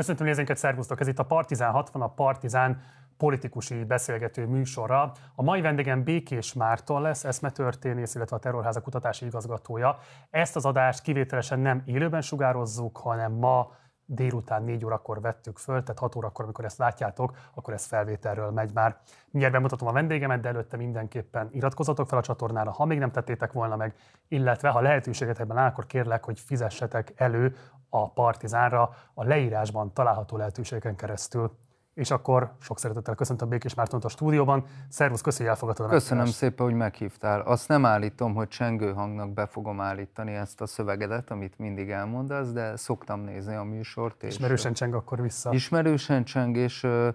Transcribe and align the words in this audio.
Köszöntöm 0.00 0.26
nézőinket, 0.26 0.56
szervusztok! 0.56 1.00
Ez 1.00 1.06
itt 1.06 1.18
a 1.18 1.24
Partizán 1.24 1.72
60, 1.72 2.02
a 2.02 2.08
Partizán 2.08 2.80
politikusi 3.16 3.84
beszélgető 3.84 4.46
műsora. 4.46 5.12
A 5.34 5.42
mai 5.42 5.60
vendégem 5.60 6.02
Békés 6.02 6.52
Márton 6.52 7.02
lesz, 7.02 7.24
eszmetörténész, 7.24 8.14
illetve 8.14 8.36
a 8.36 8.38
Terrorháza 8.38 8.80
kutatási 8.80 9.26
igazgatója. 9.26 9.98
Ezt 10.30 10.56
az 10.56 10.64
adást 10.64 11.02
kivételesen 11.02 11.58
nem 11.58 11.82
élőben 11.84 12.20
sugározzuk, 12.20 12.96
hanem 12.96 13.32
ma 13.32 13.70
délután 14.04 14.62
4 14.62 14.84
órakor 14.84 15.20
vettük 15.20 15.58
föl, 15.58 15.82
tehát 15.82 15.98
6 15.98 16.16
órakor, 16.16 16.44
amikor 16.44 16.64
ezt 16.64 16.78
látjátok, 16.78 17.36
akkor 17.54 17.74
ez 17.74 17.84
felvételről 17.84 18.50
megy 18.50 18.70
már. 18.74 18.96
Mindjárt 19.30 19.54
bemutatom 19.54 19.88
a 19.88 19.92
vendégemet, 19.92 20.40
de 20.40 20.48
előtte 20.48 20.76
mindenképpen 20.76 21.48
iratkozzatok 21.52 22.08
fel 22.08 22.18
a 22.18 22.22
csatornára, 22.22 22.70
ha 22.70 22.84
még 22.84 22.98
nem 22.98 23.10
tettétek 23.10 23.52
volna 23.52 23.76
meg, 23.76 23.94
illetve 24.28 24.68
ha 24.68 24.80
lehetőséget 24.80 25.40
ebben 25.40 25.56
áll, 25.56 25.68
akkor 25.68 25.86
kérlek, 25.86 26.24
hogy 26.24 26.40
fizessetek 26.40 27.12
elő 27.16 27.56
a 27.90 28.10
Partizánra 28.10 28.90
a 29.14 29.24
leírásban 29.24 29.92
található 29.92 30.36
lehetőségeken 30.36 30.96
keresztül. 30.96 31.58
És 31.94 32.10
akkor 32.10 32.52
sok 32.60 32.78
szeretettel 32.78 33.14
köszöntöm 33.14 33.48
Békés 33.48 33.74
Mártont 33.74 34.04
a 34.04 34.08
stúdióban. 34.08 34.64
Szervusz, 34.88 35.20
köszi, 35.20 35.38
hogy 35.38 35.50
elfogadtad 35.50 35.86
a 35.86 35.88
Köszönöm 35.88 36.26
szépen, 36.26 36.66
hogy 36.66 36.74
meghívtál. 36.74 37.40
Azt 37.40 37.68
nem 37.68 37.84
állítom, 37.84 38.34
hogy 38.34 38.48
csengő 38.48 38.92
hangnak 38.92 39.32
be 39.32 39.46
fogom 39.46 39.80
állítani 39.80 40.34
ezt 40.34 40.60
a 40.60 40.66
szövegedet, 40.66 41.30
amit 41.30 41.58
mindig 41.58 41.90
elmondasz, 41.90 42.52
de 42.52 42.76
szoktam 42.76 43.20
nézni 43.20 43.54
a 43.54 43.62
műsort. 43.62 44.22
És 44.22 44.34
Ismerősen 44.34 44.72
cseng 44.72 44.94
akkor 44.94 45.20
vissza. 45.20 45.52
Ismerősen 45.52 46.24
cseng, 46.24 46.56
és 46.56 46.82
ö, 46.82 47.08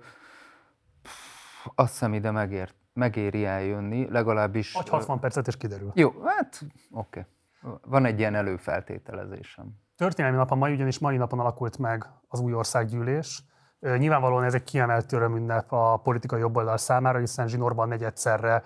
pff, 1.01 1.67
azt 1.75 1.91
hiszem 1.91 2.13
ide 2.13 2.31
megér, 2.31 2.73
megéri 2.93 3.45
eljönni, 3.45 4.09
legalábbis... 4.09 4.73
Vagy 4.73 4.89
60 4.89 5.19
percet, 5.19 5.47
és 5.47 5.57
kiderül. 5.57 5.91
Jó, 5.93 6.13
hát 6.23 6.61
oké. 6.91 7.25
Okay. 7.61 7.79
Van 7.85 8.05
egy 8.05 8.19
ilyen 8.19 8.35
előfeltételezésem. 8.35 9.83
Történelmi 9.95 10.37
nap 10.37 10.51
a 10.51 10.55
mai, 10.55 10.73
ugyanis 10.73 10.99
mai 10.99 11.17
napon 11.17 11.39
alakult 11.39 11.77
meg 11.77 12.05
az 12.27 12.39
új 12.39 12.53
országgyűlés. 12.53 13.43
Nyilvánvalóan 13.79 14.43
ez 14.43 14.53
egy 14.53 14.63
kiemelt 14.63 15.11
örömünnep 15.11 15.71
a 15.71 15.97
politikai 15.97 16.39
jobboldal 16.39 16.77
számára, 16.77 17.19
hiszen 17.19 17.47
Zsinorban 17.47 17.87
negyedszerre 17.87 18.63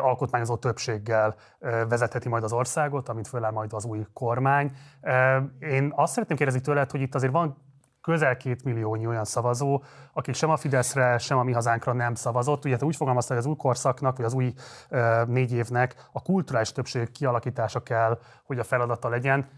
alkotmányozó 0.00 0.56
többséggel 0.56 1.34
vezetheti 1.88 2.28
majd 2.28 2.42
az 2.44 2.52
országot, 2.52 3.08
amit 3.08 3.28
föláll 3.28 3.50
majd 3.50 3.72
az 3.72 3.84
új 3.84 4.06
kormány. 4.12 4.72
Én 5.58 5.92
azt 5.96 6.12
szeretném 6.12 6.36
kérdezni 6.36 6.60
tőled, 6.60 6.90
hogy 6.90 7.00
itt 7.00 7.14
azért 7.14 7.32
van 7.32 7.56
közel 8.00 8.36
két 8.36 8.64
milliónyi 8.64 9.06
olyan 9.06 9.24
szavazó, 9.24 9.82
akik 10.12 10.34
sem 10.34 10.50
a 10.50 10.56
Fideszre, 10.56 11.18
sem 11.18 11.38
a 11.38 11.42
mi 11.42 11.52
hazánkra 11.52 11.92
nem 11.92 12.14
szavazott. 12.14 12.64
Ugye 12.64 12.76
te 12.76 12.84
úgy 12.84 12.96
fogalmaztad, 12.96 13.36
hogy 13.36 13.44
az 13.44 13.50
új 13.50 13.56
korszaknak, 13.56 14.16
vagy 14.16 14.26
az 14.26 14.34
új 14.34 14.54
négy 15.26 15.52
évnek 15.52 16.08
a 16.12 16.22
kulturális 16.22 16.72
többség 16.72 17.10
kialakítása 17.10 17.82
kell, 17.82 18.18
hogy 18.44 18.58
a 18.58 18.64
feladata 18.64 19.08
legyen. 19.08 19.48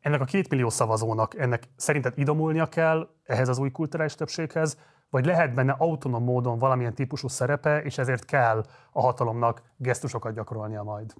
Ennek 0.00 0.20
a 0.20 0.24
két 0.24 0.48
millió 0.48 0.68
szavazónak 0.68 1.38
ennek 1.38 1.62
szerinted 1.76 2.12
idomulnia 2.16 2.66
kell 2.66 3.08
ehhez 3.24 3.48
az 3.48 3.58
új 3.58 3.70
kulturális 3.70 4.14
többséghez, 4.14 4.78
vagy 5.10 5.24
lehet 5.24 5.54
benne 5.54 5.74
autonóm 5.78 6.24
módon 6.24 6.58
valamilyen 6.58 6.94
típusú 6.94 7.28
szerepe, 7.28 7.82
és 7.82 7.98
ezért 7.98 8.24
kell 8.24 8.64
a 8.92 9.00
hatalomnak 9.00 9.62
gesztusokat 9.76 10.34
gyakorolnia 10.34 10.82
majd? 10.82 11.14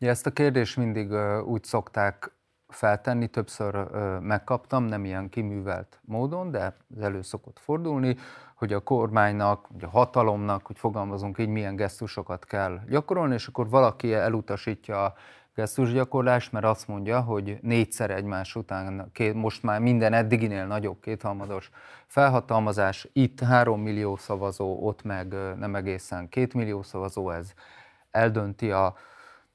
Ugye 0.00 0.10
ezt 0.10 0.26
a 0.26 0.30
kérdést 0.30 0.76
mindig 0.76 1.12
úgy 1.44 1.64
szokták 1.64 2.32
feltenni, 2.68 3.26
többször 3.26 3.74
megkaptam, 4.20 4.84
nem 4.84 5.04
ilyen 5.04 5.28
kiművelt 5.28 6.00
módon, 6.04 6.50
de 6.50 6.76
ez 6.96 7.02
elő 7.02 7.22
szokott 7.22 7.58
fordulni, 7.58 8.16
hogy 8.54 8.72
a 8.72 8.80
kormánynak, 8.80 9.66
vagy 9.68 9.84
a 9.84 9.88
hatalomnak, 9.88 10.66
hogy 10.66 10.78
fogalmazunk 10.78 11.38
így, 11.38 11.48
milyen 11.48 11.76
gesztusokat 11.76 12.44
kell 12.44 12.80
gyakorolni, 12.88 13.34
és 13.34 13.46
akkor 13.46 13.68
valaki 13.68 14.14
elutasítja 14.14 15.14
gesztusgyakorlást, 15.60 16.52
mert 16.52 16.64
azt 16.64 16.88
mondja, 16.88 17.20
hogy 17.20 17.58
négyszer 17.62 18.10
egymás 18.10 18.54
után, 18.54 19.10
két, 19.12 19.34
most 19.34 19.62
már 19.62 19.80
minden 19.80 20.12
eddiginél 20.12 20.66
nagyobb 20.66 21.00
kéthalmados 21.00 21.70
felhatalmazás, 22.06 23.08
itt 23.12 23.40
három 23.40 23.80
millió 23.80 24.16
szavazó, 24.16 24.86
ott 24.86 25.02
meg 25.02 25.34
nem 25.58 25.74
egészen 25.74 26.28
két 26.28 26.54
millió 26.54 26.82
szavazó, 26.82 27.30
ez 27.30 27.52
eldönti 28.10 28.70
a, 28.70 28.94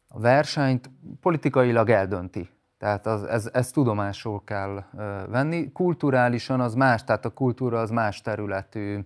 versenyt, 0.08 0.90
politikailag 1.22 1.90
eldönti. 1.90 2.50
Tehát 2.78 3.06
az, 3.06 3.24
ez, 3.24 3.50
ez 3.54 3.72
tudomásul 3.72 4.44
kell 4.44 4.84
venni. 5.28 5.72
Kulturálisan 5.72 6.60
az 6.62 6.74
más, 6.74 7.04
tehát 7.04 7.26
a 7.26 7.30
kultúra 7.30 7.80
az 7.80 7.90
más 7.90 8.22
területű, 8.22 9.00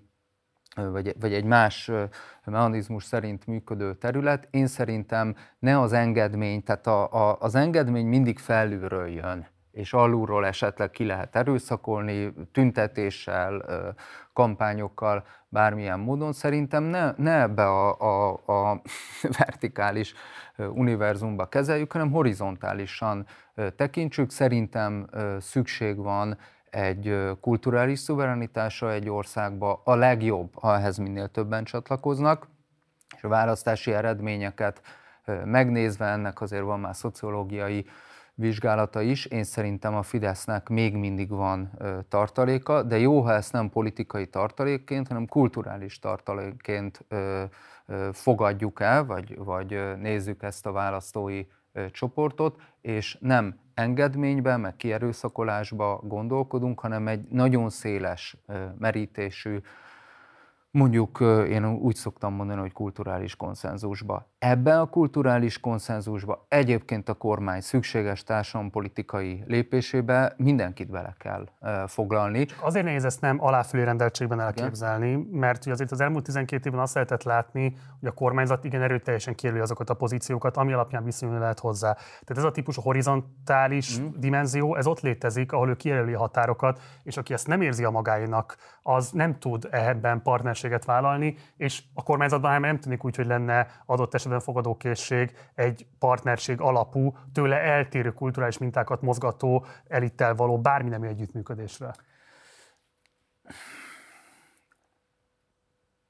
vagy, 0.91 1.16
vagy 1.19 1.34
egy 1.34 1.44
más 1.44 1.91
mechanizmus 2.45 3.03
szerint 3.03 3.47
működő 3.47 3.95
terület. 3.95 4.47
Én 4.51 4.67
szerintem 4.67 5.35
ne 5.59 5.79
az 5.79 5.94
engedmény, 5.94 6.63
tehát 6.63 6.88
a, 6.88 7.29
a, 7.29 7.38
az 7.40 7.56
engedmény 7.56 8.06
mindig 8.06 8.40
felülről 8.40 9.07
jön 9.07 9.47
és 9.72 9.94
alulról 9.94 10.45
esetleg 10.45 10.89
ki 10.89 11.06
lehet 11.06 11.35
erőszakolni, 11.35 12.34
tüntetéssel, 12.51 13.63
kampányokkal, 14.34 15.25
bármilyen 15.50 16.00
módon. 16.00 16.34
Szerintem 16.34 16.84
ne, 16.84 17.12
ne 17.18 17.41
ebbe 17.41 17.63
a, 17.63 18.00
a, 18.00 18.39
a 18.45 18.81
vertikális 19.38 20.13
univerzumba 20.57 21.45
kezeljük, 21.45 21.91
hanem 21.91 22.12
horizontálisan 22.12 23.25
tekintsük. 23.75 24.29
Szerintem 24.29 25.09
szükség 25.39 25.97
van 25.97 26.38
egy 26.72 27.30
kulturális 27.41 28.00
szuverenitásra 28.00 28.91
egy 28.91 29.09
országba. 29.09 29.81
A 29.84 29.96
legjobb, 29.96 30.50
ha 30.53 30.75
ehhez 30.75 30.97
minél 30.97 31.28
többen 31.28 31.63
csatlakoznak, 31.63 32.47
és 33.16 33.24
a 33.24 33.28
választási 33.28 33.91
eredményeket 33.91 34.81
megnézve, 35.46 36.06
ennek 36.06 36.41
azért 36.41 36.63
van 36.63 36.80
már 36.80 36.96
szociológiai 36.96 37.85
vizsgálata 38.34 39.02
is. 39.02 39.25
Én 39.25 39.44
szerintem 39.44 39.96
a 39.96 40.03
Fidesznek 40.03 40.69
még 40.69 40.96
mindig 40.96 41.30
van 41.30 41.72
tartaléka, 42.09 42.84
de 42.84 42.97
jó, 42.97 43.22
ha 43.22 43.34
ezt 43.34 43.53
nem 43.53 43.69
politikai 43.69 44.28
tartalékként, 44.28 45.07
hanem 45.07 45.28
kulturális 45.28 46.00
tartalékként 46.00 47.06
fogadjuk 48.12 48.80
el, 48.80 49.06
vagy, 49.06 49.38
vagy 49.38 49.97
nézzük 49.97 50.44
ezt 50.44 50.66
a 50.66 50.72
választói 50.72 51.46
csoportot, 51.91 52.62
és 52.81 53.18
nem 53.19 53.59
engedménybe, 53.74 54.57
meg 54.57 54.75
kierőszakolásba 54.75 56.02
gondolkodunk, 56.03 56.80
hanem 56.80 57.07
egy 57.07 57.28
nagyon 57.30 57.69
széles 57.69 58.38
merítésű, 58.78 59.59
mondjuk 60.72 61.19
én 61.50 61.66
úgy 61.66 61.96
szoktam 61.96 62.34
mondani, 62.34 62.59
hogy 62.59 62.72
kulturális 62.72 63.35
konszenzusba. 63.35 64.28
Ebben 64.39 64.79
a 64.79 64.85
kulturális 64.85 65.59
konszenzusba 65.59 66.45
egyébként 66.47 67.09
a 67.09 67.13
kormány 67.13 67.61
szükséges 67.61 68.23
társadalompolitikai 68.23 69.44
lépésébe 69.47 70.33
mindenkit 70.38 70.89
bele 70.89 71.16
kell 71.17 71.47
ö, 71.61 71.83
foglalni. 71.88 72.47
Azért 72.61 72.85
nehéz 72.85 73.05
ezt 73.05 73.22
nem 73.22 73.44
aláfölé 73.44 73.83
rendeltségben 73.83 74.39
elképzelni, 74.39 75.27
mert 75.31 75.61
ugye 75.61 75.72
azért 75.72 75.91
az 75.91 76.01
elmúlt 76.01 76.23
12 76.23 76.67
évben 76.69 76.81
azt 76.81 76.94
lehetett 76.94 77.23
látni, 77.23 77.75
hogy 78.00 78.09
a 78.09 78.11
kormányzat 78.11 78.63
igen 78.66 78.81
erőteljesen 78.81 79.35
kérli 79.35 79.59
azokat 79.59 79.89
a 79.89 79.94
pozíciókat, 79.94 80.57
ami 80.57 80.73
alapján 80.73 81.03
viszonyulni 81.03 81.41
lehet 81.41 81.59
hozzá. 81.59 81.94
Tehát 81.94 82.38
ez 82.38 82.44
a 82.44 82.51
típusú 82.51 82.81
horizontális 82.81 84.00
mm. 84.00 84.07
dimenzió, 84.17 84.75
ez 84.75 84.88
ott 84.88 85.00
létezik, 85.00 85.51
ahol 85.51 85.69
ő 85.69 85.75
kijelöli 85.75 86.13
a 86.13 86.19
határokat, 86.19 86.81
és 87.03 87.17
aki 87.17 87.33
ezt 87.33 87.47
nem 87.47 87.61
érzi 87.61 87.83
a 87.83 87.89
magáinak, 87.89 88.57
az 88.81 89.11
nem 89.11 89.39
tud 89.39 89.67
ebben 89.71 90.21
partnerséget 90.21 90.85
vállalni, 90.85 91.35
és 91.57 91.83
a 91.94 92.03
kormányzatban 92.03 92.61
nem 92.61 92.79
tűnik 92.79 93.06
úgy, 93.06 93.16
hogy 93.16 93.25
lenne 93.25 93.67
adott 93.85 94.13
esetben 94.13 94.28
fogadókészség 94.38 95.31
egy 95.56 95.88
partnerség 96.00 96.62
alapú, 96.62 97.17
tőle 97.34 97.57
eltérő 97.57 98.12
kulturális 98.12 98.57
mintákat 98.57 99.01
mozgató, 99.01 99.66
elittel 99.88 100.35
való 100.35 100.59
bármi 100.62 100.90
nemű 100.90 101.07
együttműködésre. 101.07 101.94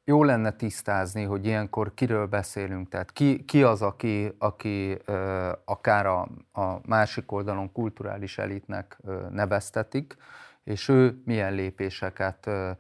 Jó 0.03 0.24
lenne 0.24 0.52
tisztázni, 0.52 1.24
hogy 1.24 1.46
ilyenkor 1.46 1.94
kiről 1.94 2.25
beszélünk, 2.25 2.90
tehát 2.90 3.12
ki, 3.12 3.46
ki 3.46 3.63
az, 3.63 3.81
aki, 3.81 4.35
aki 4.38 4.97
ö, 5.06 5.52
akár 5.66 6.06
a, 6.06 6.28
a 6.52 6.79
másik 6.88 7.32
oldalon 7.32 7.72
kulturális 7.72 8.38
elitnek 8.38 8.97
ö, 9.03 9.26
neveztetik, 9.29 10.17
és 10.64 10.88
ő 10.88 11.22
milyen 11.26 11.53
lépéseket 11.53 12.47
ö, 12.47 12.72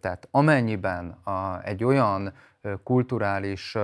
tett. 0.00 0.28
Amennyiben 0.30 1.10
a, 1.10 1.62
egy 1.62 1.84
olyan 1.84 2.32
kulturális 2.82 3.76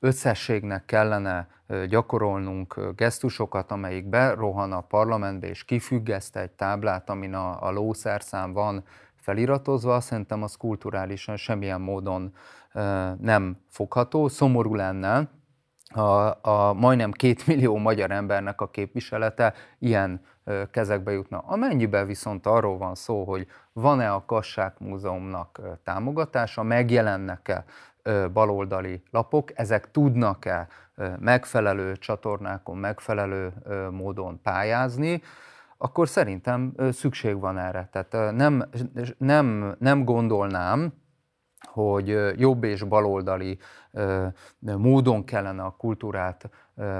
összességnek 0.00 0.84
kellene 0.84 1.48
gyakorolnunk 1.88 2.92
gesztusokat, 2.96 3.70
amelyik 3.70 4.08
berohan 4.08 4.72
a 4.72 4.80
parlamentbe 4.80 5.48
és 5.48 5.64
kifüggeszt 5.64 6.36
egy 6.36 6.50
táblát, 6.50 7.10
amin 7.10 7.34
a, 7.34 7.66
a 7.66 7.70
lószerszám 7.70 8.52
van 8.52 8.84
feliratozva, 9.16 10.00
szerintem 10.00 10.42
az 10.42 10.56
kulturálisan 10.56 11.36
semmilyen 11.36 11.80
módon 11.80 12.34
nem 13.20 13.56
fogható. 13.68 14.28
Szomorú 14.28 14.74
lenne, 14.74 15.28
a, 15.94 16.38
a 16.48 16.72
majdnem 16.72 17.10
két 17.10 17.46
millió 17.46 17.76
magyar 17.76 18.10
embernek 18.10 18.60
a 18.60 18.70
képviselete 18.70 19.54
ilyen 19.78 20.20
ö, 20.44 20.62
kezekbe 20.70 21.12
jutna. 21.12 21.38
Amennyiben 21.38 22.06
viszont 22.06 22.46
arról 22.46 22.78
van 22.78 22.94
szó, 22.94 23.24
hogy 23.24 23.46
van-e 23.72 24.12
a 24.12 24.24
Kassák 24.24 24.78
Múzeumnak 24.78 25.60
támogatása, 25.84 26.62
megjelennek-e 26.62 27.64
baloldali 28.32 29.02
lapok, 29.10 29.58
ezek 29.58 29.90
tudnak-e 29.90 30.68
megfelelő 31.18 31.96
csatornákon, 31.96 32.76
megfelelő 32.76 33.52
módon 33.90 34.40
pályázni, 34.42 35.22
akkor 35.78 36.08
szerintem 36.08 36.74
szükség 36.90 37.40
van 37.40 37.58
erre. 37.58 37.88
Tehát 37.92 38.34
nem, 38.34 38.64
nem, 39.18 39.76
nem 39.78 40.04
gondolnám, 40.04 40.92
hogy 41.72 42.34
jobb 42.36 42.64
és 42.64 42.82
baloldali 42.82 43.58
módon 44.60 45.24
kellene 45.24 45.62
a 45.62 45.74
kultúrát 45.78 46.50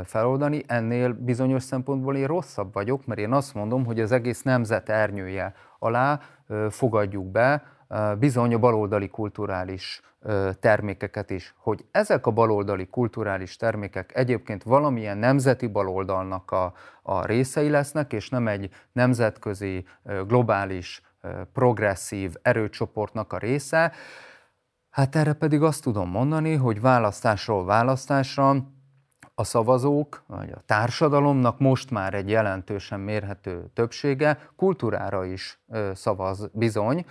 feloldani, 0.04 0.64
ennél 0.66 1.12
bizonyos 1.12 1.62
szempontból 1.62 2.16
én 2.16 2.26
rosszabb 2.26 2.72
vagyok, 2.72 3.06
mert 3.06 3.20
én 3.20 3.32
azt 3.32 3.54
mondom, 3.54 3.84
hogy 3.84 4.00
az 4.00 4.12
egész 4.12 4.42
nemzet 4.42 4.88
ernyője 4.88 5.54
alá 5.78 6.20
fogadjuk 6.68 7.30
be 7.30 7.62
bizony 8.18 8.54
a 8.54 8.58
baloldali 8.58 9.08
kulturális 9.08 10.00
termékeket 10.60 11.30
is. 11.30 11.54
Hogy 11.56 11.84
ezek 11.90 12.26
a 12.26 12.30
baloldali 12.30 12.86
kulturális 12.86 13.56
termékek 13.56 14.16
egyébként 14.16 14.62
valamilyen 14.62 15.18
nemzeti 15.18 15.66
baloldalnak 15.66 16.50
a, 16.50 16.72
a 17.02 17.24
részei 17.26 17.68
lesznek, 17.68 18.12
és 18.12 18.28
nem 18.28 18.48
egy 18.48 18.70
nemzetközi, 18.92 19.84
globális, 20.26 21.02
progresszív 21.52 22.34
erőcsoportnak 22.42 23.32
a 23.32 23.38
része, 23.38 23.92
hát 24.90 25.16
erre 25.16 25.32
pedig 25.32 25.62
azt 25.62 25.82
tudom 25.82 26.10
mondani, 26.10 26.54
hogy 26.54 26.80
választásról 26.80 27.64
választásra 27.64 28.56
a 29.34 29.44
szavazók, 29.44 30.22
vagy 30.26 30.50
a 30.50 30.62
társadalomnak 30.66 31.58
most 31.58 31.90
már 31.90 32.14
egy 32.14 32.28
jelentősen 32.28 33.00
mérhető 33.00 33.70
többsége 33.74 34.38
kultúrára 34.56 35.24
is 35.24 35.60
szavaz 35.94 36.50
bizony, 36.52 37.04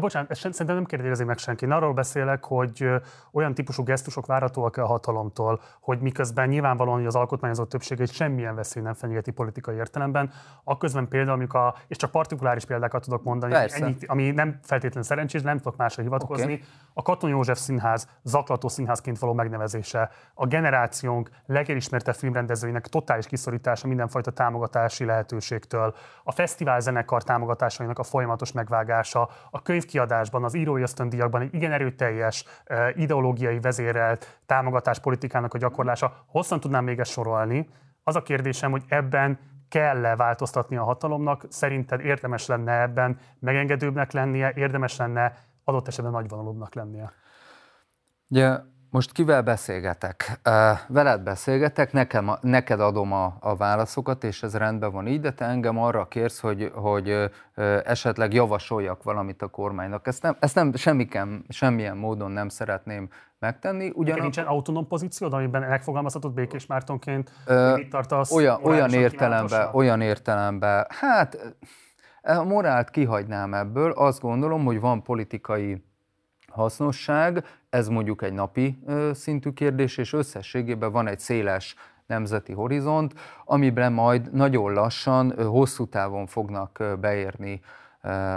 Bocsánat, 0.00 0.30
ezt 0.30 0.40
szerintem 0.40 0.76
nem 0.76 0.84
kérdezi 0.84 1.24
meg 1.24 1.38
senki. 1.38 1.64
Én 1.64 1.70
arról 1.70 1.92
beszélek, 1.92 2.44
hogy 2.44 2.88
olyan 3.32 3.54
típusú 3.54 3.82
gesztusok 3.82 4.26
várhatóak 4.26 4.76
a 4.76 4.86
hatalomtól, 4.86 5.60
hogy 5.80 6.00
miközben 6.00 6.48
nyilvánvalóan 6.48 6.96
hogy 6.96 7.06
az 7.06 7.14
alkotmányozó 7.14 7.64
többség 7.64 8.00
egy 8.00 8.12
semmilyen 8.12 8.54
veszély 8.54 8.82
nem 8.82 8.94
fenyegeti 8.94 9.30
politikai 9.30 9.76
értelemben, 9.76 10.30
akközben 10.64 11.08
például, 11.08 11.36
amikor 11.36 11.60
a, 11.60 11.74
és 11.86 11.96
csak 11.96 12.10
partikuláris 12.10 12.64
példákat 12.64 13.04
tudok 13.04 13.22
mondani, 13.22 13.54
ennyi, 13.54 13.96
ami 14.06 14.30
nem 14.30 14.58
feltétlenül 14.62 15.02
szerencsés, 15.02 15.42
nem 15.42 15.56
tudok 15.56 15.76
másra 15.76 16.02
hivatkozni, 16.02 16.44
okay. 16.44 16.64
a 16.92 17.02
Katon 17.02 17.30
József 17.30 17.58
Színház 17.58 18.08
zaklató 18.22 18.68
színházként 18.68 19.18
való 19.18 19.32
megnevezése, 19.32 20.10
a 20.34 20.46
generációnk 20.46 21.30
legelismertebb 21.46 22.14
filmrendezőinek 22.14 22.86
totális 22.86 23.26
kiszorítása 23.26 23.86
mindenfajta 23.86 24.30
támogatási 24.30 25.04
lehetőségtől, 25.04 25.94
a 26.24 26.32
fesztivál 26.32 26.80
zenekar 26.80 27.22
támogatásainak 27.22 27.98
a 27.98 28.02
folyamatos 28.02 28.52
megvágása, 28.52 29.28
a 29.50 29.62
könyvkiadásban, 29.64 30.44
az 30.44 30.54
írói 30.54 30.82
ösztöndíjakban 30.82 31.40
egy 31.40 31.54
igen 31.54 31.72
erőteljes 31.72 32.44
ideológiai 32.94 33.60
vezérelt 33.60 34.40
támogatáspolitikának 34.46 35.54
a 35.54 35.58
gyakorlása. 35.58 36.24
Hosszan 36.26 36.60
tudnám 36.60 36.84
még 36.84 36.98
ezt 36.98 37.10
sorolni. 37.10 37.68
Az 38.02 38.16
a 38.16 38.22
kérdésem, 38.22 38.70
hogy 38.70 38.82
ebben 38.88 39.38
kell-e 39.68 40.16
változtatni 40.16 40.76
a 40.76 40.84
hatalomnak? 40.84 41.44
Szerinted 41.48 42.00
érdemes 42.00 42.46
lenne 42.46 42.80
ebben 42.80 43.18
megengedőbbnek 43.38 44.12
lennie, 44.12 44.52
érdemes 44.56 44.96
lenne 44.96 45.36
adott 45.64 45.88
esetben 45.88 46.12
nagyvonalúbbnak 46.12 46.74
lennie? 46.74 47.12
Ugye 48.28 48.58
most 48.94 49.12
kivel 49.12 49.42
beszélgetek? 49.42 50.40
Veled 50.88 51.20
beszélgetek, 51.20 51.92
nekem, 51.92 52.30
neked 52.40 52.80
adom 52.80 53.12
a, 53.12 53.36
a 53.40 53.56
válaszokat, 53.56 54.24
és 54.24 54.42
ez 54.42 54.56
rendben 54.56 54.92
van 54.92 55.06
így, 55.06 55.20
de 55.20 55.32
te 55.32 55.44
engem 55.44 55.78
arra 55.78 56.08
kérsz, 56.08 56.40
hogy, 56.40 56.70
hogy 56.74 57.30
esetleg 57.84 58.32
javasoljak 58.32 59.02
valamit 59.02 59.42
a 59.42 59.48
kormánynak. 59.48 60.06
Ezt, 60.06 60.22
nem, 60.22 60.36
ezt 60.40 60.54
nem 60.54 60.74
semmiken, 60.74 61.44
semmilyen 61.48 61.96
módon 61.96 62.30
nem 62.30 62.48
szeretném 62.48 63.08
megtenni. 63.38 63.90
Ugyanak... 63.94 64.22
Nincsen 64.22 64.46
autonóm 64.46 64.86
pozíciód, 64.86 65.32
amiben 65.32 65.62
megfogalmazhatod 65.62 66.32
Békés 66.32 66.66
Mártonként, 66.66 67.32
mit 67.74 67.88
tartasz? 67.88 68.32
Olyan, 68.32 68.64
olyan 68.64 68.92
értelemben, 68.92 69.68
olyan 69.72 70.00
értelemben, 70.00 70.86
hát 70.88 71.56
a 72.22 72.42
morált 72.42 72.90
kihagynám 72.90 73.54
ebből, 73.54 73.90
azt 73.90 74.20
gondolom, 74.20 74.64
hogy 74.64 74.80
van 74.80 75.02
politikai 75.02 75.84
hasznosság, 76.54 77.44
ez 77.74 77.88
mondjuk 77.88 78.22
egy 78.22 78.32
napi 78.32 78.78
szintű 79.12 79.50
kérdés, 79.50 79.98
és 79.98 80.12
összességében 80.12 80.92
van 80.92 81.06
egy 81.06 81.20
széles 81.20 81.76
nemzeti 82.06 82.52
horizont, 82.52 83.14
amiben 83.44 83.92
majd 83.92 84.32
nagyon 84.32 84.72
lassan, 84.72 85.46
hosszú 85.46 85.86
távon 85.86 86.26
fognak 86.26 86.82
beérni 87.00 87.60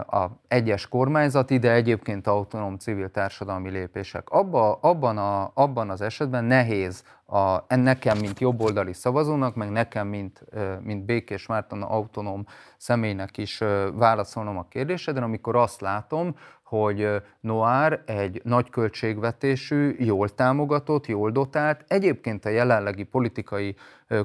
a 0.07 0.25
egyes 0.47 0.87
kormányzati, 0.87 1.57
de 1.57 1.71
egyébként 1.71 2.27
autonóm 2.27 2.77
civil 2.77 3.11
társadalmi 3.11 3.69
lépések. 3.69 4.29
Abba, 4.29 4.73
abban, 4.81 5.17
a, 5.17 5.51
abban 5.53 5.89
az 5.89 6.01
esetben 6.01 6.43
nehéz 6.43 7.03
a, 7.25 7.75
nekem, 7.75 8.17
mint 8.17 8.39
jobboldali 8.39 8.93
szavazónak, 8.93 9.55
meg 9.55 9.69
nekem, 9.69 10.07
mint, 10.07 10.43
mint 10.81 11.05
Békés 11.05 11.47
Márton 11.47 11.81
autonóm 11.81 12.45
személynek 12.77 13.37
is 13.37 13.63
válaszolnom 13.93 14.57
a 14.57 14.67
kérdésedre, 14.69 15.23
amikor 15.23 15.55
azt 15.55 15.81
látom, 15.81 16.35
hogy 16.67 17.21
Noár 17.39 18.01
egy 18.05 18.41
nagy 18.43 18.69
költségvetésű, 18.69 19.95
jól 19.99 20.29
támogatott, 20.29 21.05
jól 21.05 21.31
dotált, 21.31 21.83
egyébként 21.87 22.45
a 22.45 22.49
jelenlegi 22.49 23.03
politikai 23.03 23.75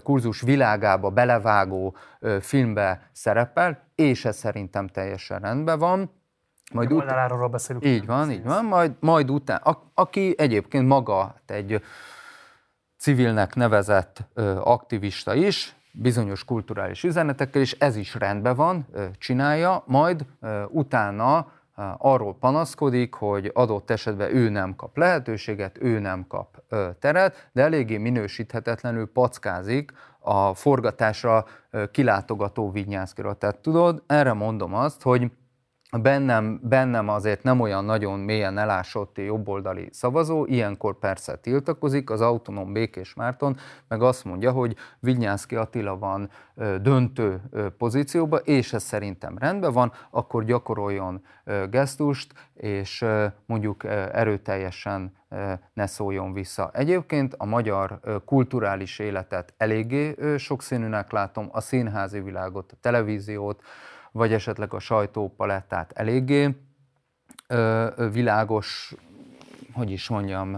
kurzus 0.03 0.41
világába 0.41 1.11
belevágó 1.11 1.97
filmbe 2.41 3.09
szerepel, 3.12 3.83
és 3.94 4.25
ez 4.25 4.37
szerintem 4.37 4.87
teljesen 4.87 5.41
rendben 5.41 5.79
van. 5.79 6.11
Majd 6.73 6.93
után... 6.93 7.50
beszélünk. 7.50 7.85
Így 7.85 8.06
van, 8.06 8.31
így 8.31 8.44
van. 8.44 8.65
Majd, 8.65 8.93
majd 9.00 9.31
után, 9.31 9.61
a, 9.65 9.83
aki 9.94 10.35
egyébként 10.39 10.87
maga 10.87 11.35
egy 11.47 11.83
civilnek 12.99 13.55
nevezett 13.55 14.25
aktivista 14.61 15.35
is, 15.35 15.77
bizonyos 15.93 16.44
kulturális 16.44 17.05
üzenetekkel, 17.05 17.61
és 17.61 17.73
ez 17.73 17.97
is 17.97 18.15
rendben 18.15 18.56
van, 18.56 18.87
csinálja, 19.19 19.83
majd 19.87 20.25
utána 20.69 21.47
arról 21.99 22.34
panaszkodik, 22.34 23.14
hogy 23.14 23.50
adott 23.55 23.90
esetben 23.90 24.34
ő 24.37 24.49
nem 24.49 24.76
kap 24.76 24.96
lehetőséget, 24.96 25.79
ő 25.81 25.99
nem 25.99 26.26
kap 26.26 26.62
teret, 26.99 27.49
de 27.52 27.62
eléggé 27.62 27.96
minősíthetetlenül 27.99 29.12
packázik 29.12 29.93
a 30.19 30.55
forgatásra 30.55 31.44
kilátogató 31.90 32.70
vinyászkira. 32.70 33.34
Tehát 33.34 33.58
tudod, 33.58 34.02
erre 34.06 34.32
mondom 34.32 34.75
azt, 34.75 35.02
hogy 35.02 35.31
bennem, 35.99 36.61
bennem 36.62 37.09
azért 37.09 37.43
nem 37.43 37.61
olyan 37.61 37.85
nagyon 37.85 38.19
mélyen 38.19 38.59
elásott 38.59 39.19
jobboldali 39.19 39.89
szavazó, 39.91 40.44
ilyenkor 40.47 40.99
persze 40.99 41.37
tiltakozik, 41.37 42.11
az 42.11 42.21
autonóm 42.21 42.73
Békés 42.73 43.15
Márton 43.15 43.56
meg 43.89 44.03
azt 44.03 44.25
mondja, 44.25 44.53
hogy 44.53 44.77
Vinyánszki 44.99 45.56
Attila 45.56 45.99
van 45.99 46.31
döntő 46.81 47.41
pozícióba, 47.79 48.37
és 48.37 48.72
ez 48.72 48.82
szerintem 48.82 49.39
rendben 49.39 49.72
van, 49.72 49.93
akkor 50.11 50.44
gyakoroljon 50.44 51.25
gesztust, 51.70 52.32
és 52.55 53.05
mondjuk 53.46 53.84
erőteljesen 54.13 55.13
ne 55.72 55.87
szóljon 55.87 56.32
vissza. 56.32 56.70
Egyébként 56.72 57.34
a 57.39 57.44
magyar 57.46 58.01
kulturális 58.25 58.99
életet 58.99 59.55
eléggé 59.56 60.15
sokszínűnek 60.37 61.13
látom, 61.13 61.49
a 61.53 61.61
színházi 61.61 62.20
világot, 62.20 62.72
a 62.72 62.77
televíziót, 62.81 63.63
vagy 64.13 64.33
esetleg 64.33 64.75
a 64.75 64.79
sajtópalettát 64.79 65.93
eléggé 65.93 66.57
világos, 68.13 68.95
hogy 69.73 69.91
is 69.91 70.09
mondjam. 70.09 70.53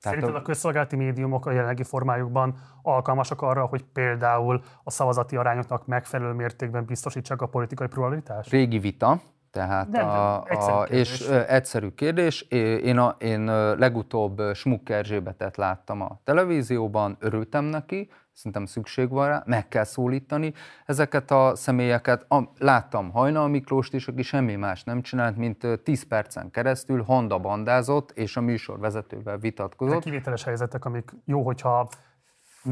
Tehát 0.00 0.18
Szerinted 0.18 0.34
a 0.34 0.42
közszolgálati 0.42 0.96
médiumok 0.96 1.46
a 1.46 1.50
jelenlegi 1.50 1.82
formájukban 1.82 2.58
alkalmasak 2.82 3.42
arra, 3.42 3.66
hogy 3.66 3.84
például 3.84 4.62
a 4.84 4.90
szavazati 4.90 5.36
arányoknak 5.36 5.86
megfelelő 5.86 6.32
mértékben 6.32 6.84
biztosítsák 6.84 7.42
a 7.42 7.46
politikai 7.46 7.86
pluralitást? 7.86 8.50
Régi 8.50 8.78
vita, 8.78 9.20
tehát 9.50 9.88
nem, 9.88 10.08
a, 10.08 10.42
a, 10.42 10.82
és 10.82 11.28
ö, 11.28 11.40
egyszerű 11.46 11.88
kérdés. 11.88 12.40
Én, 12.82 12.98
a, 12.98 13.16
én 13.18 13.44
legutóbb 13.76 14.42
Smuk 14.54 14.88
Erzsébetet 14.88 15.56
láttam 15.56 16.00
a 16.00 16.20
televízióban, 16.24 17.16
örültem 17.20 17.64
neki, 17.64 18.10
szerintem 18.36 18.66
szükség 18.66 19.08
van 19.08 19.26
rá, 19.28 19.42
meg 19.46 19.68
kell 19.68 19.84
szólítani 19.84 20.52
ezeket 20.84 21.30
a 21.30 21.52
személyeket. 21.54 22.32
A, 22.32 22.42
láttam 22.58 23.10
Hajnal 23.10 23.48
Miklóst 23.48 23.94
is, 23.94 24.08
aki 24.08 24.22
semmi 24.22 24.54
más 24.54 24.84
nem 24.84 25.02
csinált, 25.02 25.36
mint 25.36 25.66
10 25.82 26.02
percen 26.02 26.50
keresztül 26.50 27.02
Honda 27.02 27.38
bandázott, 27.38 28.10
és 28.10 28.36
a 28.36 28.40
műsorvezetővel 28.40 29.38
vitatkozott. 29.38 29.94
Ezek 29.94 30.04
kivételes 30.04 30.44
helyzetek, 30.44 30.84
amik 30.84 31.10
jó, 31.24 31.42
hogyha 31.42 31.88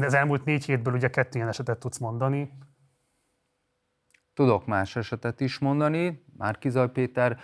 az 0.01 0.13
elmúlt 0.13 0.45
négy 0.45 0.65
hétből 0.65 0.93
ugye 0.93 1.09
kettő 1.09 1.37
ilyen 1.37 1.47
esetet 1.47 1.79
tudsz 1.79 1.97
mondani. 1.97 2.51
Tudok 4.33 4.65
más 4.65 4.95
esetet 4.95 5.39
is 5.39 5.59
mondani. 5.59 6.25
Márkizaj 6.37 6.91
Péter 6.91 7.39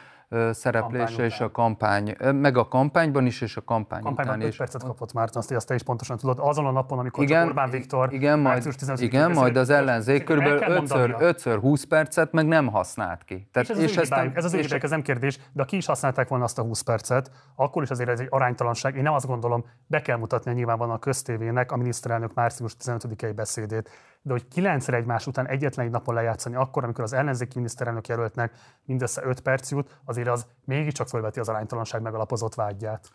szereplése 0.51 1.23
és 1.23 1.39
a 1.39 1.51
kampány, 1.51 2.15
meg 2.33 2.57
a 2.57 2.67
kampányban 2.67 3.25
is, 3.25 3.41
és 3.41 3.57
a 3.57 3.61
kampány 3.61 4.01
Kampányban 4.01 4.35
után 4.35 4.47
is. 4.47 4.57
percet 4.57 4.83
kapott 4.83 5.13
már, 5.13 5.29
azt, 5.33 5.51
azt 5.51 5.67
te 5.67 5.73
is 5.73 5.83
pontosan 5.83 6.17
tudod. 6.17 6.39
Azon 6.41 6.65
a 6.65 6.71
napon, 6.71 6.99
amikor 6.99 7.23
igen, 7.23 7.47
Orbán 7.47 7.69
Viktor 7.69 8.13
igen, 8.13 8.39
majd, 8.39 8.75
igen, 8.95 9.31
majd 9.31 9.57
az 9.57 9.69
ellenzék 9.69 10.23
kb. 10.23 10.41
5-20 10.41 11.83
percet 11.89 12.31
meg 12.31 12.47
nem 12.47 12.67
használt 12.67 13.23
ki. 13.23 13.47
Tehát, 13.51 13.69
és 13.69 13.75
ez, 13.75 13.83
és 13.83 13.97
az 13.97 14.11
ezt 14.11 14.35
ez 14.35 14.45
az 14.45 14.53
és 14.53 14.71
ez 14.71 14.89
nem 14.89 15.01
kérdés, 15.01 15.39
de 15.53 15.63
ki 15.63 15.75
is 15.75 15.85
használták 15.85 16.27
volna 16.27 16.43
azt 16.43 16.59
a 16.59 16.61
20 16.61 16.81
percet, 16.81 17.31
akkor 17.55 17.83
is 17.83 17.89
azért 17.89 18.09
ez 18.09 18.19
egy 18.19 18.27
aránytalanság. 18.29 18.95
Én 18.95 19.03
nem 19.03 19.13
azt 19.13 19.27
gondolom, 19.27 19.65
be 19.87 20.01
kell 20.01 20.17
mutatni 20.17 20.53
nyilvánvalóan 20.53 20.95
a 20.95 20.99
köztévének 20.99 21.71
a 21.71 21.75
miniszterelnök 21.75 22.33
március 22.33 22.75
15-i 22.83 23.31
beszédét. 23.35 23.89
De 24.21 24.31
hogy 24.31 24.47
kilencszer 24.47 24.93
egymás 24.93 25.27
után 25.27 25.47
egyetlen 25.47 25.85
egy 25.85 25.91
napon 25.91 26.15
lejátszani, 26.15 26.55
akkor, 26.55 26.83
amikor 26.83 27.03
az 27.03 27.13
ellenzéki 27.13 27.51
miniszterelnök 27.55 28.07
jelöltnek 28.07 28.53
mindössze 28.85 29.21
5 29.25 29.39
perc 29.39 29.71
jut, 29.71 29.99
azért 30.05 30.27
az 30.27 30.47
mégiscsak 30.65 31.07
felveti 31.07 31.39
az 31.39 31.49
aránytalanság 31.49 32.01
megalapozott 32.01 32.55
vágyját. 32.55 33.09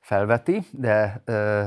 Felveti, 0.00 0.66
de 0.70 1.22
ö, 1.24 1.66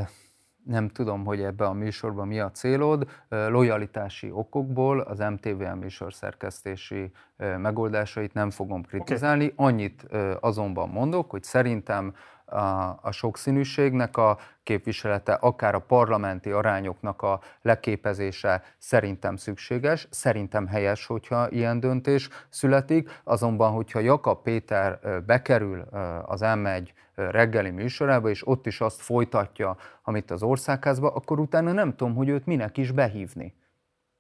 nem 0.66 0.90
tudom, 0.90 1.26
hogy 1.26 1.42
ebbe 1.42 1.66
a 1.66 1.74
műsorban 1.74 2.28
mi 2.28 2.40
a 2.40 2.52
célod. 2.52 3.08
Lojalitási 3.30 4.32
okokból 4.32 5.00
az 5.00 5.20
MTVM 5.20 5.78
műsor 5.78 6.14
szerkesztési 6.14 7.12
megoldásait 7.38 8.34
nem 8.34 8.50
fogom 8.50 8.84
kritizálni. 8.84 9.46
Okay. 9.46 9.66
Annyit 9.66 10.04
azonban 10.40 10.90
mondok, 10.90 11.30
hogy 11.30 11.44
szerintem 11.44 12.14
a, 12.46 13.00
a 13.02 13.12
sokszínűségnek 13.12 14.18
a 14.18 14.38
képviselete, 14.64 15.34
akár 15.34 15.76
a 15.76 15.80
parlamenti 15.80 16.52
arányoknak 16.52 17.22
a 17.22 17.40
leképezése 17.62 18.64
szerintem 18.78 19.36
szükséges, 19.36 20.08
szerintem 20.10 20.68
helyes, 20.68 21.06
hogyha 21.06 21.50
ilyen 21.50 21.80
döntés 21.80 22.30
születik, 22.50 23.22
azonban, 23.24 23.72
hogyha 23.72 24.00
Jakab 24.00 24.42
Péter 24.42 25.00
bekerül 25.26 25.80
az 26.26 26.42
M1 26.44 26.88
reggeli 27.16 27.70
műsorába, 27.70 28.30
és 28.30 28.48
ott 28.48 28.66
is 28.66 28.82
azt 28.82 29.02
folytatja, 29.02 29.78
amit 30.04 30.32
az 30.32 30.44
országházba, 30.44 31.10
akkor 31.12 31.40
utána 31.40 31.72
nem 31.72 31.96
tudom, 31.96 32.16
hogy 32.16 32.30
őt 32.30 32.46
minek 32.46 32.78
is 32.78 32.92
behívni. 32.92 33.54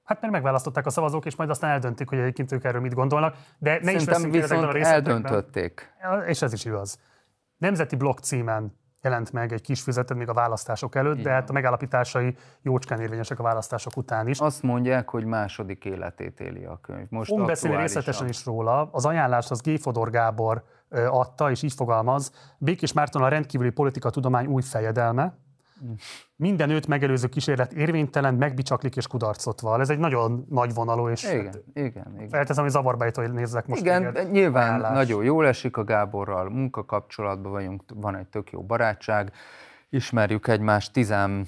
Hát 0.03 0.21
mert 0.21 0.33
megválasztották 0.33 0.85
a 0.85 0.89
szavazók, 0.89 1.25
és 1.25 1.35
majd 1.35 1.49
aztán 1.49 1.71
eldöntik, 1.71 2.09
hogy 2.09 2.17
egyébként 2.17 2.51
ők 2.51 2.63
erről 2.63 2.81
mit 2.81 2.93
gondolnak. 2.93 3.35
De 3.57 3.79
ne 3.81 3.99
Szerintem 3.99 4.33
is 4.33 4.41
viszont 4.41 4.63
a 4.63 4.77
eldöntötték. 4.77 5.93
És 6.27 6.41
ez 6.41 6.53
is 6.53 6.65
igaz. 6.65 6.99
Nemzeti 7.57 7.95
blokk 7.95 8.19
címen 8.19 8.73
jelent 9.05 9.31
meg 9.31 9.53
egy 9.53 9.61
kis 9.61 9.81
füzetet 9.81 10.17
még 10.17 10.29
a 10.29 10.33
választások 10.33 10.95
előtt, 10.95 11.13
Igen. 11.13 11.23
de 11.23 11.31
hát 11.31 11.49
a 11.49 11.53
megállapításai 11.53 12.35
jócskán 12.61 12.99
érvényesek 12.99 13.39
a 13.39 13.43
választások 13.43 13.97
után 13.97 14.27
is. 14.27 14.39
Azt 14.39 14.63
mondják, 14.63 15.09
hogy 15.09 15.25
második 15.25 15.85
életét 15.85 16.39
éli 16.39 16.63
a 16.63 16.79
könyv. 16.81 17.05
Most 17.09 17.29
Fogunk 17.29 17.47
beszélni 17.47 17.77
részletesen 17.77 18.27
is 18.27 18.45
róla. 18.45 18.89
Az 18.91 19.05
ajánlást 19.05 19.51
az 19.51 19.61
G. 19.61 19.79
Fodor 19.79 20.09
Gábor 20.09 20.63
adta, 21.09 21.51
és 21.51 21.61
így 21.61 21.73
fogalmaz. 21.73 22.31
Békés 22.57 22.93
Márton 22.93 23.21
a 23.21 23.27
rendkívüli 23.27 23.69
politika 23.69 24.09
tudomány 24.09 24.45
új 24.45 24.61
fejedelme, 24.61 25.37
minden 26.35 26.69
őt 26.69 26.87
megelőző 26.87 27.27
kísérlet 27.27 27.73
érvénytelen, 27.73 28.33
megbicsaklik 28.33 28.95
és 28.95 29.07
kudarcot 29.07 29.61
val. 29.61 29.81
Ez 29.81 29.89
egy 29.89 29.97
nagyon 29.97 30.45
nagy 30.49 30.73
vonalú, 30.73 31.09
és 31.09 31.23
igen, 31.23 31.45
hát 31.45 31.61
igen, 31.73 32.13
igen. 32.15 32.29
felteszem, 32.29 32.63
hogy 32.63 32.71
zavarba 32.71 33.05
hogy 33.15 33.31
nézzek 33.31 33.67
most. 33.67 33.81
Igen, 33.81 34.01
igen 34.09 34.27
nyilván 34.27 34.67
ajánlás. 34.67 34.93
nagyon 34.93 35.23
jól 35.23 35.47
esik 35.47 35.77
a 35.77 35.83
Gáborral, 35.83 36.49
munkakapcsolatban 36.49 37.51
vagyunk, 37.51 37.83
van 37.93 38.15
egy 38.15 38.27
tök 38.27 38.51
jó 38.51 38.63
barátság, 38.63 39.31
ismerjük 39.89 40.47
egymást 40.47 40.93
tizen 40.93 41.47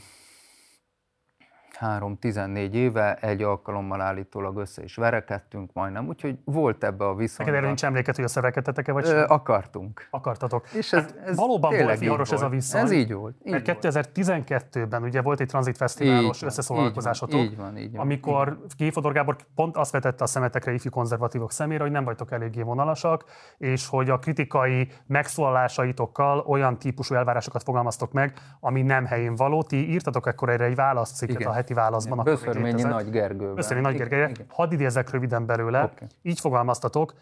13-14 1.80 2.72
éve 2.72 3.14
egy 3.14 3.42
alkalommal 3.42 4.02
állítólag 4.02 4.58
össze 4.58 4.84
is 4.84 4.96
verekedtünk 4.96 5.74
majdnem, 5.74 6.08
úgyhogy 6.08 6.38
volt 6.44 6.84
ebbe 6.84 7.06
a 7.06 7.16
viszonyban. 7.16 7.46
Neked 7.46 7.54
erről 7.54 7.68
nincs 7.68 7.86
emléket, 7.86 8.16
hogy 8.16 8.24
összevekedtetek-e, 8.24 8.92
vagy 8.92 9.06
sem? 9.06 9.26
Akartunk. 9.28 10.08
Akartatok. 10.10 10.68
És 10.74 10.94
ez, 10.94 11.02
hát 11.02 11.16
ez 11.26 11.36
valóban 11.36 11.78
volt 11.84 12.00
viharos 12.00 12.32
ez 12.32 12.42
a 12.42 12.50
viszony. 12.50 12.82
Ez 12.82 12.92
így 12.92 13.14
volt. 13.14 13.36
Így 13.44 13.52
mert 13.52 13.78
2012-ben 13.82 15.04
ugye 15.04 15.22
volt 15.22 15.40
egy 15.40 15.48
tranzitfesztiválos 15.48 16.42
összeszólalkozásotok, 16.42 17.40
így 17.40 17.58
van, 17.58 17.78
így 17.78 17.92
van, 17.92 18.02
amikor 18.02 18.60
Géfodor 18.78 19.14
Gábor 19.14 19.36
pont 19.56 19.78
azt 19.78 19.92
vetette 19.92 20.24
a 20.24 20.28
szemetekre 20.28 20.74
ifjú 20.74 20.90
konzervatívok 20.90 21.52
szemére, 21.52 21.84
hogy 21.84 21.92
nem 21.92 22.04
vagytok 22.04 22.32
eléggé 22.32 22.62
vonalasak, 22.62 23.24
és 23.58 23.88
hogy 23.88 24.10
a 24.10 24.20
kritikai 24.20 24.88
megszólalásaitokkal 25.06 26.40
olyan 26.40 26.80
típusú 26.80 27.16
elvárásokat 27.16 27.64
fogalmaztok 27.64 28.12
meg, 28.12 28.34
ami 28.60 28.82
nem 28.82 29.06
helyén 29.06 29.36
való. 29.36 29.64
Ti 29.64 29.90
írtatok 29.90 30.28
ekkor 30.28 30.50
erre 30.50 30.66
egy 30.66 30.76
válaszcikket 30.76 31.46
a 31.46 31.52
heti 31.68 31.80
válaszban. 31.80 32.24
Böszörményi 32.24 32.82
Nagy 32.82 33.10
Gergővel. 33.10 33.54
Böszörményi 33.54 33.88
Nagy 33.88 33.98
Gergővel. 33.98 34.32
Hadd 34.50 34.72
idézek 34.72 35.10
röviden 35.10 35.46
belőle. 35.46 35.84
Okay. 35.84 36.08
Így 36.22 36.40
fogalmaztatok. 36.40 37.14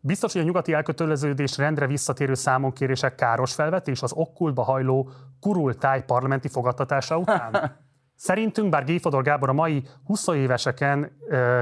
Biztos, 0.00 0.32
hogy 0.32 0.40
a 0.40 0.44
nyugati 0.44 0.72
elköteleződés 0.72 1.56
rendre 1.56 1.86
visszatérő 1.86 2.34
számonkérések 2.34 3.14
káros 3.14 3.54
felvetés 3.54 4.02
az 4.02 4.12
okkultba 4.14 4.62
hajló 4.62 5.10
kurultáj 5.40 6.04
parlamenti 6.04 6.48
fogadtatása 6.48 7.18
után? 7.18 7.52
Szerintünk, 8.16 8.68
bár 8.68 8.84
Géfodor 8.84 9.22
Gábor 9.22 9.48
a 9.48 9.52
mai 9.52 9.82
20 10.04 10.26
éveseken 10.26 11.10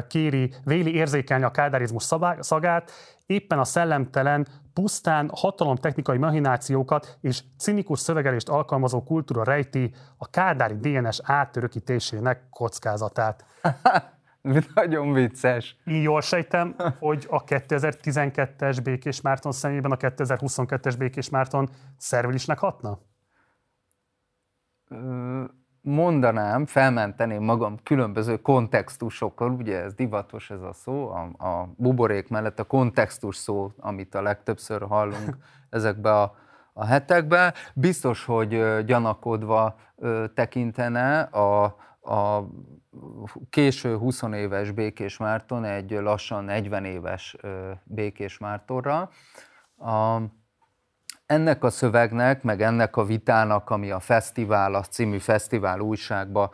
kéri, 0.09 0.55
véli 0.65 0.95
érzékelni 0.95 1.45
a 1.45 1.51
kádárizmus 1.51 2.11
szagát, 2.41 2.91
éppen 3.27 3.59
a 3.59 3.65
szellemtelen, 3.65 4.47
pusztán 4.73 5.31
hatalomtechnikai 5.35 6.19
mahinációkat 6.19 7.19
és 7.21 7.43
cinikus 7.59 8.01
szövegelést 8.01 8.49
alkalmazó 8.49 9.03
kultúra 9.03 9.45
rejti 9.45 9.95
a 10.17 10.31
kádári 10.31 10.77
DNS 10.77 11.19
átörökítésének 11.23 12.49
kockázatát. 12.51 13.45
Nagyon 14.75 15.13
vicces. 15.13 15.77
Én 15.85 16.03
jól 16.03 16.21
sejtem, 16.21 16.77
hogy 16.99 17.27
a 17.31 17.45
2012-es 17.45 18.79
Békés 18.83 19.21
Márton 19.21 19.53
szemében 19.53 19.91
a 19.91 19.97
2022-es 19.97 20.95
Békés 20.99 21.29
Márton 21.29 21.71
szervilisnek 21.97 22.59
hatna? 22.59 22.99
Mondanám, 25.85 26.67
felmenteném 26.67 27.43
magam 27.43 27.79
különböző 27.83 28.37
kontextusokkal, 28.37 29.51
ugye 29.51 29.83
ez 29.83 29.95
divatos 29.95 30.51
ez 30.51 30.63
a 30.63 30.73
szó, 30.73 31.11
a, 31.11 31.47
a 31.47 31.69
buborék 31.77 32.29
mellett 32.29 32.59
a 32.59 32.65
kontextus 32.65 33.37
szó, 33.37 33.73
amit 33.77 34.15
a 34.15 34.23
legtöbbször 34.23 34.83
hallunk 34.83 35.37
ezekbe 35.71 36.21
a, 36.21 36.37
a 36.73 36.85
hetekbe. 36.85 37.55
Biztos, 37.75 38.25
hogy 38.25 38.85
gyanakodva 38.85 39.77
tekintene 40.35 41.21
a, 41.21 41.65
a 42.01 42.49
késő 43.51 43.97
20 43.97 44.23
éves 44.23 44.71
Békés 44.71 45.17
Márton 45.17 45.65
egy 45.65 45.91
lassan 45.91 46.45
40 46.45 46.85
éves 46.85 47.37
Békés 47.85 48.39
Mártonra. 48.39 49.11
A, 49.79 50.21
ennek 51.35 51.65
a 51.65 51.71
szövegnek, 51.71 52.43
meg 52.43 52.63
ennek 52.63 52.97
a 52.97 53.05
vitának, 53.05 53.71
ami 53.71 53.91
a 53.91 54.01
Fesztivál, 54.01 54.75
a 54.75 54.83
című 54.83 55.19
fesztivál 55.19 55.81
újságba 55.81 56.51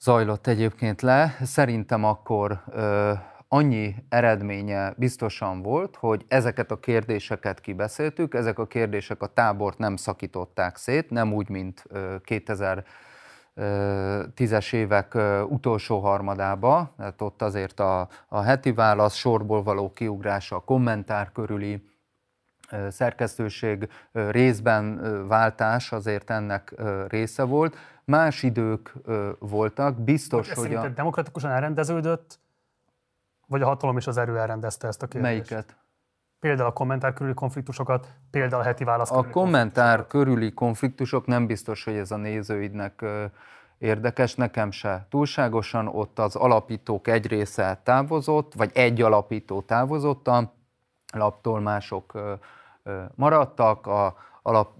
zajlott 0.00 0.46
egyébként 0.46 1.02
le, 1.02 1.36
szerintem 1.42 2.04
akkor 2.04 2.62
ö, 2.70 3.12
annyi 3.48 3.94
eredménye 4.08 4.94
biztosan 4.96 5.62
volt, 5.62 5.96
hogy 5.96 6.24
ezeket 6.28 6.70
a 6.70 6.80
kérdéseket 6.80 7.60
kibeszéltük, 7.60 8.34
ezek 8.34 8.58
a 8.58 8.66
kérdések 8.66 9.22
a 9.22 9.26
tábort 9.26 9.78
nem 9.78 9.96
szakították 9.96 10.76
szét, 10.76 11.10
nem 11.10 11.32
úgy, 11.32 11.48
mint 11.48 11.84
2010-es 12.24 14.72
évek 14.72 15.18
utolsó 15.48 16.00
harmadába, 16.00 16.94
tehát 16.96 17.22
ott 17.22 17.42
azért 17.42 17.80
a, 17.80 18.08
a 18.28 18.40
heti 18.40 18.72
válasz 18.72 19.14
sorból 19.14 19.62
való 19.62 19.92
kiugrása, 19.92 20.56
a 20.56 20.60
kommentár 20.60 21.32
körüli 21.32 21.87
szerkesztőség 22.88 23.88
részben 24.12 25.00
váltás 25.28 25.92
azért 25.92 26.30
ennek 26.30 26.74
része 27.08 27.42
volt. 27.42 27.76
Más 28.04 28.42
idők 28.42 28.92
voltak, 29.38 30.00
biztos, 30.00 30.52
hogy 30.52 30.74
a... 30.74 30.88
demokratikusan 30.88 31.50
elrendeződött, 31.50 32.38
vagy 33.46 33.62
a 33.62 33.66
hatalom 33.66 33.96
és 33.96 34.06
az 34.06 34.16
erő 34.16 34.38
elrendezte 34.38 34.86
ezt 34.86 35.02
a 35.02 35.06
kérdést? 35.06 35.50
Melyiket? 35.50 35.76
Például 36.40 36.68
a 36.68 36.72
kommentár 36.72 37.12
körüli 37.12 37.34
konfliktusokat, 37.34 38.08
például 38.30 38.62
a 38.62 38.64
heti 38.64 38.84
válasz 38.84 39.10
A 39.10 39.28
kommentár 39.30 40.06
körüli 40.06 40.54
konfliktusok 40.54 41.26
nem 41.26 41.46
biztos, 41.46 41.84
hogy 41.84 41.94
ez 41.94 42.10
a 42.10 42.16
nézőidnek 42.16 43.04
érdekes, 43.78 44.34
nekem 44.34 44.70
se 44.70 45.06
túlságosan. 45.10 45.86
Ott 45.86 46.18
az 46.18 46.36
alapítók 46.36 47.08
egy 47.08 47.26
része 47.26 47.80
távozott, 47.82 48.54
vagy 48.54 48.70
egy 48.74 49.02
alapító 49.02 49.62
távozott 49.62 50.28
a 50.28 50.52
laptól, 51.12 51.60
mások 51.60 52.12
maradtak. 53.14 53.86
A, 53.86 54.16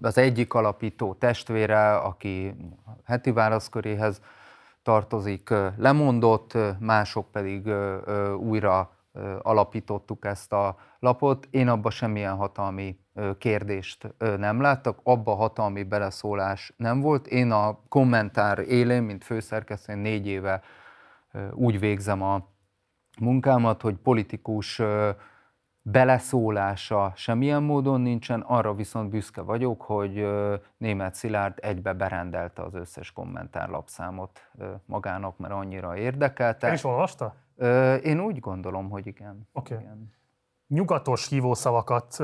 az 0.01 0.17
egyik 0.17 0.53
alapító 0.53 1.13
testvére, 1.13 1.95
aki 1.95 2.55
heti 3.03 3.31
válaszköréhez 3.31 4.21
tartozik, 4.83 5.49
lemondott, 5.77 6.57
mások 6.79 7.31
pedig 7.31 7.71
újra 8.37 8.91
alapítottuk 9.41 10.25
ezt 10.25 10.53
a 10.53 10.77
lapot. 10.99 11.47
Én 11.51 11.67
abba 11.67 11.89
semmilyen 11.89 12.35
hatalmi 12.35 12.99
kérdést 13.37 14.15
nem 14.37 14.61
láttak, 14.61 14.99
abba 15.03 15.35
hatalmi 15.35 15.83
beleszólás 15.83 16.73
nem 16.77 17.01
volt. 17.01 17.27
Én 17.27 17.51
a 17.51 17.79
kommentár 17.89 18.59
élén, 18.59 19.03
mint 19.03 19.23
főszerkesztő, 19.23 19.95
négy 19.95 20.27
éve 20.27 20.61
úgy 21.51 21.79
végzem 21.79 22.21
a 22.21 22.47
munkámat, 23.19 23.81
hogy 23.81 23.95
politikus 23.95 24.81
beleszólása 25.81 27.11
semmilyen 27.15 27.63
módon 27.63 28.01
nincsen, 28.01 28.41
arra 28.41 28.73
viszont 28.73 29.09
büszke 29.09 29.41
vagyok, 29.41 29.81
hogy 29.81 30.27
német 30.77 31.15
Szilárd 31.15 31.57
egybe 31.61 31.93
berendelte 31.93 32.61
az 32.61 32.73
összes 32.73 33.11
kommentárlapszámot 33.11 34.51
magának, 34.85 35.37
mert 35.37 35.53
annyira 35.53 35.97
érdekelte. 35.97 36.67
El 36.67 36.73
is 36.73 36.83
olvasta? 36.83 37.35
Én 38.03 38.19
úgy 38.19 38.39
gondolom, 38.39 38.89
hogy 38.89 39.07
igen. 39.07 39.47
Oké. 39.53 39.73
Okay. 39.73 39.87
Nyugatos 40.69 41.27
hívószavakat, 41.27 42.17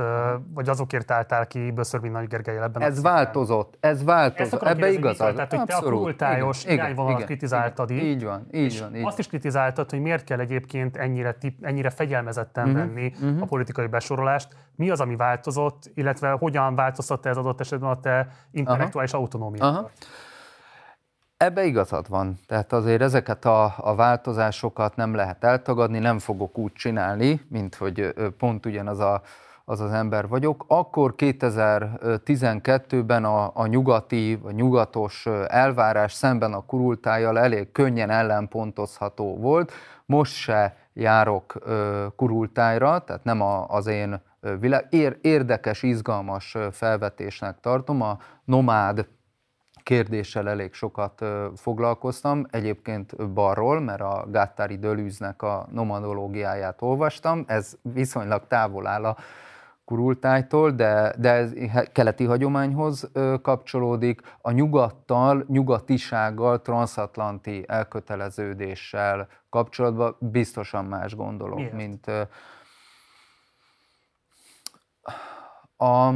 vagy 0.54 0.70
azokért 0.70 1.12
álltál 1.12 1.48
ki 1.48 1.72
Böszörbi 1.72 2.08
Nagy 2.08 2.28
Gergely 2.28 2.58
ebben 2.58 2.82
Ez 2.82 3.02
változott, 3.02 3.78
ez 3.80 4.04
változott, 4.04 4.62
ebbe 4.62 4.92
igazad. 4.92 5.36
Tehát, 5.36 5.54
hogy 5.54 5.66
te 5.66 5.76
a 5.76 5.82
kurultályos 5.82 6.66
irányvonalat 6.66 7.24
kritizáltad 7.24 7.90
igen, 7.90 8.06
így 8.06 8.24
van, 8.24 8.48
így 8.52 8.80
van. 8.80 8.96
Így 8.96 9.06
azt 9.06 9.20
is 9.20 9.28
kritizáltad, 9.28 9.90
hogy 9.90 10.00
miért 10.00 10.24
kell 10.24 10.40
egyébként 10.40 10.98
ennyire, 10.98 11.34
tip, 11.34 11.66
ennyire 11.66 11.90
fegyelmezetten 11.90 12.68
uh-huh, 12.68 12.80
venni 12.80 13.14
uh-huh. 13.22 13.42
a 13.42 13.46
politikai 13.46 13.88
besorolást. 13.88 14.48
Mi 14.76 14.90
az, 14.90 15.00
ami 15.02 15.16
változott, 15.16 15.92
illetve 15.94 16.32
hogyan 16.32 16.76
változtatta 16.76 17.30
ez 17.30 17.38
adott 17.38 17.60
esetben 17.60 17.90
a 17.90 18.00
te 18.00 18.28
intellektuális 18.52 19.14
autonómiát? 19.14 19.92
Ebbe 21.38 21.66
igazad 21.66 22.10
van. 22.10 22.40
Tehát 22.48 22.74
azért 22.74 23.02
ezeket 23.02 23.46
a, 23.46 23.74
a 23.78 23.96
változásokat 23.96 24.96
nem 24.96 25.16
lehet 25.16 25.44
eltagadni, 25.44 26.00
nem 26.00 26.20
fogok 26.20 26.58
úgy 26.58 26.74
csinálni, 26.74 27.42
mint 27.50 27.76
hogy 27.76 28.14
pont 28.38 28.66
ugyanaz 28.66 29.00
a, 29.00 29.22
az 29.66 29.80
az 29.80 29.92
ember 29.92 30.28
vagyok. 30.28 30.66
Akkor 30.68 31.14
2012-ben 31.18 33.26
a, 33.26 33.52
a 33.54 33.66
nyugati, 33.66 34.40
a 34.44 34.52
nyugatos 34.52 35.26
elvárás 35.48 36.14
szemben 36.14 36.54
a 36.54 36.66
kurultájjal 36.66 37.40
elég 37.40 37.72
könnyen 37.72 38.10
ellenpontozható 38.10 39.38
volt. 39.38 39.72
Most 40.06 40.34
se 40.34 40.78
járok 40.94 41.54
kurultájra, 42.16 43.00
tehát 43.00 43.24
nem 43.24 43.42
a, 43.42 43.68
az 43.68 43.88
én 43.88 44.22
világ. 44.60 44.88
Ér, 44.90 45.18
érdekes, 45.22 45.84
izgalmas 45.84 46.58
felvetésnek 46.72 47.60
tartom. 47.60 48.02
A 48.02 48.18
nomád 48.46 49.08
kérdéssel 49.86 50.50
elég 50.50 50.74
sokat 50.74 51.26
foglalkoztam, 51.56 52.46
egyébként 52.50 53.32
balról, 53.34 53.80
mert 53.80 54.02
a 54.02 54.26
Gattári 54.30 54.78
Dölűznek 54.78 55.42
a 55.42 55.68
nomadológiáját 55.72 56.82
olvastam, 56.82 57.44
ez 57.48 57.78
viszonylag 57.82 58.48
távol 58.48 58.88
áll 58.88 59.06
a 59.06 59.18
kurultájtól, 59.86 60.72
de, 60.72 61.14
de 61.18 61.32
ez 61.32 61.54
keleti 61.92 62.24
hagyományhoz 62.24 63.10
kapcsolódik, 63.42 64.22
a 64.42 64.52
nyugattal, 64.52 65.46
nyugatisággal, 65.48 66.62
transatlanti 66.62 67.64
elköteleződéssel 67.68 69.28
kapcsolatban 69.50 70.16
biztosan 70.20 70.86
más 70.86 71.16
gondolok, 71.16 71.58
Miért? 71.58 71.74
mint 71.74 72.08
a 75.78 76.14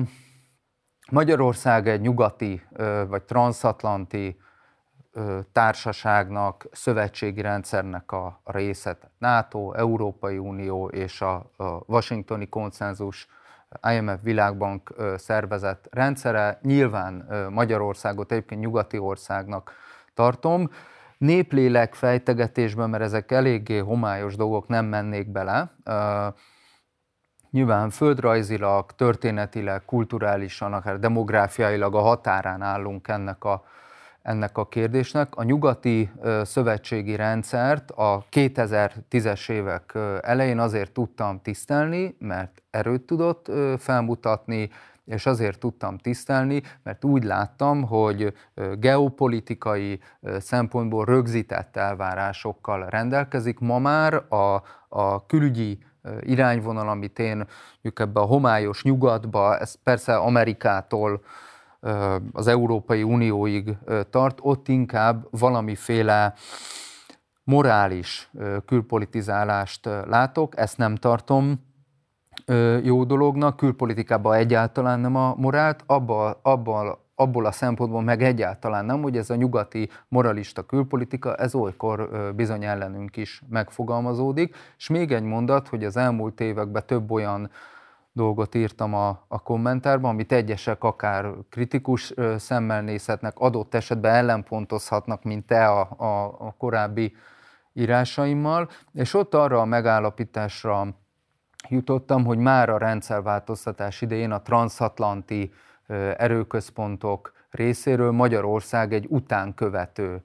Magyarország 1.09 1.87
egy 1.87 2.01
nyugati 2.01 2.61
vagy 3.07 3.23
transatlanti 3.23 4.39
társaságnak, 5.51 6.67
szövetségi 6.71 7.41
rendszernek 7.41 8.11
a 8.11 8.41
része, 8.45 8.97
NATO, 9.17 9.71
Európai 9.71 10.37
Unió 10.37 10.87
és 10.87 11.21
a 11.21 11.51
Washingtoni 11.85 12.49
konszenzus 12.49 13.27
IMF 13.91 14.19
világbank 14.21 14.93
szervezet 15.15 15.87
rendszere. 15.91 16.59
Nyilván 16.61 17.27
Magyarországot 17.49 18.31
egyébként 18.31 18.61
nyugati 18.61 18.97
országnak 18.97 19.71
tartom. 20.13 20.69
Néplélek 21.17 21.93
fejtegetésben, 21.93 22.89
mert 22.89 23.03
ezek 23.03 23.31
eléggé 23.31 23.77
homályos 23.77 24.35
dolgok, 24.35 24.67
nem 24.67 24.85
mennék 24.85 25.31
bele. 25.31 25.71
Nyilván 27.51 27.89
földrajzilag, 27.89 28.91
történetileg, 28.91 29.85
kulturálisan, 29.85 30.73
akár 30.73 30.99
demográfiailag 30.99 31.95
a 31.95 31.99
határán 31.99 32.61
állunk 32.61 33.07
ennek 33.07 33.43
a, 33.43 33.63
ennek 34.21 34.57
a 34.57 34.67
kérdésnek. 34.67 35.35
A 35.35 35.43
nyugati 35.43 36.11
szövetségi 36.43 37.15
rendszert 37.15 37.91
a 37.91 38.25
2010-es 38.31 39.49
évek 39.49 39.97
elején 40.21 40.59
azért 40.59 40.91
tudtam 40.91 41.41
tisztelni, 41.41 42.15
mert 42.19 42.61
erőt 42.69 43.01
tudott 43.01 43.51
felmutatni, 43.77 44.69
és 45.05 45.25
azért 45.25 45.59
tudtam 45.59 45.97
tisztelni, 45.97 46.61
mert 46.83 47.05
úgy 47.05 47.23
láttam, 47.23 47.83
hogy 47.83 48.33
geopolitikai 48.79 49.99
szempontból 50.39 51.05
rögzített 51.05 51.75
elvárásokkal 51.75 52.85
rendelkezik. 52.89 53.59
Ma 53.59 53.79
már 53.79 54.13
a, 54.13 54.63
a 54.87 55.25
külügyi 55.25 55.79
irányvonal, 56.21 56.89
amit 56.89 57.19
én 57.19 57.35
mondjuk 57.71 57.99
ebbe 57.99 58.19
a 58.19 58.25
homályos 58.25 58.83
nyugatba, 58.83 59.57
ez 59.57 59.75
persze 59.83 60.15
Amerikától 60.15 61.21
az 62.31 62.47
Európai 62.47 63.03
Unióig 63.03 63.77
tart, 64.09 64.39
ott 64.41 64.67
inkább 64.67 65.27
valamiféle 65.31 66.33
morális 67.43 68.31
külpolitizálást 68.65 69.85
látok, 69.85 70.57
ezt 70.57 70.77
nem 70.77 70.95
tartom 70.95 71.67
jó 72.83 73.03
dolognak, 73.03 73.55
külpolitikában 73.55 74.35
egyáltalán 74.35 74.99
nem 74.99 75.15
a 75.15 75.35
morált, 75.35 75.83
abban 75.85 76.35
abba 76.41 77.07
abból 77.19 77.45
a 77.45 77.51
szempontból 77.51 78.01
meg 78.01 78.23
egyáltalán 78.23 78.85
nem, 78.85 79.01
hogy 79.01 79.17
ez 79.17 79.29
a 79.29 79.35
nyugati 79.35 79.89
moralista 80.07 80.65
külpolitika, 80.65 81.35
ez 81.35 81.55
olykor 81.55 82.09
bizony 82.35 82.63
ellenünk 82.63 83.17
is 83.17 83.41
megfogalmazódik. 83.49 84.55
És 84.77 84.87
még 84.87 85.11
egy 85.11 85.23
mondat, 85.23 85.67
hogy 85.67 85.83
az 85.83 85.97
elmúlt 85.97 86.41
években 86.41 86.85
több 86.85 87.11
olyan 87.11 87.49
dolgot 88.11 88.55
írtam 88.55 88.93
a, 88.93 89.25
a 89.27 89.41
kommentárban, 89.41 90.11
amit 90.11 90.31
egyesek 90.31 90.83
akár 90.83 91.33
kritikus 91.49 92.13
szemmel 92.37 92.81
nézhetnek, 92.81 93.37
adott 93.37 93.73
esetben 93.73 94.13
ellenpontozhatnak, 94.13 95.23
mint 95.23 95.45
te 95.45 95.67
a, 95.67 95.89
a, 95.97 96.25
a 96.25 96.55
korábbi 96.57 97.15
írásaimmal, 97.73 98.69
és 98.93 99.13
ott 99.13 99.33
arra 99.33 99.61
a 99.61 99.65
megállapításra 99.65 100.87
jutottam, 101.69 102.25
hogy 102.25 102.37
már 102.37 102.69
a 102.69 102.77
rendszerváltoztatás 102.77 104.01
idején 104.01 104.31
a 104.31 104.41
transatlanti 104.41 105.51
erőközpontok 106.17 107.31
részéről 107.49 108.11
Magyarország 108.11 108.93
egy 108.93 109.05
utánkövető 109.09 110.23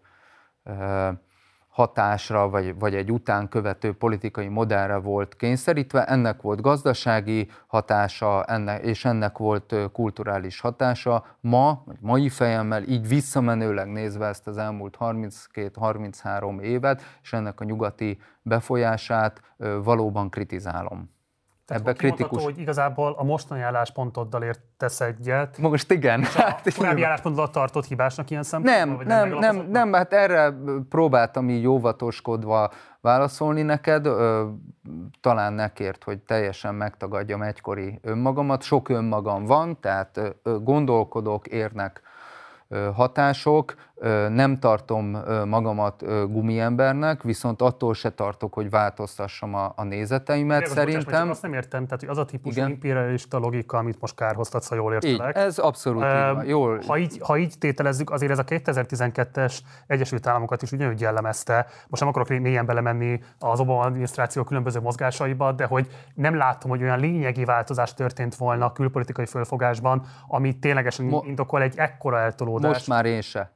hatásra, 1.75 2.49
vagy, 2.49 2.79
vagy 2.79 2.95
egy 2.95 3.13
utánkövető 3.13 3.93
politikai 3.93 4.49
modellre 4.49 4.97
volt 4.97 5.37
kényszerítve, 5.37 6.05
ennek 6.05 6.43
volt 6.43 6.61
gazdasági 6.61 7.49
hatása, 7.67 8.45
ennek, 8.45 8.85
és 8.85 9.05
ennek 9.05 9.39
volt 9.39 9.75
kulturális 9.93 10.61
hatása. 10.61 11.25
Ma, 11.41 11.83
vagy 11.85 11.97
mai 12.01 12.29
fejemmel, 12.29 12.83
így 12.83 13.09
visszamenőleg 13.09 13.89
nézve 13.89 14.27
ezt 14.27 14.47
az 14.47 14.59
elmúlt 14.59 14.97
32-33 15.01 16.61
évet, 16.61 17.03
és 17.23 17.33
ennek 17.33 17.61
a 17.61 17.65
nyugati 17.65 18.19
befolyását 18.43 19.41
valóban 19.83 20.31
kritizálom. 20.31 21.14
Tehát 21.67 21.83
Ebbe 21.83 21.93
kritikus. 21.93 22.43
Hogy 22.43 22.59
igazából 22.59 23.15
a 23.19 23.23
mostani 23.23 23.61
álláspontoddal 23.61 24.43
értesz 24.43 25.01
egyet. 25.01 25.59
Most 25.59 25.91
igen. 25.91 26.21
És 26.21 26.37
a 26.37 26.43
hát, 26.43 26.75
korábbi 26.77 27.03
álláspontodat 27.03 27.53
tartott 27.53 27.85
hibásnak 27.85 28.31
ilyen 28.31 28.43
szempontból? 28.43 29.05
Nem, 29.05 29.29
nem, 29.29 29.39
nem, 29.39 29.67
nem, 29.71 29.93
hát 29.93 30.13
erre 30.13 30.55
próbáltam 30.89 31.49
így 31.49 31.67
óvatoskodva 31.67 32.71
válaszolni 33.01 33.63
neked. 33.63 34.09
Talán 35.21 35.53
nekért, 35.53 36.05
hogy 36.05 36.19
teljesen 36.19 36.75
megtagadjam 36.75 37.43
egykori 37.43 37.99
önmagamat. 38.03 38.63
Sok 38.63 38.89
önmagam 38.89 39.45
van, 39.45 39.81
tehát 39.81 40.21
gondolkodok, 40.43 41.47
érnek 41.47 42.03
hatások, 42.95 43.75
nem 44.29 44.59
tartom 44.59 45.19
magamat 45.45 46.05
gumiembernek, 46.31 47.23
viszont 47.23 47.63
attól 47.63 47.95
se 47.95 48.11
tartok, 48.11 48.55
hogy 48.55 48.71
változtassam 48.71 49.55
a, 49.55 49.73
a 49.77 49.85
nézeteimet. 49.85 50.61
Én 50.61 50.67
Szerintem... 50.67 51.05
Bocsás, 51.05 51.29
azt 51.29 51.43
nem 51.43 51.53
értem, 51.53 51.85
tehát 51.85 52.01
hogy 52.01 52.09
az 52.09 52.19
a 52.19 52.25
típusú 52.25 52.57
Igen. 52.57 52.71
imperialista 52.71 53.39
logika, 53.39 53.77
amit 53.77 54.01
most 54.01 54.15
kárhoztatsz, 54.15 54.69
ha 54.69 54.75
jól 54.75 54.93
értelek. 54.93 55.37
Így, 55.37 55.43
ez 55.43 55.59
abszolút 55.59 56.03
uh, 56.03 56.09
így 56.09 56.35
van. 56.35 56.47
Jól. 56.47 56.81
Ha 56.87 56.99
így, 56.99 57.19
ha 57.23 57.37
így 57.37 57.59
tételezzük, 57.59 58.11
azért 58.11 58.33
ez 58.33 58.39
a 58.39 58.45
2012-es 58.45 59.59
Egyesült 59.87 60.27
Államokat 60.27 60.63
is 60.63 60.73
ugyanúgy 60.73 61.01
jellemezte. 61.01 61.67
Most 61.89 62.03
nem 62.03 62.11
akarok 62.11 62.29
mélyen 62.29 62.67
belemenni 62.67 63.21
az 63.39 63.61
Obama 63.61 63.81
adminisztráció 63.81 64.45
különböző 64.45 64.81
mozgásaiba, 64.81 65.53
de 65.53 65.65
hogy 65.65 65.89
nem 66.15 66.37
látom, 66.37 66.71
hogy 66.71 66.83
olyan 66.83 67.01
lényegi 67.01 67.45
változás 67.45 67.95
történt 67.95 68.35
volna 68.35 68.65
a 68.65 68.73
külpolitikai 68.73 69.27
fölfogásban, 69.27 70.07
ami 70.29 70.59
ténylegesen 70.59 71.07
Mo- 71.07 71.27
indokol 71.27 71.63
egy 71.63 71.75
ekkora 71.77 72.19
eltolódást. 72.19 72.75
Most 72.75 72.89
már 72.89 73.07
én 73.07 73.21
se 73.21 73.53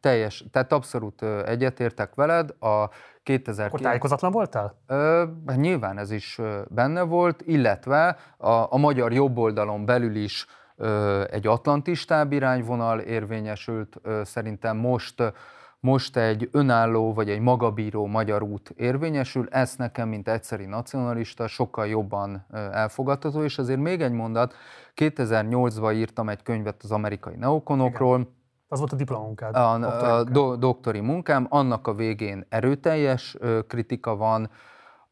teljes, 0.00 0.44
tehát 0.50 0.72
abszolút 0.72 1.22
egyetértek 1.22 2.14
veled. 2.14 2.50
A 2.60 2.88
2000 3.22 3.66
Akkor 3.66 3.80
tájékozatlan 3.80 4.32
voltál? 4.32 4.74
Ö, 4.86 5.24
hát 5.46 5.56
nyilván 5.56 5.98
ez 5.98 6.10
is 6.10 6.40
benne 6.68 7.02
volt, 7.02 7.42
illetve 7.44 8.16
a, 8.36 8.50
a 8.50 8.76
magyar 8.76 9.12
jobboldalon 9.12 9.84
belül 9.84 10.16
is 10.16 10.46
ö, 10.76 11.22
egy 11.30 11.46
atlantistább 11.46 12.32
irányvonal 12.32 12.98
érvényesült. 12.98 13.96
Ö, 14.02 14.20
szerintem 14.24 14.76
most 14.76 15.32
most 15.80 16.16
egy 16.16 16.48
önálló 16.52 17.12
vagy 17.12 17.30
egy 17.30 17.40
magabíró 17.40 18.06
magyar 18.06 18.42
út 18.42 18.72
érvényesül, 18.76 19.48
ez 19.50 19.74
nekem, 19.76 20.08
mint 20.08 20.28
egyszeri 20.28 20.64
nacionalista, 20.64 21.46
sokkal 21.46 21.86
jobban 21.86 22.46
elfogadható, 22.72 23.42
és 23.42 23.58
azért 23.58 23.80
még 23.80 24.00
egy 24.00 24.12
mondat, 24.12 24.54
2008-ban 24.96 25.94
írtam 25.94 26.28
egy 26.28 26.42
könyvet 26.42 26.82
az 26.82 26.90
amerikai 26.90 27.34
neokonokról, 27.36 28.20
Igen 28.20 28.41
az 28.72 28.78
volt 28.78 28.92
a 28.92 28.96
diplomunkád. 28.96 29.54
A, 29.56 30.18
a 30.18 30.24
do, 30.24 30.56
doktori 30.56 31.00
munkám, 31.00 31.46
annak 31.48 31.86
a 31.86 31.94
végén 31.94 32.46
erőteljes 32.48 33.36
kritika 33.66 34.16
van, 34.16 34.50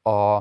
a 0.03 0.39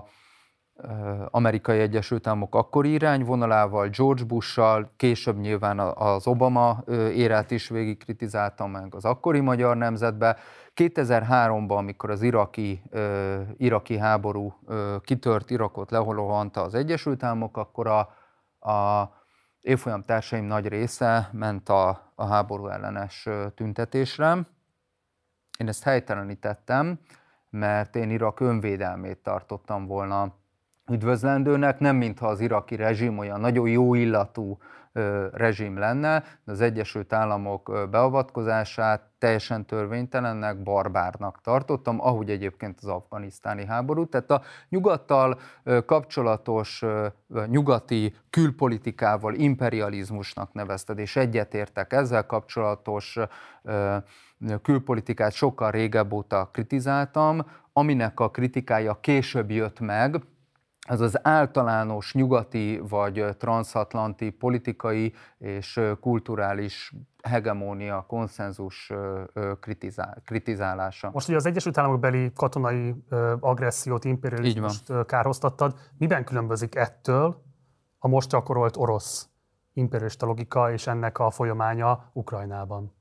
amerikai 1.30 1.80
Egyesült 1.80 2.28
Államok 2.28 2.56
akkori 2.56 2.92
irányvonalával, 2.92 3.88
George 3.88 4.24
Bush-sal, 4.24 4.92
később 4.96 5.40
nyilván 5.40 5.80
az 5.80 6.28
Obama 6.28 6.84
érát 7.14 7.52
is 7.52 7.70
végig 7.70 8.04
kritizálta 8.04 8.68
meg 8.68 8.96
az 8.96 9.06
akkori 9.06 9.40
magyar 9.40 9.78
nemzetbe. 9.78 10.38
2003-ban, 10.76 11.78
amikor 11.78 12.10
az 12.10 12.22
iraki, 12.22 12.82
iraki 13.58 13.98
háború 13.98 14.54
kitört, 15.02 15.50
Irakot 15.50 15.92
leholohanta 15.92 16.62
az 16.62 16.76
Egyesült 16.76 17.24
Államok, 17.24 17.58
akkor 17.58 17.88
a, 17.88 18.00
a 18.72 19.10
évfolyam 19.62 20.04
társaim 20.04 20.46
nagy 20.46 20.68
része 20.68 21.30
ment 21.32 21.70
a, 21.70 22.12
a 22.16 22.26
háború 22.26 22.68
ellenes 22.68 23.28
tüntetésre. 23.56 24.38
Én 25.58 25.68
ezt 25.68 25.84
helytelenítettem, 25.84 27.00
mert 27.50 27.96
én 27.96 28.10
Irak 28.10 28.40
önvédelmét 28.40 29.18
tartottam 29.18 29.86
volna 29.86 30.36
üdvözlendőnek, 30.92 31.80
nem 31.80 31.96
mintha 31.96 32.28
az 32.28 32.40
iraki 32.40 32.76
rezsim 32.76 33.18
olyan 33.18 33.40
nagyon 33.40 33.70
jó 33.70 33.94
illatú 33.94 34.58
rezsim 35.32 35.78
lenne, 35.78 36.24
de 36.44 36.52
az 36.52 36.62
Egyesült 36.62 37.14
Államok 37.14 37.88
beavatkozását 37.92 39.02
teljesen 39.18 39.66
törvénytelennek, 39.66 40.64
barbárnak 40.64 41.42
tartottam, 41.42 42.02
ahogy 42.02 42.30
egyébként 42.30 42.80
az 42.82 42.88
afganisztáni 42.88 43.66
háború. 43.66 44.06
Tehát 44.06 44.32
a 44.32 44.42
nyugattal 44.70 45.40
kapcsolatos 45.86 46.84
nyugati 47.46 48.16
külpolitikával 48.30 49.34
imperializmusnak 49.34 50.54
nevezted, 50.54 51.00
és 51.00 51.16
egyetértek 51.16 51.94
ezzel 51.94 52.26
kapcsolatos 52.26 53.18
külpolitikát 54.62 55.32
sokkal 55.32 55.72
régebb 55.72 56.14
óta 56.14 56.50
kritizáltam, 56.54 57.46
aminek 57.74 58.20
a 58.20 58.30
kritikája 58.30 59.00
később 59.00 59.52
jött 59.52 59.80
meg, 59.80 60.22
az 60.90 61.02
az 61.02 61.20
általános 61.22 62.14
nyugati 62.14 62.82
vagy 62.90 63.26
transatlanti 63.38 64.30
politikai 64.30 65.14
és 65.38 65.80
kulturális 66.00 66.94
hegemónia, 67.24 68.06
konszenzus 68.08 68.92
kritizál, 69.60 70.22
kritizálása. 70.26 71.10
Most 71.14 71.28
ugye 71.28 71.38
az 71.38 71.46
Egyesült 71.46 71.78
Államok 71.78 72.00
beli 72.00 72.32
katonai 72.36 72.96
agressziót, 73.40 74.06
imperializmust 74.06 75.06
kárhoztattad. 75.06 75.76
Miben 75.98 76.24
különbözik 76.24 76.76
ettől 76.76 77.44
a 78.00 78.08
most 78.08 78.30
gyakorolt 78.30 78.78
orosz 78.78 79.30
imperialista 79.74 80.26
logika 80.26 80.72
és 80.72 80.88
ennek 80.88 81.20
a 81.20 81.30
folyamánya 81.30 82.10
Ukrajnában? 82.14 82.94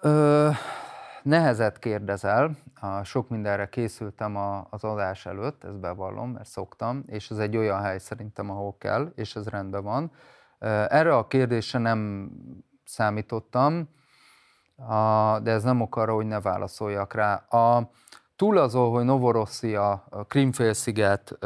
Ö, 0.00 0.50
nehezet 1.22 1.78
kérdezel, 1.78 2.56
a 2.80 3.04
sok 3.04 3.28
mindenre 3.28 3.68
készültem 3.68 4.36
a, 4.36 4.66
az 4.70 4.84
adás 4.84 5.26
előtt, 5.26 5.64
ezt 5.64 5.80
bevallom, 5.80 6.30
mert 6.30 6.48
szoktam, 6.48 7.02
és 7.06 7.30
ez 7.30 7.38
egy 7.38 7.56
olyan 7.56 7.80
hely 7.80 7.98
szerintem, 7.98 8.50
ahol 8.50 8.76
kell, 8.78 9.12
és 9.14 9.34
ez 9.34 9.48
rendben 9.48 9.82
van. 9.82 10.10
Erre 10.88 11.16
a 11.16 11.26
kérdésre 11.26 11.78
nem 11.78 12.30
számítottam, 12.84 13.88
de 15.42 15.50
ez 15.50 15.62
nem 15.62 15.80
ok 15.80 15.96
arra, 15.96 16.14
hogy 16.14 16.26
ne 16.26 16.40
válaszoljak 16.40 17.14
rá. 17.14 17.34
A, 17.34 17.90
túl 18.36 18.58
azon, 18.58 18.90
hogy 18.90 19.04
Novorosszia, 19.04 20.04
Krimfélsziget, 20.28 21.38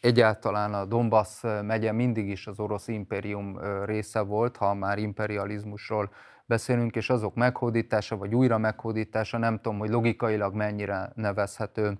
egyáltalán 0.00 0.74
a 0.74 0.84
Donbass 0.84 1.42
megye 1.62 1.92
mindig 1.92 2.28
is 2.28 2.46
az 2.46 2.58
orosz 2.58 2.88
impérium 2.88 3.58
része 3.84 4.20
volt, 4.20 4.56
ha 4.56 4.74
már 4.74 4.98
imperializmusról 4.98 6.10
beszélünk, 6.46 6.96
és 6.96 7.10
azok 7.10 7.34
meghódítása 7.34 8.16
vagy 8.16 8.34
újra 8.34 8.58
meghódítása, 8.58 9.38
nem 9.38 9.56
tudom, 9.56 9.78
hogy 9.78 9.90
logikailag 9.90 10.54
mennyire 10.54 11.12
nevezhető 11.14 11.98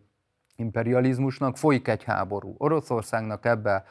imperializmusnak, 0.56 1.56
folyik 1.56 1.88
egy 1.88 2.04
háború. 2.04 2.54
Oroszországnak 2.58 3.44
ebbe 3.44 3.84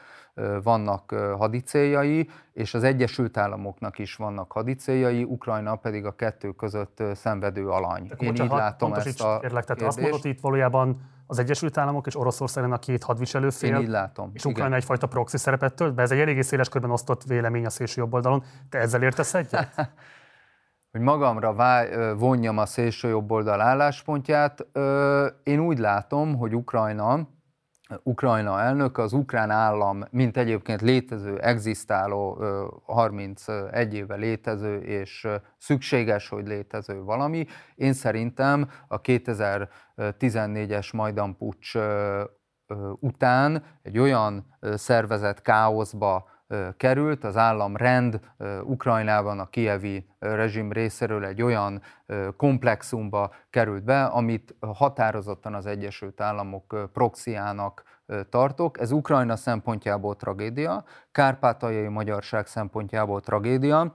vannak 0.62 1.10
hadicéljai, 1.38 2.28
és 2.52 2.74
az 2.74 2.82
Egyesült 2.82 3.36
Államoknak 3.36 3.98
is 3.98 4.16
vannak 4.16 4.52
hadicéljai, 4.52 5.22
Ukrajna 5.22 5.76
pedig 5.76 6.04
a 6.04 6.14
kettő 6.16 6.52
között 6.52 7.02
szenvedő 7.14 7.68
alany. 7.68 8.06
De 8.06 8.14
Én 8.18 8.34
így 8.34 8.50
látom 8.50 8.92
ezt 8.92 9.20
a 9.20 9.38
kérlek, 9.40 9.64
tehát 9.64 9.82
azt 9.82 10.00
mondod, 10.00 10.24
itt 10.24 10.40
valójában 10.40 11.10
az 11.26 11.38
Egyesült 11.38 11.78
Államok 11.78 12.06
és 12.06 12.16
Oroszország 12.16 12.72
a 12.72 12.78
két 12.78 13.02
hadviselő 13.02 13.50
fél. 13.50 13.74
Én 13.74 13.80
így 13.80 13.88
látom. 13.88 14.30
És 14.34 14.44
Ukrajna 14.44 14.66
igen. 14.66 14.78
egyfajta 14.78 15.06
proxy 15.06 15.36
szerepet 15.36 15.74
tölt 15.74 15.94
be. 15.94 16.02
Ez 16.02 16.10
egy 16.10 16.18
eléggé 16.18 16.40
széles 16.40 16.68
körben 16.68 16.90
osztott 16.90 17.22
vélemény 17.22 17.66
a 17.66 17.70
szélső 17.70 18.00
jobb 18.00 18.12
oldalon. 18.12 18.44
Te 18.68 18.78
ezzel 18.78 19.02
értesz 19.02 19.34
egyet? 19.34 19.74
hogy 20.92 21.00
magamra 21.00 21.54
vonjam 22.14 22.58
a 22.58 22.66
szélső 22.66 23.08
jobb 23.08 23.30
oldal 23.30 23.60
álláspontját. 23.60 24.66
Én 25.42 25.60
úgy 25.60 25.78
látom, 25.78 26.36
hogy 26.36 26.54
Ukrajna, 26.54 27.28
Ukrajna 28.02 28.60
elnök, 28.60 28.98
az 28.98 29.12
ukrán 29.12 29.50
állam, 29.50 30.04
mint 30.10 30.36
egyébként 30.36 30.80
létező, 30.80 31.38
egzisztáló, 31.38 32.44
31 32.84 33.94
éve 33.94 34.14
létező 34.14 34.78
és 34.80 35.28
szükséges, 35.58 36.28
hogy 36.28 36.46
létező 36.46 37.02
valami. 37.02 37.46
Én 37.74 37.92
szerintem 37.92 38.70
a 38.88 39.00
2014-es 39.00 40.94
Majdan 40.94 41.36
pucs 41.36 41.72
után 43.00 43.62
egy 43.82 43.98
olyan 43.98 44.56
szervezet 44.74 45.42
káoszba 45.42 46.30
került, 46.76 47.24
az 47.24 47.36
államrend 47.36 48.20
Ukrajnában 48.64 49.38
a 49.38 49.48
kievi 49.48 50.06
rezsim 50.18 50.72
részéről 50.72 51.24
egy 51.24 51.42
olyan 51.42 51.82
komplexumba 52.36 53.30
került 53.50 53.84
be, 53.84 54.04
amit 54.04 54.54
határozottan 54.60 55.54
az 55.54 55.66
Egyesült 55.66 56.20
Államok 56.20 56.90
proxiának 56.92 57.82
tartok. 58.28 58.80
Ez 58.80 58.90
Ukrajna 58.90 59.36
szempontjából 59.36 60.16
tragédia, 60.16 60.84
kárpátaljai 61.12 61.88
magyarság 61.88 62.46
szempontjából 62.46 63.20
tragédia, 63.20 63.94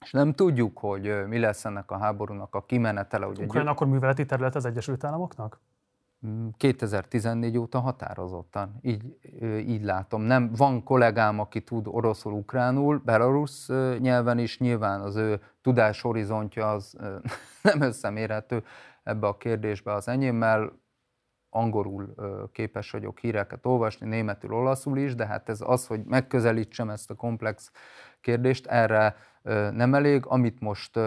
és 0.00 0.12
nem 0.12 0.32
tudjuk, 0.32 0.78
hogy 0.78 1.26
mi 1.26 1.38
lesz 1.38 1.64
ennek 1.64 1.90
a 1.90 1.98
háborúnak 1.98 2.54
a 2.54 2.64
kimenetele. 2.64 3.26
Ugye 3.26 3.44
Ukrajna 3.44 3.70
akkor 3.70 3.86
műveleti 3.86 4.26
terület 4.26 4.54
az 4.54 4.64
Egyesült 4.64 5.04
Államoknak? 5.04 5.60
2014 6.56 7.58
óta 7.58 7.80
határozottan, 7.80 8.78
így, 8.82 9.18
így 9.66 9.84
látom. 9.84 10.22
Nem, 10.22 10.52
van 10.56 10.82
kollégám, 10.82 11.40
aki 11.40 11.62
tud 11.62 11.86
oroszul, 11.86 12.32
ukránul, 12.32 13.02
belarusz 13.04 13.68
nyelven 13.98 14.38
is, 14.38 14.58
nyilván 14.58 15.00
az 15.00 15.16
ő 15.16 15.40
tudáshorizontja 15.62 16.70
az 16.70 16.96
nem 17.62 17.80
összemérhető 17.80 18.64
ebbe 19.02 19.26
a 19.26 19.36
kérdésbe 19.36 19.92
az 19.92 20.08
enyémmel, 20.08 20.84
angolul 21.50 22.14
képes 22.52 22.90
vagyok 22.90 23.18
híreket 23.18 23.66
olvasni, 23.66 24.06
németül, 24.06 24.52
olaszul 24.52 24.98
is, 24.98 25.14
de 25.14 25.26
hát 25.26 25.48
ez 25.48 25.60
az, 25.64 25.86
hogy 25.86 26.04
megközelítsem 26.04 26.90
ezt 26.90 27.10
a 27.10 27.14
komplex 27.14 27.70
kérdést, 28.20 28.66
erre 28.66 29.16
nem 29.72 29.94
elég. 29.94 30.26
Amit 30.26 30.60
most 30.60 30.98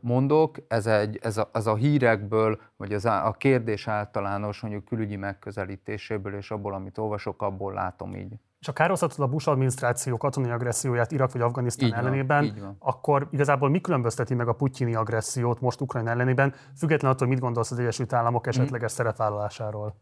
mondok, 0.00 0.56
ez, 0.68 0.86
egy, 0.86 1.18
ez, 1.22 1.36
a, 1.36 1.50
ez 1.52 1.66
a 1.66 1.74
hírekből, 1.74 2.60
vagy 2.76 2.92
az 2.92 3.04
a 3.04 3.34
kérdés 3.38 3.88
általános 3.88 4.60
mondjuk 4.60 4.84
külügyi 4.84 5.16
megközelítéséből, 5.16 6.34
és 6.34 6.50
abból, 6.50 6.74
amit 6.74 6.98
olvasok, 6.98 7.42
abból 7.42 7.72
látom 7.72 8.14
így. 8.14 8.32
És 8.60 8.68
a 8.68 8.72
károztatod 8.72 9.20
a 9.20 9.28
Bush 9.28 9.48
adminisztráció 9.48 10.16
katonai 10.16 10.50
agresszióját 10.50 11.12
Irak 11.12 11.32
vagy 11.32 11.40
Afganisztán 11.40 11.88
így 11.88 11.94
ellenében, 11.94 12.44
van, 12.44 12.60
van. 12.60 12.76
akkor 12.78 13.28
igazából 13.30 13.68
mi 13.68 13.80
különbözteti 13.80 14.34
meg 14.34 14.48
a 14.48 14.52
putyini 14.52 14.94
agressziót 14.94 15.60
most 15.60 15.80
Ukrajna 15.80 16.10
ellenében, 16.10 16.54
függetlenül 16.76 17.16
attól, 17.16 17.28
mit 17.28 17.40
gondolsz 17.40 17.70
az 17.70 17.78
Egyesült 17.78 18.12
Államok 18.12 18.46
esetleges 18.46 18.92
mm. 18.92 18.94
szerepvállalásáról? 18.94 19.94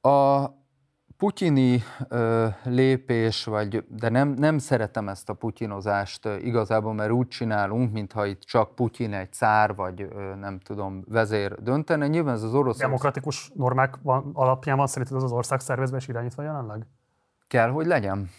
A, 0.00 0.44
putyini 1.22 1.82
ö, 2.08 2.46
lépés, 2.64 3.44
vagy, 3.44 3.84
de 3.88 4.08
nem, 4.08 4.28
nem 4.28 4.58
szeretem 4.58 5.08
ezt 5.08 5.28
a 5.28 5.32
putyinozást 5.32 6.28
igazából, 6.40 6.94
mert 6.94 7.10
úgy 7.10 7.28
csinálunk, 7.28 7.92
mintha 7.92 8.26
itt 8.26 8.40
csak 8.40 8.74
Putyin 8.74 9.12
egy 9.12 9.32
cár, 9.32 9.74
vagy 9.74 10.00
ö, 10.00 10.34
nem 10.34 10.58
tudom, 10.58 11.04
vezér 11.08 11.62
döntene. 11.62 12.06
Nyilván 12.06 12.34
ez 12.34 12.42
az 12.42 12.54
orosz... 12.54 12.78
Demokratikus 12.78 13.50
normák 13.54 13.98
van, 14.02 14.30
alapján 14.34 14.76
van 14.76 14.86
szerinted 14.86 15.16
az 15.16 15.22
az 15.22 15.32
ország 15.32 15.60
szervezve 15.60 15.96
és 15.96 16.08
irányítva 16.08 16.42
jelenleg? 16.42 16.86
Kell, 17.46 17.68
hogy 17.68 17.86
legyen. 17.86 18.30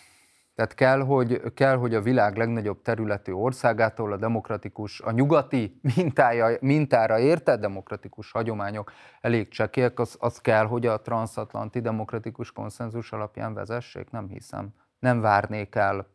Tehát 0.55 0.73
kell 0.73 0.99
hogy, 0.99 1.53
kell, 1.53 1.75
hogy 1.75 1.95
a 1.95 2.01
világ 2.01 2.37
legnagyobb 2.37 2.81
területű 2.81 3.31
országától 3.31 4.11
a 4.11 4.17
demokratikus, 4.17 5.01
a 5.01 5.11
nyugati 5.11 5.79
mintája, 5.95 6.57
mintára 6.61 7.19
értett 7.19 7.59
demokratikus 7.59 8.31
hagyományok 8.31 8.91
elég 9.21 9.47
csekélyek, 9.49 9.99
az, 9.99 10.15
az 10.19 10.37
kell, 10.37 10.65
hogy 10.65 10.85
a 10.85 11.01
transatlanti 11.01 11.79
demokratikus 11.79 12.51
konszenzus 12.51 13.11
alapján 13.11 13.53
vezessék? 13.53 14.09
Nem 14.09 14.27
hiszem. 14.27 14.69
Nem 14.99 15.21
várnék 15.21 15.75
el 15.75 16.07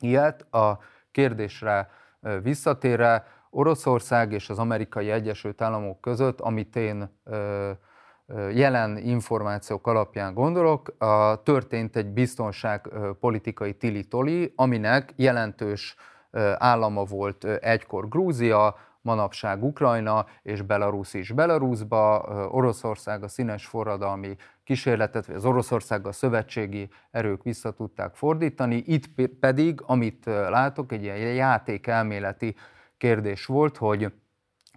ilyet. 0.00 0.54
A 0.54 0.78
kérdésre 1.10 1.88
visszatérve, 2.42 3.26
Oroszország 3.50 4.32
és 4.32 4.50
az 4.50 4.58
amerikai 4.58 5.10
Egyesült 5.10 5.60
Államok 5.60 6.00
között, 6.00 6.40
amit 6.40 6.76
én 6.76 7.20
jelen 8.54 8.98
információk 8.98 9.86
alapján 9.86 10.34
gondolok, 10.34 10.94
a, 10.98 11.42
történt 11.42 11.96
egy 11.96 12.06
biztonságpolitikai 12.06 13.74
tilitoli, 13.74 14.52
aminek 14.56 15.12
jelentős 15.16 15.96
állama 16.58 17.04
volt 17.04 17.44
egykor 17.44 18.08
Grúzia, 18.08 18.76
manapság 19.02 19.64
Ukrajna 19.64 20.26
és 20.42 20.62
Belarus 20.62 21.14
is. 21.14 21.32
Belarusba 21.32 22.18
Oroszország 22.50 23.22
a 23.22 23.28
színes 23.28 23.66
forradalmi 23.66 24.36
kísérletet, 24.64 25.26
vagy 25.26 25.36
az 25.36 25.44
Oroszországgal 25.44 26.12
szövetségi 26.12 26.88
erők 27.10 27.42
vissza 27.42 27.70
tudták 27.70 28.14
fordítani, 28.14 28.82
itt 28.86 29.06
pedig, 29.40 29.80
amit 29.86 30.24
látok, 30.26 30.92
egy 30.92 31.02
ilyen 31.02 31.18
játékelméleti 31.18 32.54
kérdés 32.96 33.46
volt, 33.46 33.76
hogy 33.76 34.12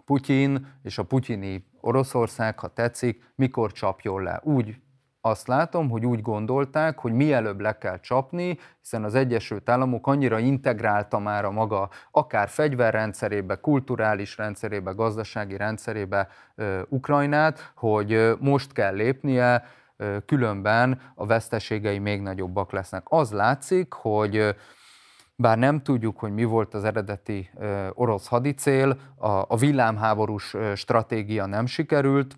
Putyin 0.05 0.67
és 0.83 0.97
a 0.97 1.03
putyini 1.03 1.65
Oroszország, 1.81 2.59
ha 2.59 2.67
tetszik, 2.67 3.31
mikor 3.35 3.71
csapjon 3.71 4.23
le. 4.23 4.39
Úgy 4.43 4.75
azt 5.21 5.47
látom, 5.47 5.89
hogy 5.89 6.05
úgy 6.05 6.21
gondolták, 6.21 6.99
hogy 6.99 7.13
mielőbb 7.13 7.59
le 7.59 7.77
kell 7.77 7.99
csapni, 7.99 8.59
hiszen 8.81 9.03
az 9.03 9.15
Egyesült 9.15 9.69
Államok 9.69 10.07
annyira 10.07 10.39
integrálta 10.39 11.19
már 11.19 11.45
a 11.45 11.51
maga 11.51 11.89
akár 12.11 12.49
fegyverrendszerébe, 12.49 13.55
kulturális 13.55 14.37
rendszerébe, 14.37 14.91
gazdasági 14.91 15.57
rendszerébe 15.57 16.27
Ukrajnát, 16.89 17.71
hogy 17.75 18.35
most 18.39 18.71
kell 18.71 18.95
lépnie, 18.95 19.63
különben 20.25 21.01
a 21.15 21.25
veszteségei 21.25 21.99
még 21.99 22.21
nagyobbak 22.21 22.71
lesznek. 22.71 23.03
Az 23.05 23.31
látszik, 23.31 23.93
hogy 23.93 24.55
bár 25.35 25.57
nem 25.57 25.81
tudjuk, 25.81 26.19
hogy 26.19 26.33
mi 26.33 26.43
volt 26.43 26.73
az 26.73 26.83
eredeti 26.83 27.49
orosz 27.93 28.27
hadicél, 28.27 28.97
a, 29.15 29.27
a 29.27 29.57
villámháborús 29.57 30.55
stratégia 30.75 31.45
nem 31.45 31.65
sikerült, 31.65 32.35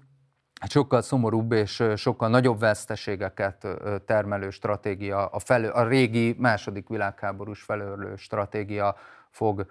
sokkal 0.67 1.01
szomorúbb 1.01 1.51
és 1.51 1.83
sokkal 1.95 2.29
nagyobb 2.29 2.59
veszteségeket 2.59 3.67
termelő 4.05 4.49
stratégia, 4.49 5.25
a, 5.25 5.39
felő, 5.39 5.69
a 5.69 5.87
régi 5.87 6.35
második 6.39 6.87
világháborús 6.87 7.61
felőrlő 7.61 8.15
stratégia 8.15 8.95
fog 9.29 9.65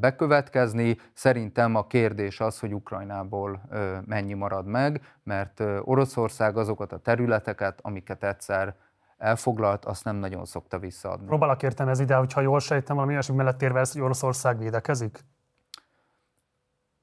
bekövetkezni. 0.00 0.96
Szerintem 1.12 1.74
a 1.74 1.86
kérdés 1.86 2.40
az, 2.40 2.58
hogy 2.58 2.74
Ukrajnából 2.74 3.60
mennyi 4.06 4.34
marad 4.34 4.66
meg, 4.66 5.02
mert 5.22 5.62
Oroszország 5.80 6.56
azokat 6.56 6.92
a 6.92 6.98
területeket, 6.98 7.78
amiket 7.82 8.24
egyszer 8.24 8.74
elfoglalt, 9.18 9.84
azt 9.84 10.04
nem 10.04 10.16
nagyon 10.16 10.44
szokta 10.44 10.78
visszaadni. 10.78 11.26
Próbálok 11.26 11.62
értelmezni, 11.62 12.04
de 12.04 12.14
hogyha 12.16 12.40
jól 12.40 12.60
sejtem, 12.60 12.94
valami 12.96 13.12
olyasmi 13.12 13.36
mellett 13.36 13.62
érve 13.62 13.86
hogy 13.92 14.00
Oroszország 14.00 14.58
védekezik? 14.58 15.24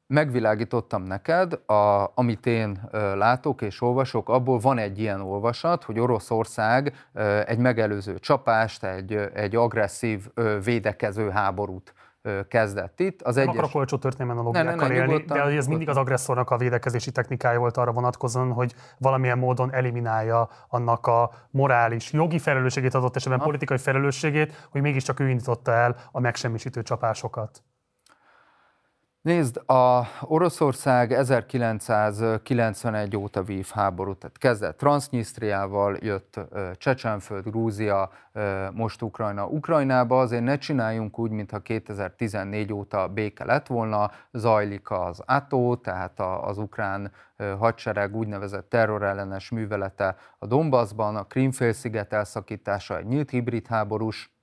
megvilágítottam 0.07 1.03
neked, 1.03 1.53
a, 1.53 2.11
amit 2.13 2.45
én 2.45 2.79
ö, 2.91 3.15
látok 3.15 3.61
és 3.61 3.81
olvasok, 3.81 4.29
abból 4.29 4.59
van 4.59 4.77
egy 4.77 4.99
ilyen 4.99 5.21
olvasat, 5.21 5.83
hogy 5.83 5.99
Oroszország 5.99 7.07
ö, 7.13 7.41
egy 7.45 7.57
megelőző 7.57 8.19
csapást, 8.19 8.83
egy, 8.83 9.13
egy 9.33 9.55
agresszív 9.55 10.27
ö, 10.33 10.57
védekező 10.63 11.29
háborút 11.29 11.93
kezdett 12.47 12.99
itt. 12.99 13.21
Az 13.21 13.35
nem 13.35 13.43
egyes... 13.43 13.55
akarok 13.55 13.75
olcsó 13.75 13.97
történelmenológiákkal 13.97 14.91
élni, 14.91 15.11
nyugodtan, 15.11 15.37
de 15.37 15.55
ez 15.55 15.67
mindig 15.67 15.89
az 15.89 15.97
agresszornak 15.97 16.49
a 16.49 16.57
védekezési 16.57 17.11
technikája 17.11 17.59
volt 17.59 17.77
arra 17.77 17.91
vonatkozóan, 17.91 18.51
hogy 18.51 18.73
valamilyen 18.97 19.37
módon 19.37 19.73
eliminálja 19.73 20.49
annak 20.67 21.07
a 21.07 21.31
morális, 21.51 22.11
jogi 22.11 22.39
felelősségét, 22.39 22.93
adott 22.93 23.15
esetben 23.15 23.39
ha. 23.39 23.45
politikai 23.45 23.77
felelősségét, 23.77 24.67
hogy 24.71 24.81
mégiscsak 24.81 25.19
ő 25.19 25.29
indította 25.29 25.71
el 25.71 25.95
a 26.11 26.19
megsemmisítő 26.19 26.81
csapásokat. 26.81 27.63
Nézd, 29.25 29.69
a 29.69 30.07
Oroszország 30.21 31.13
1991 31.13 33.17
óta 33.17 33.43
vív 33.43 33.69
háborút, 33.73 34.17
tehát 34.17 34.37
kezdett 34.37 34.77
Transnistriával, 34.77 35.97
jött 35.99 36.39
Csecsenföld, 36.77 37.49
Grúzia, 37.49 38.09
most 38.73 39.01
Ukrajna. 39.01 39.45
Ukrajnába 39.45 40.19
azért 40.19 40.43
ne 40.43 40.57
csináljunk 40.57 41.19
úgy, 41.19 41.31
mintha 41.31 41.59
2014 41.59 42.73
óta 42.73 43.07
béke 43.07 43.45
lett 43.45 43.67
volna, 43.67 44.11
zajlik 44.31 44.91
az 44.91 45.21
ATO, 45.25 45.75
tehát 45.75 46.19
az 46.19 46.57
ukrán 46.57 47.11
hadsereg 47.59 48.15
úgynevezett 48.15 48.69
terrorellenes 48.69 49.49
művelete 49.49 50.15
a 50.39 50.45
Donbassban, 50.45 51.15
a 51.15 51.23
Krimfélsziget 51.23 52.13
elszakítása 52.13 52.97
egy 52.97 53.05
nyílt 53.05 53.29
hibrid 53.29 53.67
háborús 53.67 54.34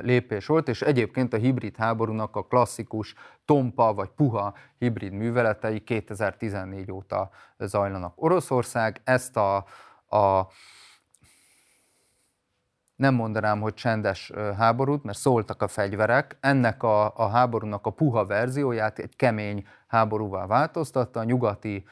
lépés 0.00 0.46
volt, 0.46 0.68
és 0.68 0.82
egyébként 0.82 1.32
a 1.32 1.36
hibrid 1.36 1.76
háborúnak 1.76 2.36
a 2.36 2.46
klasszikus 2.46 3.14
tompa 3.44 3.94
vagy 3.94 4.08
puha 4.08 4.54
hibrid 4.78 5.12
műveletei 5.12 5.80
2014 5.80 6.90
óta 6.92 7.30
zajlanak. 7.58 8.12
Oroszország 8.16 9.00
ezt 9.04 9.36
a, 9.36 9.56
a 10.16 10.46
nem 12.96 13.14
mondanám, 13.14 13.60
hogy 13.60 13.74
csendes 13.74 14.32
háborút, 14.56 15.04
mert 15.04 15.18
szóltak 15.18 15.62
a 15.62 15.68
fegyverek, 15.68 16.36
ennek 16.40 16.82
a, 16.82 17.16
a 17.16 17.28
háborúnak 17.28 17.86
a 17.86 17.90
puha 17.90 18.26
verzióját 18.26 18.98
egy 18.98 19.16
kemény 19.16 19.66
háborúvá 19.86 20.46
változtatta, 20.46 21.20
a 21.20 21.24
nyugati 21.24 21.84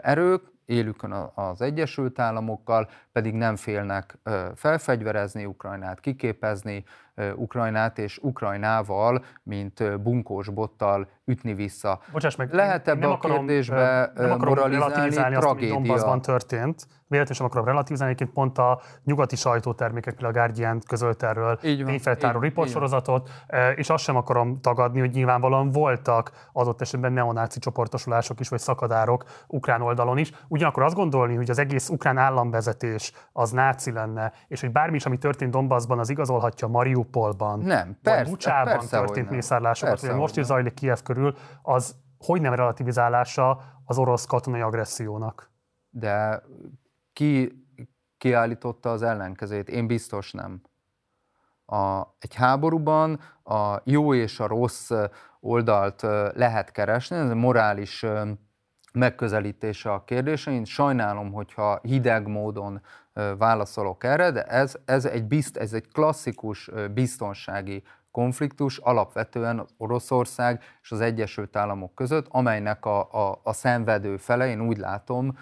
erők, 0.00 0.42
élükön 0.70 1.12
az 1.34 1.60
Egyesült 1.60 2.18
Államokkal, 2.18 2.88
pedig 3.12 3.34
nem 3.34 3.56
félnek 3.56 4.18
felfegyverezni 4.54 5.44
Ukrajnát, 5.44 6.00
kiképezni 6.00 6.84
Ukrajnát, 7.34 7.98
és 7.98 8.18
Ukrajnával, 8.18 9.24
mint 9.42 10.02
bunkós 10.02 10.48
bottal 10.48 11.08
ütni 11.24 11.54
vissza. 11.54 12.00
Bocsáss 12.12 12.36
meg, 12.36 12.52
Lehet 12.52 12.88
ebbe 12.88 13.06
a 13.06 13.12
akarom, 13.12 13.36
kérdésbe 13.36 14.12
nem 14.14 14.30
akarom 14.30 14.54
moralizálni, 14.54 15.36
tragédia. 15.36 15.94
Azt, 15.94 16.04
ami 16.04 16.20
történt, 16.20 16.86
véletlenül 17.06 17.34
sem 17.34 17.46
akarom 17.46 17.66
relativizálni, 17.66 18.12
egyébként 18.12 18.36
pont 18.36 18.58
a 18.58 18.80
nyugati 19.04 19.36
sajtótermékek, 19.36 20.14
például 20.14 20.34
a 20.34 20.38
Guardian 20.38 20.80
közölt 20.88 21.22
erről 21.22 21.56
tényfeltáró 21.60 22.40
riportsorozatot, 22.40 23.30
és 23.74 23.90
azt 23.90 24.04
sem 24.04 24.16
akarom 24.16 24.60
tagadni, 24.60 25.00
hogy 25.00 25.10
nyilvánvalóan 25.10 25.70
voltak 25.70 26.30
adott 26.52 26.80
esetben 26.80 27.12
neonáci 27.12 27.58
csoportosulások 27.58 28.40
is, 28.40 28.48
vagy 28.48 28.60
szakadárok 28.60 29.24
ukrán 29.46 29.82
oldalon 29.82 30.18
is. 30.18 30.32
Ugyanakkor 30.48 30.82
azt 30.82 30.94
gondolni, 30.94 31.34
hogy 31.34 31.50
az 31.50 31.58
egész 31.58 31.88
ukrán 31.88 32.18
államvezetés 32.18 32.99
az 33.32 33.50
náci 33.50 33.92
lenne, 33.92 34.32
és 34.48 34.60
hogy 34.60 34.72
bármi 34.72 34.96
is, 34.96 35.06
ami 35.06 35.18
történt 35.18 35.50
Donbassban, 35.50 35.98
az 35.98 36.10
igazolhatja 36.10 36.68
Mariupolban, 36.68 37.58
nem, 37.58 37.98
persze, 38.02 38.22
vagy 38.22 38.30
Bucsában 38.30 38.78
persze, 38.78 38.98
történt 38.98 39.30
mészárlásokat, 39.30 40.00
vagy 40.00 40.14
most 40.14 40.36
is 40.36 40.44
zajlik 40.44 40.74
Kiev 40.74 40.98
körül, 41.04 41.34
az 41.62 41.96
hogy 42.18 42.40
nem 42.40 42.54
relativizálása 42.54 43.60
az 43.84 43.98
orosz 43.98 44.24
katonai 44.24 44.60
agressziónak? 44.60 45.50
De 45.90 46.42
ki 47.12 47.64
kiállította 48.18 48.90
az 48.90 49.02
ellenkezét? 49.02 49.68
Én 49.68 49.86
biztos 49.86 50.32
nem. 50.32 50.62
A, 51.66 52.00
egy 52.18 52.34
háborúban 52.34 53.20
a 53.42 53.80
jó 53.84 54.14
és 54.14 54.40
a 54.40 54.46
rossz 54.46 54.90
oldalt 55.40 56.02
lehet 56.34 56.70
keresni, 56.70 57.16
ez 57.16 57.30
a 57.30 57.34
morális 57.34 58.06
megközelítése 58.92 59.92
a 59.92 60.04
kérdése. 60.04 60.50
Én 60.50 60.64
sajnálom, 60.64 61.32
hogyha 61.32 61.78
hideg 61.82 62.26
módon 62.26 62.80
válaszolok 63.38 64.04
erre, 64.04 64.30
de 64.30 64.42
ez, 64.42 64.76
ez, 64.84 65.04
egy, 65.04 65.24
bizt, 65.24 65.56
ez 65.56 65.72
egy 65.72 65.88
klasszikus 65.92 66.70
biztonsági 66.94 67.82
konfliktus 68.10 68.78
alapvetően 68.78 69.58
az 69.58 69.68
Oroszország 69.76 70.62
és 70.82 70.90
az 70.92 71.00
Egyesült 71.00 71.56
Államok 71.56 71.94
között, 71.94 72.26
amelynek 72.28 72.84
a, 72.84 73.28
a, 73.28 73.40
a 73.42 73.52
szenvedő 73.52 74.16
fele, 74.16 74.48
én 74.48 74.60
úgy 74.60 74.78
látom, 74.78 75.38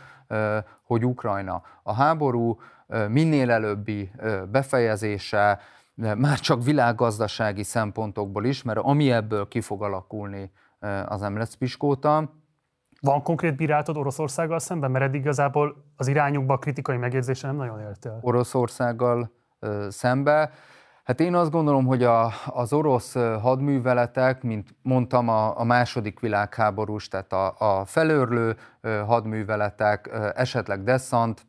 hogy 0.82 1.04
Ukrajna. 1.04 1.62
A 1.82 1.92
háború 1.92 2.60
minél 3.08 3.50
előbbi 3.50 4.10
befejezése, 4.50 5.60
már 6.16 6.38
csak 6.38 6.64
világgazdasági 6.64 7.62
szempontokból 7.62 8.44
is, 8.44 8.62
mert 8.62 8.78
ami 8.78 9.12
ebből 9.12 9.48
ki 9.48 9.60
fog 9.60 9.82
alakulni, 9.82 10.50
az 11.06 11.20
nem 11.20 11.36
lesz 11.36 11.54
piskóta. 11.54 12.32
Van 13.00 13.22
konkrét 13.22 13.56
bírálatod 13.56 13.96
Oroszországgal 13.96 14.58
szemben, 14.58 14.90
mert 14.90 15.04
eddig 15.04 15.20
igazából 15.20 15.84
az 15.96 16.06
irányukba 16.06 16.58
kritikai 16.58 16.96
megjegyzése 16.96 17.46
nem 17.46 17.56
nagyon 17.56 17.80
értél. 17.80 18.18
Oroszországgal 18.20 19.30
szembe. 19.88 20.50
Hát 21.04 21.20
én 21.20 21.34
azt 21.34 21.50
gondolom, 21.50 21.86
hogy 21.86 22.02
a, 22.02 22.32
az 22.46 22.72
orosz 22.72 23.14
hadműveletek, 23.40 24.42
mint 24.42 24.76
mondtam, 24.82 25.28
a, 25.28 25.60
a 25.60 25.64
második 25.64 26.20
világháborús, 26.20 27.08
tehát 27.08 27.32
a, 27.32 27.54
a 27.58 27.84
felőrlő 27.84 28.56
hadműveletek, 29.06 30.10
esetleg 30.34 30.82
deszant, 30.82 31.46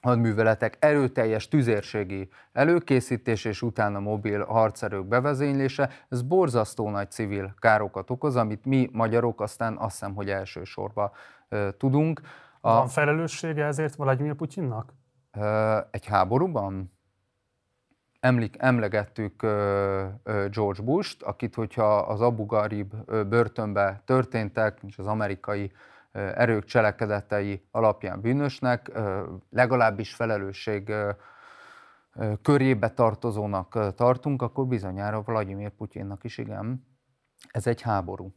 hadműveletek 0.00 0.76
erőteljes 0.78 1.48
tüzérségi 1.48 2.28
előkészítés 2.52 3.44
és 3.44 3.62
utána 3.62 4.00
mobil 4.00 4.44
harcerők 4.44 5.06
bevezénylése, 5.06 5.90
ez 6.08 6.22
borzasztó 6.22 6.90
nagy 6.90 7.10
civil 7.10 7.54
károkat 7.58 8.10
okoz, 8.10 8.36
amit 8.36 8.64
mi 8.64 8.88
magyarok 8.92 9.40
aztán 9.40 9.76
azt 9.76 9.98
hiszem, 9.98 10.14
hogy 10.14 10.30
elsősorban 10.30 11.10
uh, 11.50 11.68
tudunk. 11.78 12.20
A, 12.60 12.72
Van 12.72 12.88
felelőssége 12.88 13.64
ezért 13.64 13.96
Vladimir 13.96 14.34
Putyinnak? 14.34 14.92
Uh, 15.36 15.76
egy 15.90 16.06
háborúban? 16.06 16.92
Emlik, 18.20 18.54
emlegettük 18.58 19.42
George 20.50 20.82
Bush-t, 20.82 21.22
akit, 21.22 21.54
hogyha 21.54 21.96
az 21.96 22.20
Abu 22.20 22.46
Ghraib 22.46 22.94
börtönbe 23.28 24.02
történtek, 24.04 24.78
és 24.86 24.98
az 24.98 25.06
amerikai 25.06 25.72
erők 26.12 26.64
cselekedetei 26.64 27.62
alapján 27.70 28.20
bűnösnek, 28.20 28.90
legalábbis 29.50 30.14
felelősség 30.14 30.92
körébe 32.42 32.88
tartozónak 32.88 33.94
tartunk, 33.94 34.42
akkor 34.42 34.66
bizonyára 34.66 35.22
Vladimir 35.22 35.70
Putyinnak 35.70 36.24
is 36.24 36.38
igen. 36.38 36.86
Ez 37.50 37.66
egy 37.66 37.80
háború. 37.80 38.32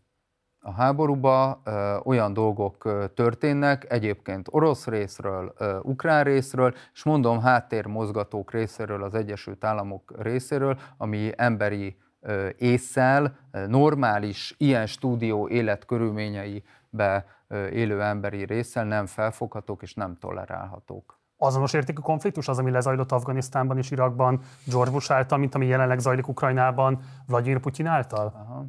a 0.64 0.72
háborúba 0.72 1.62
ö, 1.64 1.98
olyan 2.04 2.34
dolgok 2.34 3.12
történnek, 3.14 3.92
egyébként 3.92 4.48
orosz 4.52 4.88
részről, 4.88 5.54
ukrán 5.82 6.24
részről, 6.24 6.74
és 6.94 7.04
mondom 7.04 7.40
háttérmozgatók 7.40 8.52
részéről, 8.52 9.04
az 9.04 9.16
Egyesült 9.16 9.64
Államok 9.64 10.14
részéről, 10.18 10.80
ami 10.98 11.32
emberi 11.36 11.98
ö, 12.20 12.50
észszel, 12.58 13.38
normális, 13.68 14.56
ilyen 14.58 14.86
stúdió 14.86 15.48
életkörülményeibe 15.48 17.26
élő 17.72 18.02
emberi 18.02 18.46
részsel 18.46 18.86
nem 18.86 19.06
felfoghatók 19.06 19.82
és 19.82 19.94
nem 19.94 20.18
tolerálhatók 20.18 21.20
azonos 21.44 21.74
értékű 21.74 22.02
konfliktus 22.02 22.48
az, 22.48 22.60
ami 22.60 22.72
lezajlott 22.72 23.12
Afganisztánban 23.12 23.78
és 23.78 23.92
Irakban 23.92 24.42
George 24.66 24.92
Bush 24.92 25.12
által, 25.12 25.38
mint 25.38 25.56
ami 25.56 25.66
jelenleg 25.66 26.00
zajlik 26.00 26.28
Ukrajnában 26.28 27.00
Vladimir 27.28 27.60
Putyin 27.60 27.86
által? 27.86 28.34
Aha. 28.36 28.66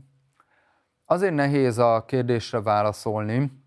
Azért 1.05 1.35
nehéz 1.35 1.79
a 1.79 2.05
kérdésre 2.05 2.63
válaszolni, 2.63 3.63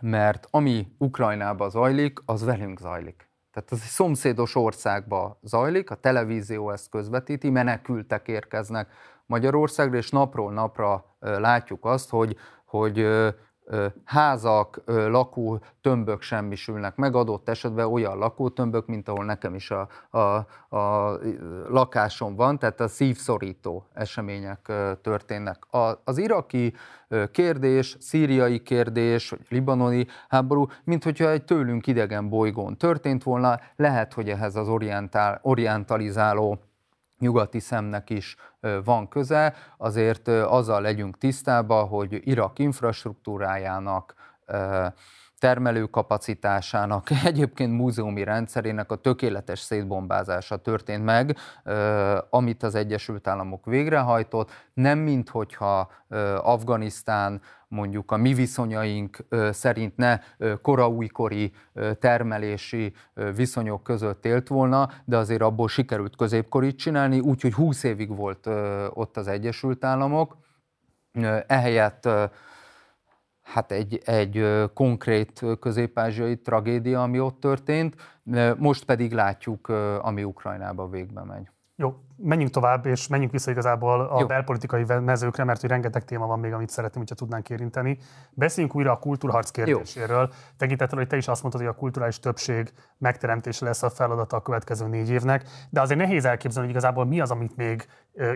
mert 0.00 0.46
ami 0.50 0.86
Ukrajnában 0.98 1.70
zajlik, 1.70 2.18
az 2.24 2.44
velünk 2.44 2.78
zajlik. 2.78 3.30
Tehát 3.52 3.70
az 3.70 3.80
egy 3.82 3.88
szomszédos 3.88 4.54
országba 4.54 5.38
zajlik, 5.42 5.90
a 5.90 5.94
televízió 5.94 6.70
ezt 6.70 6.90
közvetíti, 6.90 7.50
menekültek 7.50 8.28
érkeznek 8.28 8.88
Magyarországra, 9.26 9.96
és 9.96 10.10
napról 10.10 10.52
napra 10.52 11.16
látjuk 11.18 11.84
azt, 11.84 12.10
hogy, 12.10 12.36
hogy 12.64 13.06
házak, 14.04 14.82
lakó 14.86 15.60
tömbök 15.80 16.22
semmisülnek 16.22 16.96
meg, 16.96 17.14
adott 17.14 17.48
esetben 17.48 17.86
olyan 17.86 18.18
lakótömbök, 18.18 18.86
mint 18.86 19.08
ahol 19.08 19.24
nekem 19.24 19.54
is 19.54 19.70
a, 19.70 19.88
a, 20.10 20.18
a 20.76 21.18
lakásom 21.68 22.36
van, 22.36 22.58
tehát 22.58 22.80
a 22.80 22.88
szívszorító 22.88 23.86
események 23.92 24.72
történnek. 25.02 25.74
A, 25.74 26.00
az 26.04 26.18
iraki 26.18 26.74
kérdés, 27.30 27.96
szíriai 28.00 28.62
kérdés, 28.62 29.30
vagy 29.30 29.46
libanoni 29.48 30.06
háború, 30.28 30.66
mint 30.84 31.04
hogyha 31.04 31.30
egy 31.30 31.44
tőlünk 31.44 31.86
idegen 31.86 32.28
bolygón 32.28 32.76
történt 32.76 33.22
volna, 33.22 33.60
lehet, 33.76 34.12
hogy 34.12 34.28
ehhez 34.28 34.56
az 34.56 34.68
orientál, 34.68 35.38
orientalizáló 35.42 36.58
nyugati 37.18 37.60
szemnek 37.60 38.10
is 38.10 38.36
van 38.84 39.08
köze, 39.08 39.54
azért 39.76 40.28
azzal 40.28 40.80
legyünk 40.80 41.18
tisztában, 41.18 41.88
hogy 41.88 42.20
Irak 42.28 42.58
infrastruktúrájának, 42.58 44.14
termelőkapacitásának, 45.44 47.10
egyébként 47.24 47.72
múzeumi 47.72 48.24
rendszerének 48.24 48.90
a 48.90 48.96
tökéletes 48.96 49.58
szétbombázása 49.58 50.56
történt 50.56 51.04
meg, 51.04 51.36
amit 52.30 52.62
az 52.62 52.74
Egyesült 52.74 53.28
Államok 53.28 53.64
végrehajtott, 53.64 54.50
nem 54.74 54.98
minthogyha 54.98 55.90
Afganisztán 56.42 57.40
mondjuk 57.68 58.10
a 58.10 58.16
mi 58.16 58.34
viszonyaink 58.34 59.16
szerint 59.50 59.96
ne 59.96 60.18
koraújkori 60.62 61.52
termelési 61.98 62.92
viszonyok 63.34 63.82
között 63.82 64.24
élt 64.24 64.48
volna, 64.48 64.90
de 65.04 65.16
azért 65.16 65.42
abból 65.42 65.68
sikerült 65.68 66.16
középkorit 66.16 66.78
csinálni, 66.78 67.20
úgyhogy 67.20 67.52
20 67.52 67.82
évig 67.82 68.16
volt 68.16 68.46
ott 68.88 69.16
az 69.16 69.28
Egyesült 69.28 69.84
Államok. 69.84 70.36
Ehelyett 71.46 72.08
hát 73.44 73.72
egy, 73.72 74.00
egy 74.04 74.64
konkrét 74.74 75.42
közép-ázsiai 75.60 76.36
tragédia, 76.36 77.02
ami 77.02 77.20
ott 77.20 77.40
történt, 77.40 77.96
most 78.56 78.84
pedig 78.84 79.12
látjuk, 79.12 79.68
ami 80.00 80.24
Ukrajnába 80.24 80.88
végbe 80.88 81.24
megy. 81.24 81.48
Jó, 81.76 81.94
menjünk 82.16 82.50
tovább, 82.50 82.86
és 82.86 83.08
menjünk 83.08 83.32
vissza 83.32 83.50
igazából 83.50 84.00
a 84.00 84.20
Jó. 84.20 84.26
belpolitikai 84.26 84.84
mezőkre, 85.00 85.44
mert 85.44 85.60
hogy 85.60 85.70
rengeteg 85.70 86.04
téma 86.04 86.26
van 86.26 86.38
még, 86.38 86.52
amit 86.52 86.70
szeretném, 86.70 86.98
hogyha 86.98 87.14
tudnánk 87.14 87.50
érinteni. 87.50 87.98
Beszéljünk 88.30 88.76
újra 88.76 88.92
a 88.92 88.98
kultúrharc 88.98 89.50
kérdéséről. 89.50 90.32
Tekintettel, 90.56 90.98
hogy 90.98 91.06
te 91.06 91.16
is 91.16 91.28
azt 91.28 91.42
mondtad, 91.42 91.62
hogy 91.62 91.70
a 91.70 91.78
kulturális 91.78 92.18
többség 92.18 92.72
megteremtése 92.98 93.64
lesz 93.64 93.82
a 93.82 93.90
feladata 93.90 94.36
a 94.36 94.42
következő 94.42 94.86
négy 94.86 95.10
évnek, 95.10 95.44
de 95.70 95.80
azért 95.80 96.00
nehéz 96.00 96.24
elképzelni, 96.24 96.68
hogy 96.68 96.76
igazából 96.76 97.04
mi 97.04 97.20
az, 97.20 97.30
amit 97.30 97.56
még 97.56 97.86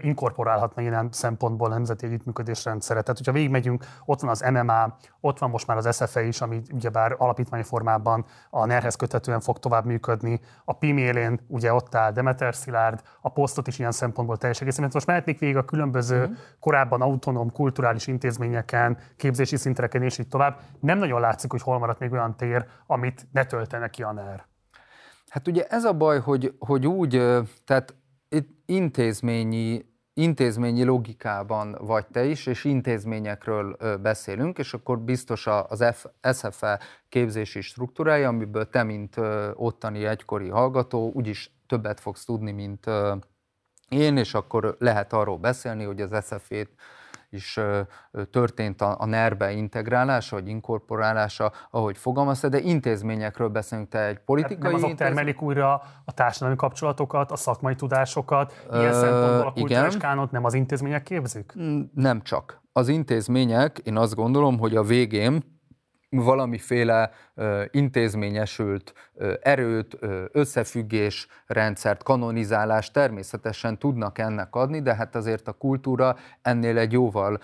inkorporálhatna 0.00 0.82
ilyen 0.82 1.08
szempontból 1.12 1.66
a 1.70 1.74
nemzeti 1.74 2.06
együttműködés 2.06 2.64
rendszere. 2.64 3.00
Tehát, 3.00 3.16
hogyha 3.16 3.32
végigmegyünk, 3.32 3.84
ott 4.04 4.20
van 4.20 4.30
az 4.30 4.44
MMA, 4.50 4.96
ott 5.20 5.38
van 5.38 5.50
most 5.50 5.66
már 5.66 5.76
az 5.76 5.96
SFE 5.96 6.22
is, 6.22 6.40
ami 6.40 6.62
ugyebár 6.72 7.14
alapítványi 7.18 7.64
formában 7.64 8.24
a 8.50 8.66
NER-hez 8.66 8.96
köthetően 8.96 9.40
fog 9.40 9.58
tovább 9.58 9.84
működni. 9.84 10.40
A 10.64 10.72
PIM 10.72 10.96
élén 10.96 11.40
ugye 11.46 11.72
ott 11.72 11.94
áll 11.94 12.12
Demeter 12.12 12.54
Szilárd, 12.54 13.02
a 13.20 13.28
posztot 13.28 13.66
is 13.68 13.78
ilyen 13.78 13.92
szempontból 13.92 14.36
teljes 14.36 14.60
egészében. 14.60 14.90
Most 14.92 15.06
mehetnék 15.06 15.38
végig 15.38 15.56
a 15.56 15.64
különböző 15.64 16.20
uh-huh. 16.20 16.36
korábban 16.60 17.02
autonóm 17.02 17.52
kulturális 17.52 18.06
intézményeken, 18.06 18.98
képzési 19.16 19.56
szinteken 19.56 20.02
és 20.02 20.18
így 20.18 20.28
tovább. 20.28 20.60
Nem 20.80 20.98
nagyon 20.98 21.20
látszik, 21.20 21.50
hogy 21.50 21.62
hol 21.62 21.78
maradt 21.78 21.98
még 21.98 22.12
olyan 22.12 22.36
tér, 22.36 22.66
amit 22.86 23.26
ne 23.32 23.44
töltene 23.44 23.88
ki 23.88 24.02
a 24.02 24.12
NER. 24.12 24.46
Hát 25.28 25.48
ugye 25.48 25.66
ez 25.66 25.84
a 25.84 25.92
baj, 25.92 26.20
hogy, 26.20 26.54
hogy 26.58 26.86
úgy, 26.86 27.10
tehát 27.64 27.94
itt 28.28 28.48
intézményi 28.66 29.86
intézményi 30.18 30.82
logikában 30.82 31.76
vagy 31.80 32.06
te 32.06 32.24
is, 32.24 32.46
és 32.46 32.64
intézményekről 32.64 33.76
beszélünk, 34.02 34.58
és 34.58 34.74
akkor 34.74 35.00
biztos 35.00 35.46
az 35.46 35.84
F, 35.92 36.04
SFE 36.32 36.80
képzési 37.08 37.60
struktúrája, 37.60 38.28
amiből 38.28 38.70
te, 38.70 38.82
mint 38.82 39.16
ottani 39.54 40.04
egykori 40.04 40.48
hallgató, 40.48 41.10
úgyis 41.14 41.52
többet 41.66 42.00
fogsz 42.00 42.24
tudni, 42.24 42.52
mint 42.52 42.86
én, 43.88 44.16
és 44.16 44.34
akkor 44.34 44.76
lehet 44.78 45.12
arról 45.12 45.38
beszélni, 45.38 45.84
hogy 45.84 46.00
az 46.00 46.24
SFE-t 46.26 46.70
is 47.30 47.60
történt 48.30 48.80
a, 48.80 48.96
a 48.98 49.06
NER-be 49.06 49.52
integrálása, 49.52 50.36
vagy 50.36 50.48
inkorporálása, 50.48 51.52
ahogy 51.70 51.98
fogalmazta, 51.98 52.48
de 52.48 52.60
intézményekről 52.60 53.48
beszélünk, 53.48 53.88
te 53.88 54.06
egy 54.06 54.18
politikai 54.18 54.56
nem 54.62 54.74
azok 54.74 54.88
intézmény... 54.88 55.14
termelik 55.14 55.42
újra 55.42 55.82
a 56.04 56.12
társadalmi 56.12 56.56
kapcsolatokat, 56.56 57.30
a 57.30 57.36
szakmai 57.36 57.74
tudásokat, 57.74 58.66
ilyen 58.72 58.92
uh, 58.92 59.00
szempontból 59.00 59.46
a 59.46 59.52
kulturális 59.52 59.96
kánot 59.96 60.30
nem 60.30 60.44
az 60.44 60.54
intézmények 60.54 61.02
képzik? 61.02 61.52
Nem 61.94 62.22
csak. 62.22 62.62
Az 62.72 62.88
intézmények, 62.88 63.78
én 63.78 63.96
azt 63.96 64.14
gondolom, 64.14 64.58
hogy 64.58 64.76
a 64.76 64.82
végén 64.82 65.57
valamiféle 66.10 67.10
intézményesült 67.70 68.94
erőt, 69.42 69.98
összefüggés 70.32 71.28
rendszert, 71.46 72.02
kanonizálást 72.02 72.92
természetesen 72.92 73.78
tudnak 73.78 74.18
ennek 74.18 74.54
adni, 74.54 74.82
de 74.82 74.94
hát 74.94 75.14
azért 75.14 75.48
a 75.48 75.52
kultúra 75.52 76.16
ennél 76.42 76.78
egy 76.78 76.92
jóval 76.92 77.40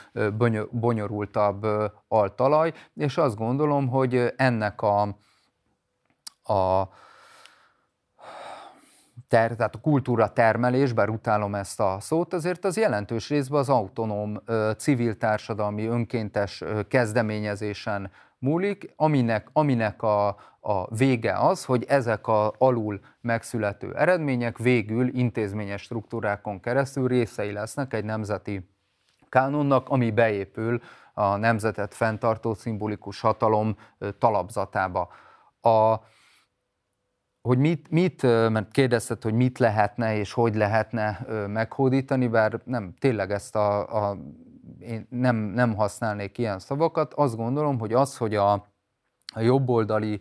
bonyolultabb 0.70 1.66
altalaj, 2.08 2.72
és 2.94 3.16
azt 3.16 3.36
gondolom, 3.36 3.88
hogy 3.88 4.32
ennek 4.36 4.82
a, 4.82 5.00
a 6.42 6.88
ter, 9.28 9.54
tehát 9.54 9.74
a 9.74 9.80
kultúra 9.80 10.32
termelés, 10.32 10.92
bár 10.92 11.08
utálom 11.08 11.54
ezt 11.54 11.80
a 11.80 11.96
szót, 12.00 12.34
azért 12.34 12.64
az 12.64 12.76
jelentős 12.76 13.28
részben 13.28 13.58
az 13.60 13.68
autonóm 13.68 14.42
civil 14.76 15.16
társadalmi 15.16 15.86
önkéntes 15.86 16.64
kezdeményezésen 16.88 18.10
múlik, 18.44 18.92
aminek, 18.96 19.48
aminek 19.52 20.02
a, 20.02 20.28
a 20.60 20.94
vége 20.96 21.38
az, 21.38 21.64
hogy 21.64 21.84
ezek 21.84 22.26
a 22.26 22.54
alul 22.58 23.00
megszülető 23.20 23.94
eredmények 23.96 24.58
végül 24.58 25.08
intézményes 25.08 25.82
struktúrákon 25.82 26.60
keresztül 26.60 27.08
részei 27.08 27.52
lesznek 27.52 27.92
egy 27.92 28.04
nemzeti 28.04 28.68
kánonnak, 29.28 29.88
ami 29.88 30.10
beépül 30.10 30.80
a 31.14 31.36
nemzetet 31.36 31.94
fenntartó 31.94 32.54
szimbolikus 32.54 33.20
hatalom 33.20 33.76
talapzatába. 34.18 35.08
A, 35.60 35.94
hogy 37.40 37.58
mit, 37.58 37.90
mit, 37.90 38.22
mert 38.22 38.70
kérdezted, 38.70 39.22
hogy 39.22 39.34
mit 39.34 39.58
lehetne 39.58 40.16
és 40.16 40.32
hogy 40.32 40.54
lehetne 40.54 41.26
meghódítani, 41.46 42.26
bár 42.28 42.60
nem, 42.64 42.94
tényleg 42.98 43.30
ezt 43.30 43.56
a, 43.56 44.08
a 44.08 44.16
én 44.84 45.06
nem, 45.10 45.36
nem 45.36 45.74
használnék 45.74 46.38
ilyen 46.38 46.58
szavakat. 46.58 47.14
Azt 47.14 47.36
gondolom, 47.36 47.78
hogy 47.78 47.92
az, 47.92 48.16
hogy 48.16 48.34
a, 48.34 48.52
a 49.34 49.40
jobboldali 49.40 50.20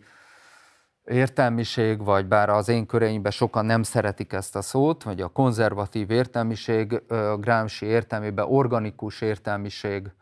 értelmiség, 1.04 2.04
vagy 2.04 2.26
bár 2.26 2.48
az 2.48 2.68
én 2.68 2.86
köreimben 2.86 3.32
sokan 3.32 3.64
nem 3.64 3.82
szeretik 3.82 4.32
ezt 4.32 4.56
a 4.56 4.62
szót, 4.62 5.02
vagy 5.02 5.20
a 5.20 5.28
konzervatív 5.28 6.10
értelmiség, 6.10 7.02
Gramsci 7.38 7.86
értelmében 7.86 8.46
organikus 8.48 9.20
értelmiség 9.20 10.12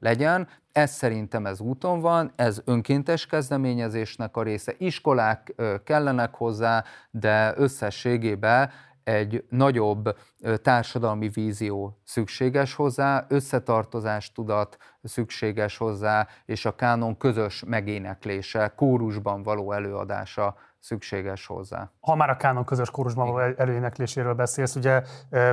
legyen. 0.00 0.48
Ez 0.72 0.90
szerintem 0.90 1.46
ez 1.46 1.60
úton 1.60 2.00
van, 2.00 2.32
ez 2.36 2.62
önkéntes 2.64 3.26
kezdeményezésnek 3.26 4.36
a 4.36 4.42
része. 4.42 4.74
Iskolák 4.78 5.54
kellenek 5.84 6.34
hozzá, 6.34 6.84
de 7.10 7.52
összességében 7.56 8.70
egy 9.08 9.44
nagyobb 9.48 10.16
társadalmi 10.62 11.28
vízió 11.28 12.00
szükséges 12.04 12.74
hozzá, 12.74 13.26
összetartozás 13.28 14.32
tudat 14.32 14.76
szükséges 15.02 15.76
hozzá, 15.76 16.26
és 16.44 16.64
a 16.64 16.74
kánon 16.74 17.16
közös 17.16 17.64
megéneklése, 17.66 18.72
kórusban 18.76 19.42
való 19.42 19.72
előadása 19.72 20.56
szükséges 20.80 21.46
hozzá. 21.46 21.90
Ha 22.00 22.14
már 22.14 22.30
a 22.30 22.36
Kánon 22.36 22.64
közös 22.64 22.90
kórusban 22.90 23.32
való 23.32 23.54
előénekléséről 23.56 24.34
beszélsz, 24.34 24.74
ugye 24.74 25.02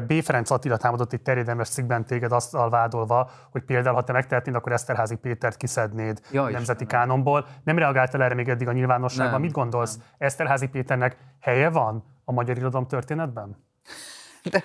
B. 0.07 0.13
Ferenc 0.23 0.49
Attila 0.49 0.77
támadott 0.77 1.13
egy 1.13 1.21
terjedelmes 1.21 1.69
cikkben 1.69 2.05
téged 2.05 2.31
azt 2.31 2.51
vádolva, 2.51 3.29
hogy 3.51 3.63
például, 3.63 3.95
ha 3.95 4.03
te 4.03 4.11
megtehetnéd, 4.11 4.55
akkor 4.55 4.71
Eszterházi 4.71 5.15
Pétert 5.15 5.57
kiszednéd 5.57 6.21
ja, 6.31 6.43
a 6.43 6.49
nemzeti 6.49 6.83
Istenem. 6.83 7.07
kánonból. 7.07 7.45
Nem 7.63 7.77
reagáltál 7.77 8.23
erre 8.23 8.33
még 8.33 8.49
eddig 8.49 8.67
a 8.67 8.71
nyilvánosságban. 8.71 9.31
Nem, 9.31 9.41
Mit 9.41 9.51
gondolsz? 9.51 9.97
Nem. 9.97 10.05
Eszterházi 10.17 10.67
Péternek 10.67 11.17
helye 11.39 11.69
van 11.69 12.14
a 12.25 12.31
magyar 12.31 12.57
irodalom 12.57 12.87
történetben? 12.87 13.63
De, 14.43 14.63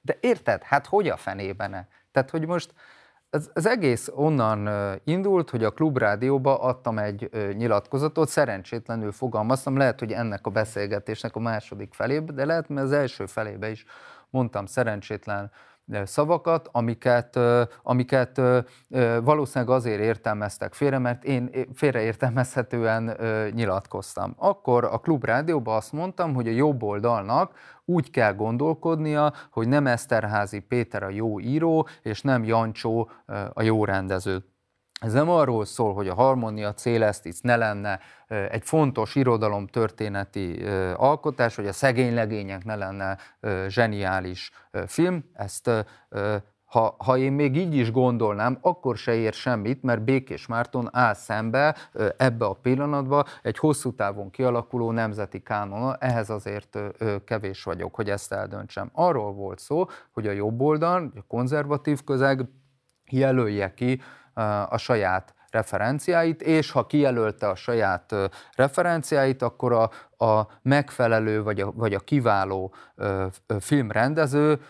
de 0.00 0.16
érted? 0.20 0.62
Hát 0.62 0.86
hogy 0.86 1.08
a 1.08 1.16
fenében? 1.16 1.88
Tehát, 2.12 2.30
hogy 2.30 2.46
most 2.46 2.74
ez, 3.30 3.50
az 3.54 3.66
egész 3.66 4.10
onnan 4.14 4.68
indult, 5.04 5.50
hogy 5.50 5.64
a 5.64 5.70
klubrádióba 5.70 6.60
adtam 6.60 6.98
egy 6.98 7.30
nyilatkozatot, 7.56 8.28
szerencsétlenül 8.28 9.12
fogalmaztam, 9.12 9.76
lehet, 9.76 9.98
hogy 9.98 10.12
ennek 10.12 10.46
a 10.46 10.50
beszélgetésnek 10.50 11.36
a 11.36 11.40
második 11.40 11.94
felébe, 11.94 12.32
de 12.32 12.44
lehet, 12.44 12.68
mert 12.68 12.86
az 12.86 12.92
első 12.92 13.26
felébe 13.26 13.70
is 13.70 13.84
mondtam 14.30 14.66
szerencsétlen 14.66 15.50
szavakat, 16.04 16.68
amiket, 16.72 17.38
amiket 17.82 18.40
valószínűleg 19.22 19.74
azért 19.74 20.00
értelmeztek 20.00 20.74
félre, 20.74 20.98
mert 20.98 21.24
én 21.24 21.50
félreértelmezhetően 21.74 23.16
nyilatkoztam. 23.54 24.34
Akkor 24.38 24.84
a 24.84 24.98
Klub 24.98 25.24
Rádióban 25.24 25.76
azt 25.76 25.92
mondtam, 25.92 26.34
hogy 26.34 26.48
a 26.48 26.52
jobb 26.52 26.82
oldalnak 26.82 27.52
úgy 27.84 28.10
kell 28.10 28.34
gondolkodnia, 28.34 29.32
hogy 29.50 29.68
nem 29.68 29.86
Eszterházi 29.86 30.58
Péter 30.60 31.02
a 31.02 31.08
jó 31.08 31.40
író, 31.40 31.88
és 32.02 32.22
nem 32.22 32.44
Jancsó 32.44 33.10
a 33.52 33.62
jó 33.62 33.84
rendező. 33.84 34.44
Ez 35.00 35.12
nem 35.12 35.30
arról 35.30 35.64
szól, 35.64 35.94
hogy 35.94 36.08
a 36.08 36.14
Harmonia 36.14 36.74
Célestis 36.74 37.40
ne 37.40 37.56
lenne 37.56 38.00
egy 38.28 38.64
fontos 38.64 39.14
irodalom 39.14 39.66
történeti 39.66 40.62
alkotás, 40.96 41.56
hogy 41.56 41.66
a 41.66 41.72
szegény 41.72 42.14
legények 42.14 42.64
ne 42.64 42.76
lenne 42.76 43.18
zseniális 43.68 44.50
film. 44.86 45.24
Ezt 45.32 45.70
ha, 46.64 46.94
ha 46.98 47.16
én 47.16 47.32
még 47.32 47.56
így 47.56 47.74
is 47.74 47.90
gondolnám, 47.90 48.58
akkor 48.60 48.96
se 48.96 49.14
ér 49.14 49.32
semmit, 49.32 49.82
mert 49.82 50.02
Békés 50.02 50.46
Márton 50.46 50.88
áll 50.92 51.14
szembe 51.14 51.76
ebbe 52.16 52.44
a 52.44 52.52
pillanatba 52.52 53.24
egy 53.42 53.58
hosszú 53.58 53.94
távon 53.94 54.30
kialakuló 54.30 54.90
nemzeti 54.90 55.42
kánona, 55.42 55.96
ehhez 55.96 56.30
azért 56.30 56.78
kevés 57.24 57.62
vagyok, 57.62 57.94
hogy 57.94 58.10
ezt 58.10 58.32
eldöntsem. 58.32 58.90
Arról 58.92 59.32
volt 59.32 59.58
szó, 59.58 59.86
hogy 60.12 60.26
a 60.26 60.32
jobb 60.32 60.60
oldal, 60.60 61.12
a 61.16 61.24
konzervatív 61.28 62.04
közeg 62.04 62.48
jelölje 63.10 63.74
ki 63.74 64.00
a 64.68 64.76
saját 64.76 65.34
referenciáit, 65.50 66.42
és 66.42 66.70
ha 66.70 66.86
kijelölte 66.86 67.48
a 67.48 67.54
saját 67.54 68.14
referenciáit, 68.56 69.42
akkor 69.42 69.72
a, 69.72 69.90
a 70.24 70.46
megfelelő 70.62 71.42
vagy 71.42 71.60
a, 71.60 71.72
vagy 71.72 71.94
a 71.94 71.98
kiváló 71.98 72.74
filmrendező 73.60 74.60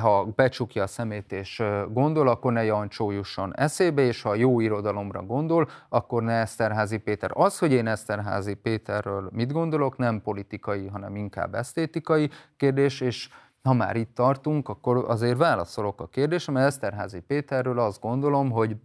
ha 0.00 0.24
becsukja 0.24 0.82
a 0.82 0.86
szemét 0.86 1.32
és 1.32 1.62
gondol, 1.90 2.28
akkor 2.28 2.52
ne 2.52 2.64
Jancsó 2.64 3.10
jusson 3.10 3.56
eszébe, 3.56 4.02
és 4.02 4.22
ha 4.22 4.34
jó 4.34 4.60
irodalomra 4.60 5.22
gondol, 5.22 5.68
akkor 5.88 6.22
ne 6.22 6.32
Eszterházi 6.32 6.96
Péter. 6.96 7.30
Az, 7.34 7.58
hogy 7.58 7.72
én 7.72 7.86
Eszterházi 7.86 8.54
Péterről 8.54 9.28
mit 9.32 9.52
gondolok, 9.52 9.96
nem 9.96 10.22
politikai, 10.22 10.86
hanem 10.86 11.16
inkább 11.16 11.54
esztétikai 11.54 12.30
kérdés, 12.56 13.00
és 13.00 13.28
ha 13.68 13.74
már 13.74 13.96
itt 13.96 14.14
tartunk, 14.14 14.68
akkor 14.68 15.04
azért 15.08 15.38
válaszolok 15.38 16.00
a 16.00 16.06
kérdésre, 16.06 16.52
mert 16.52 16.66
Eszterházi 16.66 17.20
Péterről 17.20 17.78
azt 17.78 18.00
gondolom, 18.00 18.50
hogy 18.50 18.76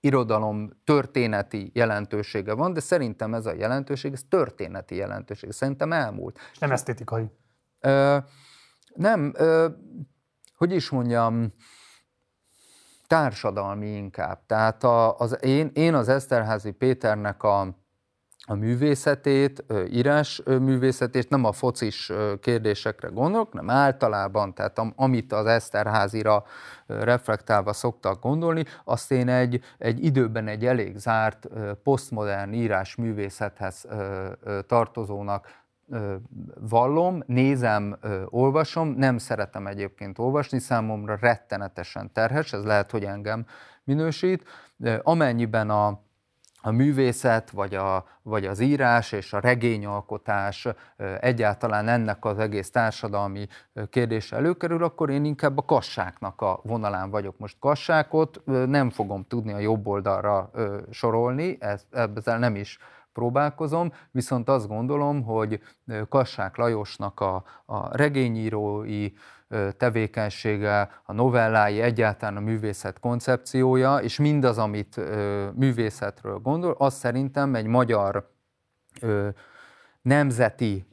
irodalom 0.00 0.70
történeti 0.84 1.70
jelentősége 1.74 2.54
van, 2.54 2.72
de 2.72 2.80
szerintem 2.80 3.34
ez 3.34 3.46
a 3.46 3.52
jelentőség, 3.52 4.12
ez 4.12 4.22
történeti 4.28 4.94
jelentőség. 4.94 5.50
Szerintem 5.50 5.92
elmúlt. 5.92 6.38
Nem 6.58 6.72
esztétikai. 6.72 7.30
Ö, 7.80 8.16
nem, 8.94 9.32
ö, 9.36 9.68
hogy 10.56 10.72
is 10.72 10.90
mondjam, 10.90 11.52
társadalmi 13.06 13.86
inkább. 13.86 14.46
Tehát 14.46 14.84
a, 14.84 15.18
az, 15.18 15.38
én, 15.40 15.70
én 15.74 15.94
az 15.94 16.08
Eszterházi 16.08 16.70
Péternek 16.70 17.42
a, 17.42 17.83
a 18.46 18.54
művészetét, 18.54 19.64
írás 19.90 20.42
művészetét, 20.44 21.28
nem 21.28 21.44
a 21.44 21.52
focis 21.52 22.12
kérdésekre 22.40 23.08
gondolok, 23.08 23.52
nem 23.52 23.70
általában, 23.70 24.54
tehát 24.54 24.80
amit 24.96 25.32
az 25.32 25.46
Eszterházira 25.46 26.44
reflektálva 26.86 27.72
szoktak 27.72 28.22
gondolni, 28.22 28.64
azt 28.84 29.12
én 29.12 29.28
egy, 29.28 29.60
egy 29.78 30.04
időben 30.04 30.48
egy 30.48 30.66
elég 30.66 30.96
zárt, 30.96 31.48
posztmodern 31.82 32.52
írás 32.52 32.94
művészethez 32.94 33.86
tartozónak 34.66 35.62
vallom, 36.60 37.22
nézem, 37.26 37.98
olvasom, 38.26 38.88
nem 38.88 39.18
szeretem 39.18 39.66
egyébként 39.66 40.18
olvasni, 40.18 40.58
számomra 40.58 41.16
rettenetesen 41.20 42.12
terhes, 42.12 42.52
ez 42.52 42.64
lehet, 42.64 42.90
hogy 42.90 43.04
engem 43.04 43.46
minősít. 43.84 44.44
Amennyiben 45.02 45.70
a, 45.70 46.03
a 46.66 46.70
művészet, 46.70 47.50
vagy, 47.50 47.74
a, 47.74 48.04
vagy 48.22 48.46
az 48.46 48.60
írás 48.60 49.12
és 49.12 49.32
a 49.32 49.40
regényalkotás 49.40 50.68
egyáltalán 51.20 51.88
ennek 51.88 52.24
az 52.24 52.38
egész 52.38 52.70
társadalmi 52.70 53.46
kérdése 53.90 54.36
előkerül, 54.36 54.84
akkor 54.84 55.10
én 55.10 55.24
inkább 55.24 55.58
a 55.58 55.64
kassáknak 55.64 56.40
a 56.40 56.60
vonalán 56.62 57.10
vagyok. 57.10 57.38
Most 57.38 57.56
kassákot 57.58 58.42
nem 58.66 58.90
fogom 58.90 59.24
tudni 59.28 59.52
a 59.52 59.58
jobb 59.58 59.86
oldalra 59.86 60.50
sorolni, 60.90 61.58
ezzel 61.60 62.38
nem 62.38 62.56
is 62.56 62.78
próbálkozom, 63.12 63.92
viszont 64.10 64.48
azt 64.48 64.68
gondolom, 64.68 65.22
hogy 65.22 65.60
Kassák 66.08 66.56
Lajosnak 66.56 67.20
a, 67.20 67.44
a 67.64 67.96
regényírói 67.96 69.12
tevékenysége, 69.76 70.90
a 71.04 71.12
novellái, 71.12 71.80
egyáltalán 71.80 72.36
a 72.36 72.40
művészet 72.40 72.98
koncepciója, 72.98 73.96
és 73.96 74.18
mindaz, 74.18 74.58
amit 74.58 75.00
művészetről 75.54 76.38
gondol, 76.38 76.74
az 76.78 76.94
szerintem 76.94 77.54
egy 77.54 77.66
magyar 77.66 78.32
nemzeti, 80.02 80.86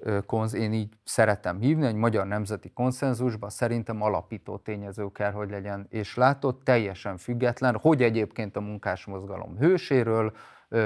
én 0.53 0.73
így 0.73 0.93
szeretem 1.03 1.59
hívni, 1.59 1.85
egy 1.85 1.95
magyar 1.95 2.27
nemzeti 2.27 2.71
konszenzusban 2.73 3.49
szerintem 3.49 4.01
alapító 4.01 4.57
tényező 4.57 5.07
kell, 5.11 5.31
hogy 5.31 5.49
legyen, 5.49 5.85
és 5.89 6.15
látott 6.15 6.63
teljesen 6.63 7.17
független, 7.17 7.77
hogy 7.81 8.03
egyébként 8.03 8.55
a 8.55 8.61
munkásmozgalom 8.61 9.57
hőséről, 9.57 10.33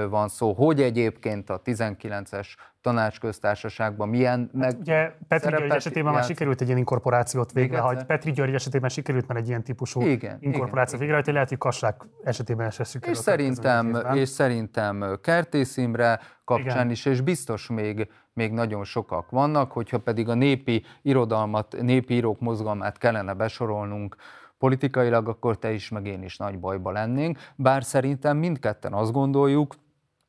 van 0.09 0.27
szó, 0.27 0.53
hogy 0.53 0.81
egyébként 0.81 1.49
a 1.49 1.61
19-es 1.61 2.47
tanácsköztársaságban 2.81 4.09
milyen 4.09 4.39
hát 4.39 4.53
meg 4.53 4.79
Ugye 4.79 5.11
Petri 5.27 5.49
György 5.49 5.71
esetében 5.71 6.13
már 6.13 6.23
sikerült 6.23 6.61
egy 6.61 6.67
ilyen 6.67 6.79
inkorporációt 6.79 7.51
végrehajtani. 7.51 8.05
Petri 8.05 8.31
György 8.31 8.53
esetében 8.53 8.89
sikerült 8.89 9.27
már 9.27 9.37
egy 9.37 9.47
ilyen 9.47 9.63
típusú 9.63 10.01
igen, 10.01 10.37
inkorporációt 10.39 10.99
végrehajtani, 10.99 11.33
lehet, 11.33 11.49
hogy 11.49 11.57
Kassák 11.57 12.05
esetében 12.23 12.69
se 12.69 12.83
sikerült. 12.83 13.17
És 13.17 13.23
szerintem, 13.23 13.97
és 14.13 14.29
szerintem 14.29 15.17
Kertész 15.21 15.77
Imre 15.77 16.19
kapcsán 16.43 16.75
igen. 16.75 16.89
is, 16.89 17.05
és 17.05 17.21
biztos 17.21 17.69
még, 17.69 18.07
még 18.33 18.51
nagyon 18.51 18.83
sokak 18.83 19.29
vannak, 19.29 19.71
hogyha 19.71 19.97
pedig 19.97 20.29
a 20.29 20.33
népi 20.33 20.83
irodalmat, 21.01 21.75
népi 21.81 22.13
írók 22.13 22.39
mozgalmát 22.39 22.97
kellene 22.97 23.33
besorolnunk, 23.33 24.15
politikailag, 24.65 25.27
akkor 25.27 25.57
te 25.57 25.71
is, 25.71 25.89
meg 25.89 26.05
én 26.05 26.23
is 26.23 26.37
nagy 26.37 26.59
bajba 26.59 26.91
lennénk, 26.91 27.37
bár 27.55 27.83
szerintem 27.83 28.37
mindketten 28.37 28.93
azt 28.93 29.11
gondoljuk, 29.11 29.75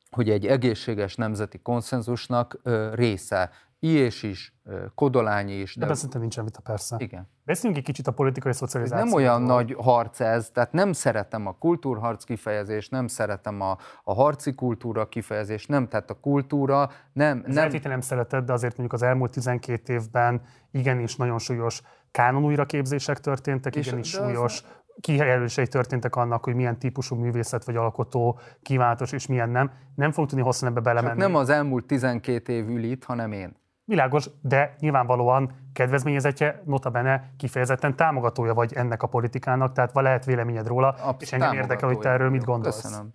hogy 0.09 0.29
egy 0.29 0.47
egészséges 0.47 1.15
nemzeti 1.15 1.59
konszenzusnak 1.59 2.59
része 2.93 3.49
Iés 3.79 4.23
is, 4.23 4.53
Kodolányi 4.95 5.53
is. 5.53 5.75
De, 5.75 5.85
de 5.85 5.93
szerintem 5.93 6.21
nincsen 6.21 6.43
vita, 6.43 6.61
persze. 6.61 6.95
Igen. 6.99 7.27
Beszéljünk 7.43 7.79
egy 7.79 7.85
kicsit 7.87 8.07
a 8.07 8.11
politikai 8.11 8.53
szocializációról. 8.53 9.21
Nem 9.21 9.25
olyan 9.25 9.41
nagy 9.41 9.75
harc 9.77 10.19
ez, 10.19 10.49
tehát 10.49 10.71
nem 10.71 10.93
szeretem 10.93 11.47
a 11.47 11.57
kultúrharc 11.57 12.23
kifejezést, 12.23 12.91
nem 12.91 13.07
szeretem 13.07 13.61
a, 13.61 13.77
a 14.03 14.13
harci 14.13 14.53
kultúra 14.53 15.07
kifejezést, 15.07 15.69
nem, 15.69 15.87
tehát 15.87 16.09
a 16.09 16.19
kultúra 16.19 16.89
nem... 17.13 17.43
Ez 17.47 17.55
nem, 17.55 17.69
nem 17.83 18.01
szereted, 18.01 18.45
de 18.45 18.53
azért 18.53 18.77
mondjuk 18.77 19.01
az 19.01 19.07
elmúlt 19.07 19.31
12 19.31 19.93
évben 19.93 20.41
igenis 20.71 21.15
nagyon 21.15 21.39
súlyos 21.39 21.81
kánon 22.17 22.43
újraképzések 22.43 23.19
történtek, 23.19 23.75
és 23.75 23.87
igenis 23.87 24.09
súlyos 24.09 24.63
kijelölései 24.99 25.67
történtek 25.67 26.15
annak, 26.15 26.43
hogy 26.43 26.55
milyen 26.55 26.79
típusú 26.79 27.15
művészet 27.15 27.63
vagy 27.63 27.75
alkotó 27.75 28.39
kívánatos, 28.61 29.11
és 29.11 29.27
milyen 29.27 29.49
nem. 29.49 29.71
Nem 29.95 30.11
fogunk 30.11 30.29
tudni 30.29 30.43
hosszan 30.43 30.69
ebbe 30.69 30.79
belemenni. 30.79 31.19
Csak 31.19 31.27
nem 31.27 31.35
az 31.35 31.49
elmúlt 31.49 31.85
12 31.85 32.53
év 32.53 32.69
ül 32.69 32.83
itt, 32.83 33.03
hanem 33.03 33.31
én. 33.31 33.55
Világos, 33.83 34.29
de 34.41 34.75
nyilvánvalóan 34.79 35.51
kedvezményezetje, 35.73 36.61
notabene 36.65 37.33
kifejezetten 37.37 37.95
támogatója 37.95 38.53
vagy 38.53 38.73
ennek 38.73 39.03
a 39.03 39.07
politikának, 39.07 39.73
tehát 39.73 39.91
lehet 39.93 40.25
véleményed 40.25 40.67
róla, 40.67 40.89
Absz- 40.89 41.21
és 41.21 41.31
engem 41.31 41.53
érdekel, 41.53 41.87
hogy 41.87 41.99
te 41.99 42.09
erről 42.09 42.29
mit 42.29 42.43
gondolsz. 42.43 42.81
Köszönöm. 42.81 43.13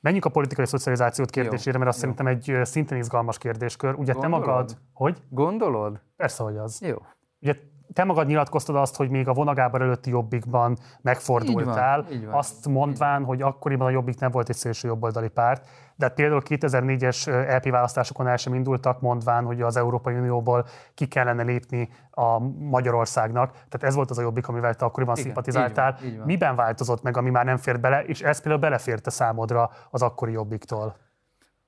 Menjünk 0.00 0.24
a 0.24 0.28
politikai 0.28 0.66
szocializációt 0.66 1.30
kérdésére, 1.30 1.78
mert 1.78 1.90
azt 1.90 2.02
jó. 2.02 2.12
szerintem 2.12 2.26
egy 2.26 2.66
szintén 2.66 2.98
izgalmas 2.98 3.38
kérdéskör. 3.38 3.94
Ugye 3.94 4.12
Gondolod? 4.12 4.42
te 4.42 4.46
magad... 4.46 4.76
Hogy? 4.92 5.22
Gondolod? 5.28 6.00
Persze, 6.16 6.42
hogy 6.42 6.56
az. 6.56 6.80
Jó. 6.82 6.96
Ugye 7.40 7.54
te 7.92 8.04
magad 8.04 8.26
nyilatkoztad 8.26 8.76
azt, 8.76 8.96
hogy 8.96 9.10
még 9.10 9.28
a 9.28 9.32
vonagábar 9.32 9.82
előtti 9.82 10.10
jobbikban 10.10 10.78
megfordultál, 11.00 11.98
így 11.98 12.04
van, 12.04 12.12
így 12.12 12.24
van. 12.24 12.34
azt 12.34 12.68
mondván, 12.68 13.24
hogy 13.24 13.42
akkoriban 13.42 13.86
a 13.86 13.90
jobbik 13.90 14.18
nem 14.18 14.30
volt 14.30 14.48
egy 14.48 14.56
szélső 14.56 14.88
jobboldali 14.88 15.28
párt, 15.28 15.68
de 15.96 16.08
például 16.08 16.42
2004-es 16.44 17.46
LP 17.56 17.70
választásokon 17.70 18.26
el 18.26 18.36
sem 18.36 18.54
indultak, 18.54 19.00
mondván, 19.00 19.44
hogy 19.44 19.62
az 19.62 19.76
Európai 19.76 20.14
Unióból 20.14 20.66
ki 20.94 21.06
kellene 21.06 21.42
lépni 21.42 21.88
a 22.10 22.38
Magyarországnak. 22.58 23.50
Tehát 23.52 23.82
ez 23.82 23.94
volt 23.94 24.10
az 24.10 24.18
a 24.18 24.22
jobbik, 24.22 24.48
amivel 24.48 24.74
te 24.74 24.84
akkoriban 24.84 25.14
Igen, 25.14 25.24
szimpatizáltál. 25.24 25.94
Így 25.94 26.00
van, 26.00 26.10
így 26.10 26.16
van. 26.16 26.26
Miben 26.26 26.56
változott 26.56 27.02
meg, 27.02 27.16
ami 27.16 27.30
már 27.30 27.44
nem 27.44 27.56
fért 27.56 27.80
bele, 27.80 28.04
és 28.04 28.22
ez 28.22 28.40
például 28.40 28.60
beleférte 28.60 29.10
számodra 29.10 29.70
az 29.90 30.02
akkori 30.02 30.32
jobbiktól? 30.32 30.96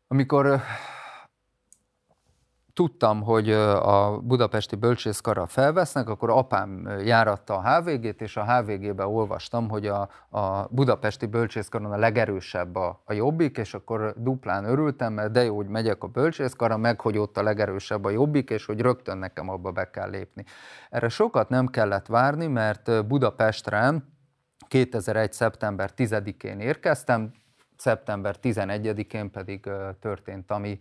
Amikor 0.09 0.61
tudtam, 2.77 3.23
hogy 3.23 3.51
a 3.51 4.21
budapesti 4.21 4.77
bölcsészkarra 4.77 5.47
felvesznek, 5.47 6.09
akkor 6.09 6.31
apám 6.31 6.89
járatta 7.05 7.57
a 7.57 7.63
HVG-t, 7.63 8.21
és 8.21 8.37
a 8.37 8.45
HVG-be 8.45 9.07
olvastam, 9.07 9.69
hogy 9.69 9.87
a, 9.87 10.09
a 10.29 10.67
budapesti 10.71 11.27
bölcsészkaron 11.27 11.93
a 11.93 11.97
legerősebb 11.97 12.77
a, 12.77 13.03
a 13.05 13.13
jobbik, 13.13 13.57
és 13.57 13.75
akkor 13.75 14.15
duplán 14.17 14.65
örültem, 14.65 15.13
mert 15.13 15.33
de 15.33 15.45
jó, 15.45 15.57
hogy 15.57 15.69
megyek 15.69 16.03
a 16.03 16.07
bölcsészkarra, 16.07 16.77
meg 16.77 17.01
hogy 17.01 17.19
ott 17.19 17.37
a 17.37 17.43
legerősebb 17.43 18.05
a 18.05 18.11
jobbik, 18.11 18.51
és 18.51 18.67
hogy 18.67 18.81
rögtön 18.81 19.19
nekem 19.19 19.49
abba 19.49 19.71
be 19.71 19.91
kell 19.91 20.11
lépni. 20.11 20.45
Erre 20.91 21.09
sokat 21.09 21.49
nem 21.49 21.67
kellett 21.67 22.07
várni, 22.07 22.47
mert 22.47 23.07
Budapestre 23.07 23.95
2001. 24.69 25.33
szeptember 25.33 25.91
10-én 25.97 26.61
érkeztem, 26.61 27.31
szeptember 27.77 28.37
11-én 28.43 29.31
pedig 29.31 29.71
történt, 30.01 30.51
ami, 30.51 30.81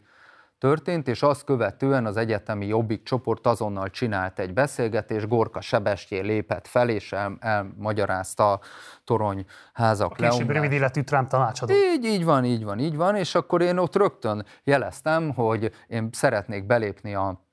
történt, 0.58 1.08
és 1.08 1.22
azt 1.22 1.44
követően 1.44 2.06
az 2.06 2.18
egyetemi 2.18 2.68
Jobbik 2.68 3.04
csoport 3.04 3.48
azonnal 3.48 3.90
csinált 3.90 4.40
egy 4.40 4.54
beszélgetés, 4.54 5.28
Gorka 5.28 5.62
Sebestyé 5.62 6.20
lépett 6.20 6.68
fel, 6.68 6.90
és 6.90 7.12
el, 7.12 7.38
elmagyarázta 7.40 8.52
a 8.52 8.60
torony 9.04 9.46
házak 9.74 10.12
a 10.12 10.16
később 10.16 10.50
rövid 10.50 10.72
életű 10.72 11.02
Trump 11.02 11.28
tanácsadó. 11.28 11.74
Így, 11.74 12.06
így 12.06 12.26
van, 12.26 12.46
így 12.46 12.64
van, 12.64 12.80
így 12.80 12.96
van, 12.96 13.16
és 13.16 13.36
akkor 13.36 13.62
én 13.62 13.78
ott 13.78 13.96
rögtön 13.96 14.46
jeleztem, 14.64 15.34
hogy 15.34 15.72
én 15.88 16.10
szeretnék 16.12 16.66
belépni 16.66 17.16
a 17.16 17.45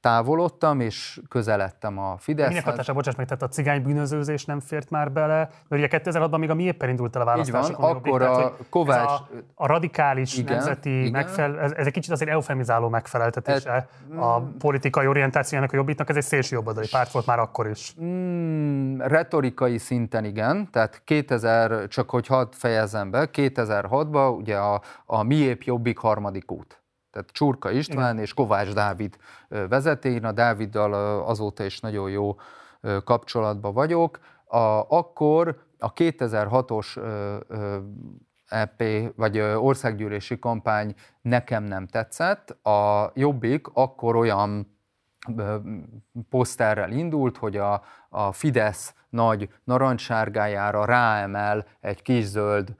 távolodtam, 0.07 0.80
és 0.80 1.20
közeledtem 1.28 1.99
a 1.99 2.16
Fideszhez. 2.18 2.53
Minek 2.53 2.64
hatása, 2.64 2.93
bocsáss 2.93 3.14
meg, 3.14 3.26
tehát 3.26 3.43
a 3.43 3.49
cigány 3.49 3.82
bűnözőzés 3.82 4.45
nem 4.45 4.61
fért 4.61 4.91
már 4.91 5.12
bele, 5.12 5.37
mert 5.68 5.82
ugye 5.82 5.89
2006-ban 5.91 6.39
még 6.39 6.51
a 6.51 6.55
mi 6.55 6.62
éppen 6.62 6.89
indult 6.89 7.16
el 7.16 7.22
a 7.22 7.24
választásokon. 7.24 7.70
Így 7.70 7.76
van, 7.76 7.97
akkor 7.97 8.22
a 8.22 8.37
tehát, 8.37 8.53
Kovács... 8.70 9.11
A, 9.11 9.28
a 9.55 9.66
radikális 9.66 10.39
igen, 10.39 10.55
nemzeti 10.55 10.99
igen. 10.99 11.11
megfelel, 11.11 11.61
ez, 11.61 11.72
ez, 11.72 11.87
egy 11.87 11.93
kicsit 11.93 12.12
azért 12.12 12.30
eufemizáló 12.30 12.89
megfeleltetése 12.89 13.72
et, 13.72 13.89
a 14.16 14.41
politikai 14.59 15.07
orientációjának 15.07 15.72
a 15.72 15.76
jobbiknak, 15.76 16.09
ez 16.09 16.16
egy 16.16 16.22
szélső 16.22 16.55
jobboldali 16.55 16.89
párt 16.91 17.11
volt 17.11 17.26
már 17.26 17.39
akkor 17.39 17.66
is. 17.68 17.95
Mm, 18.03 18.99
retorikai 18.99 19.78
szinten 19.78 20.24
igen, 20.24 20.70
tehát 20.70 21.03
2000, 21.05 21.89
csak 21.89 22.11
hogy 22.11 22.26
hadd 22.26 22.49
fejezem 22.51 23.11
be, 23.11 23.28
2006-ban 23.32 24.37
ugye 24.37 24.57
a, 24.57 24.80
a 25.07 25.22
miép 25.22 25.62
jobbik 25.62 25.99
harmadik 25.99 26.53
út 26.53 26.76
tehát 27.17 27.33
Csurka 27.33 27.71
István 27.71 28.12
Igen. 28.12 28.25
és 28.25 28.35
Kovács 28.35 28.73
Dávid 28.73 29.17
vezeti. 29.49 30.09
Én 30.09 30.25
a 30.25 30.33
Dáviddal 30.33 31.23
azóta 31.23 31.64
is 31.64 31.81
nagyon 31.81 32.11
jó 32.11 32.37
kapcsolatban 33.05 33.73
vagyok. 33.73 34.19
A, 34.45 34.59
akkor 34.89 35.62
a 35.79 35.93
2006-os 35.93 36.97
EP 38.47 38.83
vagy 39.17 39.41
országgyűlési 39.41 40.39
kampány 40.39 40.95
nekem 41.23 41.64
nem 41.64 41.87
tetszett. 41.87 42.51
A 42.51 43.11
Jobbik 43.14 43.67
akkor 43.73 44.17
olyan 44.17 44.76
poszterrel 46.31 46.91
indult, 46.91 47.37
hogy 47.37 47.57
a, 47.57 47.83
a 48.09 48.33
Fidesz 48.33 48.95
nagy 49.09 49.49
narancssárgájára 49.64 50.85
ráemel 50.85 51.66
egy 51.81 52.03
kis 52.03 52.24
zöld 52.24 52.74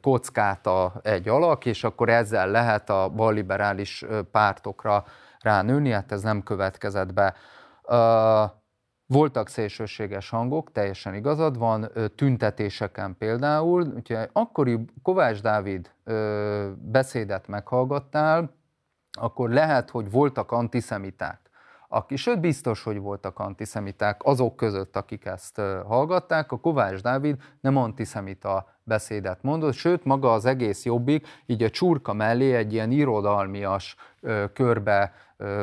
kockát 0.00 0.66
a, 0.66 0.92
egy 1.02 1.28
alak, 1.28 1.64
és 1.64 1.84
akkor 1.84 2.08
ezzel 2.08 2.50
lehet 2.50 2.90
a 2.90 3.08
balliberális 3.08 4.04
pártokra 4.30 5.04
ránőni, 5.40 5.90
hát 5.90 6.12
ez 6.12 6.22
nem 6.22 6.42
következett 6.42 7.12
be. 7.12 7.34
Voltak 9.06 9.48
szélsőséges 9.48 10.30
hangok, 10.30 10.72
teljesen 10.72 11.14
igazad 11.14 11.58
van, 11.58 11.90
tüntetéseken 12.16 13.16
például, 13.18 13.92
úgyhogy 13.96 14.28
akkori 14.32 14.84
Kovács 15.02 15.40
Dávid 15.42 15.90
beszédet 16.74 17.48
meghallgattál, 17.48 18.50
akkor 19.10 19.50
lehet, 19.50 19.90
hogy 19.90 20.10
voltak 20.10 20.52
antiszemiták 20.52 21.43
aki, 21.94 22.16
sőt 22.16 22.40
biztos, 22.40 22.82
hogy 22.82 22.98
voltak 22.98 23.38
antiszemiták 23.38 24.20
azok 24.24 24.56
között, 24.56 24.96
akik 24.96 25.24
ezt 25.24 25.60
hallgatták, 25.86 26.52
a 26.52 26.56
Kovács 26.58 27.00
Dávid 27.00 27.36
nem 27.60 27.76
antiszemita 27.76 28.66
beszédet 28.82 29.42
mondott, 29.42 29.72
sőt 29.72 30.04
maga 30.04 30.32
az 30.32 30.44
egész 30.44 30.84
jobbik, 30.84 31.26
így 31.46 31.62
a 31.62 31.70
csurka 31.70 32.12
mellé 32.12 32.54
egy 32.54 32.72
ilyen 32.72 32.90
irodalmias 32.90 33.96
körbe, 34.52 35.12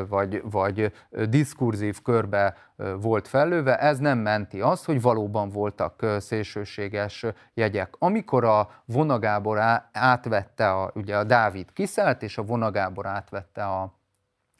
vagy, 0.08 0.42
vagy 0.50 0.92
diskurzív 1.28 2.02
körbe 2.02 2.56
volt 3.00 3.28
fellőve, 3.28 3.78
ez 3.78 3.98
nem 3.98 4.18
menti 4.18 4.60
azt, 4.60 4.84
hogy 4.84 5.00
valóban 5.00 5.48
voltak 5.48 6.06
szélsőséges 6.18 7.26
jegyek. 7.54 7.94
Amikor 7.98 8.44
a 8.44 8.70
vonagábor 8.84 9.58
átvette, 9.92 10.70
a, 10.70 10.90
ugye 10.94 11.16
a 11.16 11.24
Dávid 11.24 11.72
kiszelt, 11.72 12.22
és 12.22 12.38
a 12.38 12.42
vonagábor 12.42 13.06
átvette 13.06 13.64
a, 13.64 14.00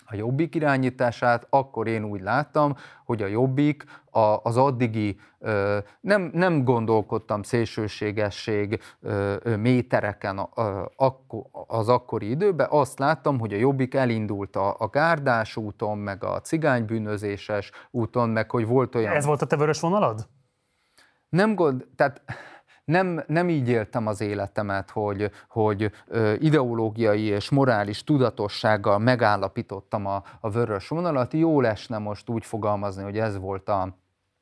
a 0.04 0.14
Jobbik 0.14 0.54
irányítását, 0.54 1.46
akkor 1.50 1.86
én 1.86 2.04
úgy 2.04 2.20
láttam, 2.20 2.76
hogy 3.04 3.22
a 3.22 3.26
Jobbik 3.26 3.84
a, 4.10 4.36
az 4.42 4.56
addigi, 4.56 5.20
nem, 6.00 6.30
nem 6.32 6.64
gondolkodtam 6.64 7.42
szélsőségesség 7.42 8.82
métereken 9.56 10.48
az 11.66 11.88
akkori 11.88 12.30
időben, 12.30 12.66
azt 12.70 12.98
láttam, 12.98 13.38
hogy 13.38 13.52
a 13.52 13.56
Jobbik 13.56 13.94
elindult 13.94 14.56
a, 14.56 14.74
a 14.78 14.86
gárdás 14.86 15.56
úton, 15.56 15.98
meg 15.98 16.24
a 16.24 16.40
cigánybűnözéses 16.40 17.70
úton, 17.90 18.28
meg 18.28 18.50
hogy 18.50 18.66
volt 18.66 18.94
olyan... 18.94 19.14
Ez 19.14 19.24
volt 19.24 19.42
a 19.42 19.46
te 19.46 19.56
vörös 19.56 19.80
vonalad? 19.80 20.28
Nem 21.28 21.54
gond, 21.54 21.86
tehát 21.96 22.22
nem, 22.84 23.22
nem 23.26 23.48
így 23.48 23.68
éltem 23.68 24.06
az 24.06 24.20
életemet, 24.20 24.90
hogy, 24.90 25.30
hogy 25.48 25.90
ideológiai 26.38 27.22
és 27.22 27.50
morális 27.50 28.04
tudatossággal 28.04 28.98
megállapítottam 28.98 30.06
a, 30.06 30.22
a 30.40 30.50
vörös 30.50 30.88
vonalat. 30.88 31.32
Jó 31.32 31.60
lesne 31.60 31.98
most 31.98 32.28
úgy 32.28 32.44
fogalmazni, 32.44 33.02
hogy 33.02 33.18
ez 33.18 33.38
volt 33.38 33.68
a, 33.68 33.96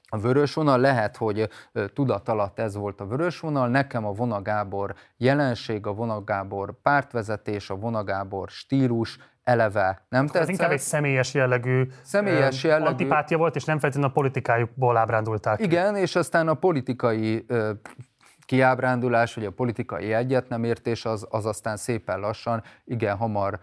a 0.08 0.18
vörös 0.18 0.54
vonal, 0.54 0.78
lehet, 0.78 1.16
hogy 1.16 1.48
tudat 1.94 2.28
alatt 2.28 2.58
ez 2.58 2.76
volt 2.76 3.00
a 3.00 3.06
vörös 3.06 3.40
vonal, 3.40 3.68
nekem 3.68 4.06
a 4.06 4.12
Vonagábor 4.12 4.94
jelenség, 5.16 5.86
a 5.86 5.92
Vonagábor 5.92 6.80
pártvezetés, 6.82 7.70
a 7.70 7.74
Vonagábor 7.74 8.48
stílus 8.48 9.18
eleve 9.42 10.06
nem 10.08 10.26
tetszett. 10.26 10.42
Ez 10.42 10.48
inkább 10.48 10.70
egy 10.70 10.78
személyes 10.78 11.34
jellegű, 11.34 11.88
személyes 12.02 12.64
jellegű 12.64 12.86
antipátia 12.86 13.38
volt, 13.38 13.56
és 13.56 13.64
nem 13.64 13.78
feltétlenül 13.78 14.10
a 14.10 14.14
politikájukból 14.20 14.96
ábrándulták. 14.96 15.60
Igen, 15.60 15.96
és 15.96 16.16
aztán 16.16 16.48
a 16.48 16.54
politikai 16.54 17.46
kiábrándulás, 18.50 19.34
vagy 19.34 19.44
a 19.44 19.50
politikai 19.50 20.12
egyet 20.12 20.48
nem 20.48 20.64
értés, 20.64 21.04
az, 21.04 21.26
az 21.30 21.46
aztán 21.46 21.76
szépen 21.76 22.20
lassan, 22.20 22.62
igen 22.84 23.16
hamar 23.16 23.60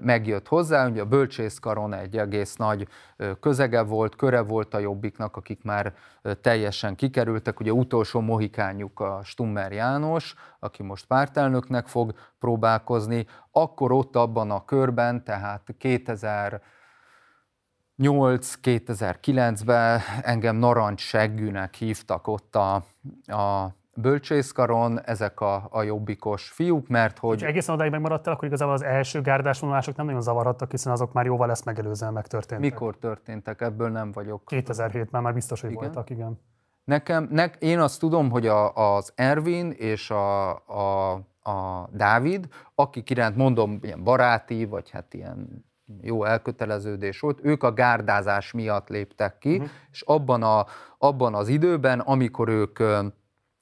megjött 0.00 0.48
hozzá. 0.48 0.88
Ugye 0.88 1.00
a 1.00 1.04
bölcsészkaron 1.04 1.94
egy 1.94 2.18
egész 2.18 2.56
nagy 2.56 2.88
közege 3.40 3.82
volt, 3.82 4.16
köre 4.16 4.40
volt 4.40 4.74
a 4.74 4.78
jobbiknak, 4.78 5.36
akik 5.36 5.62
már 5.62 5.94
teljesen 6.40 6.94
kikerültek. 6.94 7.60
Ugye 7.60 7.72
utolsó 7.72 8.20
mohikányuk 8.20 9.00
a 9.00 9.20
Stummer 9.24 9.72
János, 9.72 10.34
aki 10.58 10.82
most 10.82 11.06
pártelnöknek 11.06 11.86
fog 11.86 12.14
próbálkozni. 12.38 13.26
Akkor 13.50 13.92
ott 13.92 14.16
abban 14.16 14.50
a 14.50 14.64
körben, 14.64 15.24
tehát 15.24 15.74
2000 15.78 16.62
2008-2009-ben 17.98 20.00
engem 20.22 20.56
narancs 20.56 21.00
seggűnek 21.00 21.74
hívtak 21.74 22.26
ott 22.26 22.56
a, 22.56 22.74
a 23.26 23.78
bölcsészkaron 23.94 25.00
ezek 25.04 25.40
a, 25.40 25.68
a 25.70 25.82
jobbikos 25.82 26.48
fiúk, 26.48 26.88
mert 26.88 27.18
hogy... 27.18 27.40
És 27.40 27.48
egészen 27.48 27.74
odáig 27.74 27.90
megmaradtál, 27.90 28.34
akkor 28.34 28.48
igazából 28.48 28.74
az 28.74 28.82
első 28.82 29.20
gárdás 29.20 29.60
vonulások 29.60 29.96
nem 29.96 30.06
nagyon 30.06 30.20
zavarhattak, 30.20 30.70
hiszen 30.70 30.92
azok 30.92 31.12
már 31.12 31.24
jóval 31.24 31.46
lesz 31.46 31.64
megelőzően 31.64 32.12
megtörténtek. 32.12 32.70
Mikor 32.70 32.96
történtek? 32.96 33.60
Ebből 33.60 33.88
nem 33.88 34.12
vagyok. 34.12 34.42
2007-ben 34.46 35.22
már 35.22 35.34
biztos, 35.34 35.60
hogy 35.60 35.70
igen? 35.70 35.82
voltak, 35.82 36.10
igen. 36.10 36.40
Nekem, 36.84 37.28
ne, 37.30 37.44
én 37.44 37.80
azt 37.80 38.00
tudom, 38.00 38.30
hogy 38.30 38.46
a, 38.46 38.74
az 38.96 39.12
Ervin 39.14 39.70
és 39.70 40.10
a, 40.10 40.50
a, 40.50 41.12
a 41.42 41.88
Dávid, 41.92 42.48
akik 42.74 43.10
iránt 43.10 43.36
mondom, 43.36 43.78
ilyen 43.82 44.04
baráti, 44.04 44.64
vagy 44.64 44.90
hát 44.90 45.14
ilyen 45.14 45.64
jó 46.00 46.24
elköteleződés 46.24 47.20
volt, 47.20 47.38
ők 47.42 47.62
a 47.62 47.72
gárdázás 47.72 48.52
miatt 48.52 48.88
léptek 48.88 49.38
ki, 49.38 49.54
uh-huh. 49.54 49.70
és 49.90 50.02
abban, 50.02 50.42
a, 50.42 50.66
abban 50.98 51.34
az 51.34 51.48
időben, 51.48 52.00
amikor 52.00 52.48
ők 52.48 52.78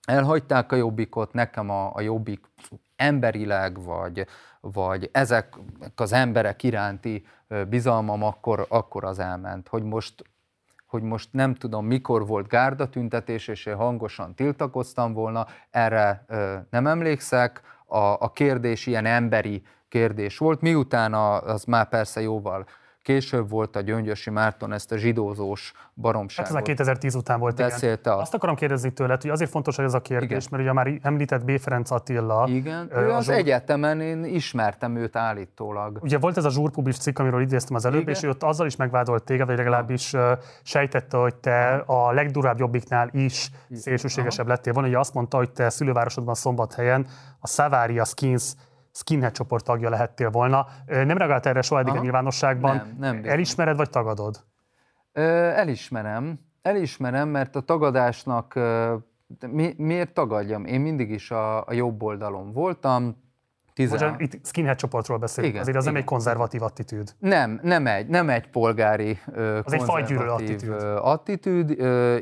elhagyták 0.09 0.73
a 0.73 0.77
jobbikot, 0.77 1.33
nekem 1.33 1.71
a, 1.71 1.95
a 1.95 2.01
jobbik 2.01 2.41
emberileg, 2.97 3.83
vagy, 3.83 4.27
vagy 4.61 5.09
ezek 5.13 5.57
az 5.97 6.13
emberek 6.13 6.63
iránti 6.63 7.27
bizalmam 7.69 8.23
akkor, 8.23 8.67
akkor 8.69 9.05
az 9.05 9.19
elment, 9.19 9.69
hogy 9.69 9.83
most 9.83 10.25
hogy 10.87 11.03
most 11.03 11.29
nem 11.33 11.55
tudom, 11.55 11.87
mikor 11.87 12.27
volt 12.27 12.47
gárdatüntetés, 12.47 13.49
és 13.49 13.67
én 13.67 13.77
hangosan 13.77 14.35
tiltakoztam 14.35 15.13
volna, 15.13 15.47
erre 15.71 16.25
ö, 16.27 16.57
nem 16.71 16.87
emlékszek. 16.87 17.63
A, 17.87 17.99
a 17.99 18.33
kérdés 18.33 18.87
ilyen 18.87 19.07
emberi 19.07 19.63
kérdés 19.89 20.39
volt, 20.39 20.61
miután 20.61 21.15
a, 21.15 21.43
az 21.43 21.65
már 21.65 21.89
persze 21.89 22.21
jóval 22.21 22.67
Később 23.09 23.51
volt 23.51 23.77
a 23.77 23.81
Gyöngyösi 23.81 24.31
Márton 24.31 24.73
ezt 24.73 24.93
a 24.93 24.97
zsidózós 24.97 25.73
baromságot. 25.95 26.53
Hát 26.53 26.57
ez 26.57 26.63
a 26.63 26.67
2010 26.67 27.15
után 27.15 27.41
volt, 27.41 27.57
Beszélte 27.57 28.11
igen. 28.11 28.23
Azt 28.23 28.35
akarom 28.35 28.55
kérdezni 28.55 28.93
tőled, 28.93 29.23
hogy 29.23 29.31
azért 29.31 29.51
fontos, 29.51 29.77
hogy 29.77 29.85
ez 29.85 29.95
a 29.95 30.01
kérdés, 30.01 30.47
igen. 30.47 30.49
mert 30.51 30.63
ugye 30.63 30.73
már 30.73 30.99
említett 31.03 31.45
B. 31.45 31.59
Ferenc 31.59 31.91
Attila. 31.91 32.47
Igen, 32.49 32.91
ő 32.95 33.11
az, 33.11 33.17
az 33.17 33.29
egyetemen, 33.29 34.01
én 34.01 34.25
ismertem 34.25 34.97
őt 34.97 35.17
állítólag. 35.17 35.99
Ugye 36.03 36.19
volt 36.19 36.37
ez 36.37 36.45
a 36.45 36.51
zsúrpubis 36.51 36.97
cikk, 36.99 37.19
amiről 37.19 37.41
idéztem 37.41 37.77
az 37.77 37.85
előbb, 37.85 38.01
igen. 38.01 38.15
és 38.15 38.23
ő 38.23 38.29
ott 38.29 38.43
azzal 38.43 38.67
is 38.67 38.77
megvádolt 38.77 39.23
téged, 39.25 39.47
vagy 39.47 39.57
legalábbis 39.57 40.15
sejtette, 40.63 41.17
hogy 41.17 41.35
te 41.35 41.83
a 41.87 42.13
legdurább 42.13 42.59
jobbiknál 42.59 43.09
is 43.13 43.51
szélsőségesebb 43.73 44.47
lettél 44.47 44.73
volna. 44.73 44.89
Ugye 44.89 44.99
azt 44.99 45.15
mondta, 45.15 45.37
hogy 45.37 45.51
te 45.51 45.71
szülővárosodban 45.71 46.35
szombathelyen 46.35 47.07
a 47.41 47.47
Savaria 47.47 48.05
Skins 48.05 48.53
skinhead 48.99 49.33
csoport 49.33 49.65
tagja 49.65 49.91
lehettél 49.91 50.31
volna. 50.31 50.67
Nem 50.87 51.17
reagált 51.19 51.47
erre 51.47 51.63
soha 51.63 51.81
eddig 51.81 51.91
Aha. 51.91 52.01
a 52.01 52.03
nyilvánosságban. 52.03 52.77
Nem, 52.77 52.97
nem 52.99 53.21
Elismered 53.25 53.77
vagy 53.77 53.91
tagadod? 53.91 54.45
Ö, 55.13 55.23
elismerem. 55.49 56.41
Elismerem, 56.63 57.29
mert 57.29 57.57
a 57.57 57.61
tagadásnak 57.61 58.59
mi, 59.47 59.75
miért 59.77 60.13
tagadjam? 60.13 60.65
Én 60.65 60.81
mindig 60.81 61.11
is 61.11 61.31
a, 61.31 61.67
a 61.67 61.73
jobb 61.73 62.03
oldalon 62.03 62.53
voltam. 62.53 63.17
Tizen... 63.75 63.99
Bocsán, 63.99 64.21
itt 64.21 64.47
skinhead 64.47 64.77
csoportról 64.77 65.19
beszélünk, 65.19 65.53
igen, 65.53 65.63
azért 65.63 65.77
az 65.77 65.83
igen. 65.83 65.95
nem 65.95 66.03
egy 66.03 66.09
konzervatív 66.09 66.63
attitűd. 66.63 67.15
Nem, 67.19 67.61
nem 67.63 67.87
egy, 67.87 68.07
nem 68.07 68.29
egy 68.29 68.51
polgári 68.51 69.19
Az 69.65 69.73
egy 69.73 69.83
fajgyűlő 69.83 70.29
attitűd. 70.29 70.83
attitűd. 70.83 71.71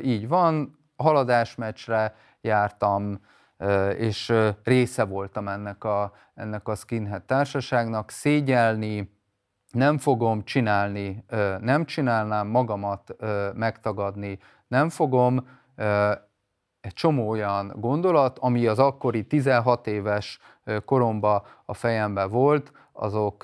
Így 0.03 0.27
van, 0.27 0.77
haladásmeccsre 0.95 2.15
jártam, 2.41 3.19
és 3.97 4.33
része 4.63 5.03
voltam 5.03 5.47
ennek 5.47 5.83
a, 5.83 6.13
ennek 6.35 6.67
a 6.67 6.75
skinhead 6.75 7.23
társaságnak. 7.23 8.09
Szégyelni 8.09 9.15
nem 9.71 9.97
fogom 9.97 10.43
csinálni, 10.43 11.25
nem 11.59 11.85
csinálnám 11.85 12.47
magamat 12.47 13.15
megtagadni, 13.53 14.39
nem 14.67 14.89
fogom. 14.89 15.47
Egy 16.81 16.93
csomó 16.93 17.29
olyan 17.29 17.73
gondolat, 17.75 18.39
ami 18.39 18.67
az 18.67 18.79
akkori 18.79 19.25
16 19.25 19.87
éves 19.87 20.39
koromban 20.85 21.41
a 21.65 21.73
fejemben 21.73 22.29
volt, 22.29 22.71
azok 22.91 23.43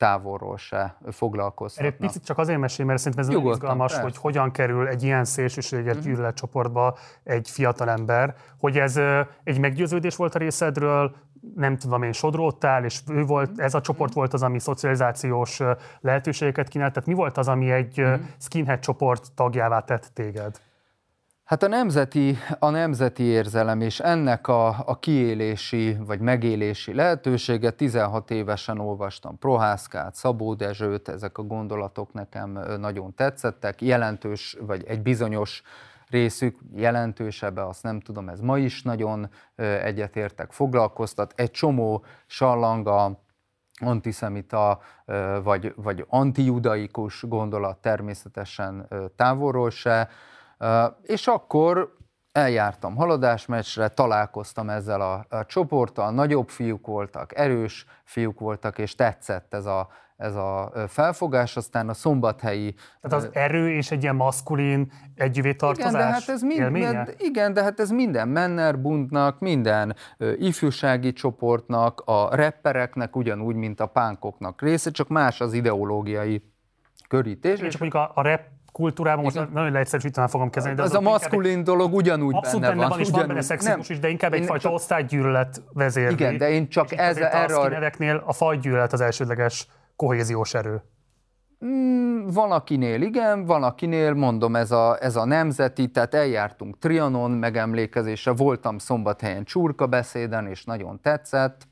távolról 0.00 0.56
se 0.56 0.96
foglalkoztatnak. 1.10 1.92
Egy 1.92 1.98
picit 1.98 2.24
csak 2.24 2.38
azért 2.38 2.58
mesélj, 2.58 2.88
mert 2.88 3.00
szerintem 3.00 3.28
ez 3.28 3.34
nagyon 3.34 3.52
izgalmas, 3.52 3.92
persze. 3.92 4.02
hogy 4.02 4.16
hogyan 4.16 4.50
kerül 4.50 4.88
egy 4.88 5.02
ilyen 5.02 5.24
szélsőséges 5.24 5.96
uh-huh. 5.96 6.04
gyűlöletcsoportba 6.04 6.96
egy 7.24 7.50
fiatalember, 7.50 8.34
hogy 8.58 8.78
ez 8.78 8.96
egy 9.44 9.58
meggyőződés 9.58 10.16
volt 10.16 10.34
a 10.34 10.38
részedről, 10.38 11.14
nem 11.56 11.76
tudom 11.76 12.02
én, 12.02 12.12
sodródtál, 12.12 12.84
és 12.84 13.00
ő 13.08 13.24
volt, 13.24 13.58
ez 13.60 13.74
a 13.74 13.80
csoport 13.80 14.12
volt 14.12 14.32
az, 14.32 14.42
ami 14.42 14.58
szocializációs 14.58 15.60
lehetőségeket 16.00 16.68
kínált, 16.68 16.92
tehát 16.92 17.08
mi 17.08 17.14
volt 17.14 17.38
az, 17.38 17.48
ami 17.48 17.70
egy 17.70 18.00
uh-huh. 18.00 18.20
skinhead 18.38 18.78
csoport 18.78 19.32
tagjává 19.34 19.80
tett 19.80 20.10
téged? 20.14 20.60
Hát 21.50 21.62
a 21.62 21.68
nemzeti, 21.68 22.36
a 22.58 22.70
nemzeti 22.70 23.22
érzelem 23.22 23.80
és 23.80 24.00
ennek 24.00 24.48
a, 24.48 24.66
a 24.86 24.98
kiélési 24.98 25.96
vagy 26.06 26.20
megélési 26.20 26.94
lehetősége, 26.94 27.70
16 27.70 28.30
évesen 28.30 28.78
olvastam 28.78 29.38
Prohászkát, 29.38 30.14
Szabó 30.14 30.54
Dezsőt, 30.54 31.08
ezek 31.08 31.38
a 31.38 31.42
gondolatok 31.42 32.12
nekem 32.12 32.58
nagyon 32.78 33.14
tetszettek, 33.14 33.82
jelentős, 33.82 34.56
vagy 34.60 34.84
egy 34.84 35.02
bizonyos 35.02 35.62
részük 36.08 36.58
jelentősebb, 36.74 37.56
azt 37.56 37.82
nem 37.82 38.00
tudom, 38.00 38.28
ez 38.28 38.40
ma 38.40 38.58
is 38.58 38.82
nagyon 38.82 39.30
egyetértek, 39.82 40.52
foglalkoztat. 40.52 41.32
Egy 41.36 41.50
csomó 41.50 42.04
sallanga, 42.26 43.20
antiszemita 43.80 44.80
vagy, 45.42 45.72
vagy 45.76 46.04
antijudaikus 46.08 47.24
gondolat 47.28 47.78
természetesen 47.78 48.88
távolról 49.16 49.70
se, 49.70 50.08
és 51.02 51.26
akkor 51.26 51.98
eljártam 52.32 52.96
haladásmeccsre, 52.96 53.88
találkoztam 53.88 54.70
ezzel 54.70 55.00
a, 55.00 55.26
a 55.28 55.46
csoporttal, 55.46 56.10
nagyobb 56.10 56.48
fiúk 56.48 56.86
voltak, 56.86 57.38
erős 57.38 57.86
fiúk 58.04 58.40
voltak, 58.40 58.78
és 58.78 58.94
tetszett 58.94 59.54
ez 59.54 59.66
a, 59.66 59.88
ez 60.16 60.34
a 60.34 60.72
felfogás, 60.88 61.56
aztán 61.56 61.88
a 61.88 61.94
szombathelyi... 61.94 62.74
Tehát 63.00 63.24
az 63.24 63.28
erő 63.32 63.70
és 63.70 63.90
egy 63.90 64.02
ilyen 64.02 64.16
maszkulin 64.16 64.92
együvé 65.14 65.54
tartozás 65.54 65.92
igen, 65.92 66.06
de 66.06 66.12
hát 66.12 66.28
ez 66.28 66.42
mind, 66.42 67.14
igen, 67.18 67.52
de 67.52 67.62
hát 67.62 67.80
ez 67.80 67.90
minden 67.90 68.28
Mennerbundnak, 68.28 69.38
minden 69.38 69.96
ö, 70.16 70.32
ifjúsági 70.38 71.12
csoportnak, 71.12 72.02
a 72.04 72.34
rappereknek 72.34 73.16
ugyanúgy, 73.16 73.54
mint 73.54 73.80
a 73.80 73.86
pánkoknak 73.86 74.62
része, 74.62 74.90
csak 74.90 75.08
más 75.08 75.40
az 75.40 75.52
ideológiai 75.52 76.42
körítés. 77.08 77.58
Igen, 77.58 77.70
csak 77.70 77.80
mondjuk 77.80 78.02
a, 78.02 78.12
a 78.14 78.22
rap 78.22 78.40
kultúrában, 78.72 79.24
most 79.24 79.36
Igen. 79.36 79.50
nagyon 79.52 79.72
leegyszerűsítenül 79.72 80.30
fogom 80.30 80.50
kezelni. 80.50 80.76
De 80.76 80.82
az, 80.82 80.90
az 80.90 80.96
a 80.96 81.00
maszkulin 81.00 81.58
egy, 81.58 81.64
dolog 81.64 81.94
ugyanúgy 81.94 82.34
abszolút 82.34 82.60
benne, 82.60 82.74
van. 82.74 82.88
van. 82.88 83.00
és 83.00 83.10
van 83.10 83.26
benne 83.26 83.40
szexizmus 83.40 83.88
is, 83.88 83.98
de 83.98 84.08
inkább 84.08 84.32
egyfajta 84.32 84.62
csak... 84.62 84.72
osztálygyűlölet 84.72 85.62
vezérli. 85.72 86.12
Igen, 86.12 86.36
de 86.36 86.50
én 86.50 86.68
csak 86.68 86.92
ez, 86.92 87.16
erre... 87.16 87.56
A 87.56 87.68
neveknél 87.68 88.22
a 88.26 88.32
fajgyűlölet 88.32 88.92
az 88.92 89.00
elsődleges 89.00 89.68
kohéziós 89.96 90.54
erő. 90.54 90.82
Mm, 91.64 92.26
van 92.26 92.52
akinél 92.52 93.02
igen, 93.02 93.44
van 93.44 93.62
akinél, 93.62 94.14
mondom, 94.14 94.56
ez 94.56 94.70
a, 94.70 94.96
ez 95.00 95.16
a 95.16 95.24
nemzeti, 95.24 95.90
tehát 95.90 96.14
eljártunk 96.14 96.78
Trianon 96.78 97.30
megemlékezésre, 97.30 98.32
voltam 98.32 98.78
szombathelyen 98.78 99.44
csurka 99.44 99.86
beszéden, 99.86 100.46
és 100.46 100.64
nagyon 100.64 101.00
tetszett, 101.02 101.68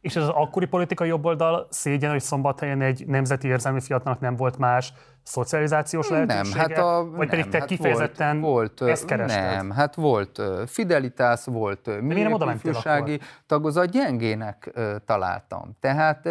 és 0.00 0.16
ez 0.16 0.22
az 0.22 0.28
akkori 0.28 0.66
politikai 0.66 1.08
jobboldal 1.08 1.66
szégyen, 1.70 2.10
hogy 2.10 2.20
szombathelyen 2.20 2.80
egy 2.80 3.06
nemzeti 3.06 3.48
érzelmi 3.48 3.80
fiatalnak 3.80 4.20
nem 4.20 4.36
volt 4.36 4.58
más 4.58 4.92
szocializációs 5.22 6.08
lehetősége? 6.08 6.42
Nem, 6.42 6.58
hát 6.58 6.78
a, 6.78 7.10
vagy 7.10 7.28
pedig 7.28 7.40
nem, 7.40 7.50
te 7.50 7.58
hát 7.58 7.66
kifejezetten 7.66 8.40
volt, 8.40 8.78
volt, 8.78 8.92
ezt 8.92 9.04
kerested? 9.04 9.42
Nem, 9.42 9.70
hát 9.70 9.94
volt 9.94 10.42
Fidelitas, 10.66 11.44
volt 11.44 12.00
mi 12.00 12.26
ifjúsági 12.54 13.20
tagozat, 13.46 13.90
gyengének 13.90 14.70
találtam. 15.06 15.76
Tehát 15.80 16.28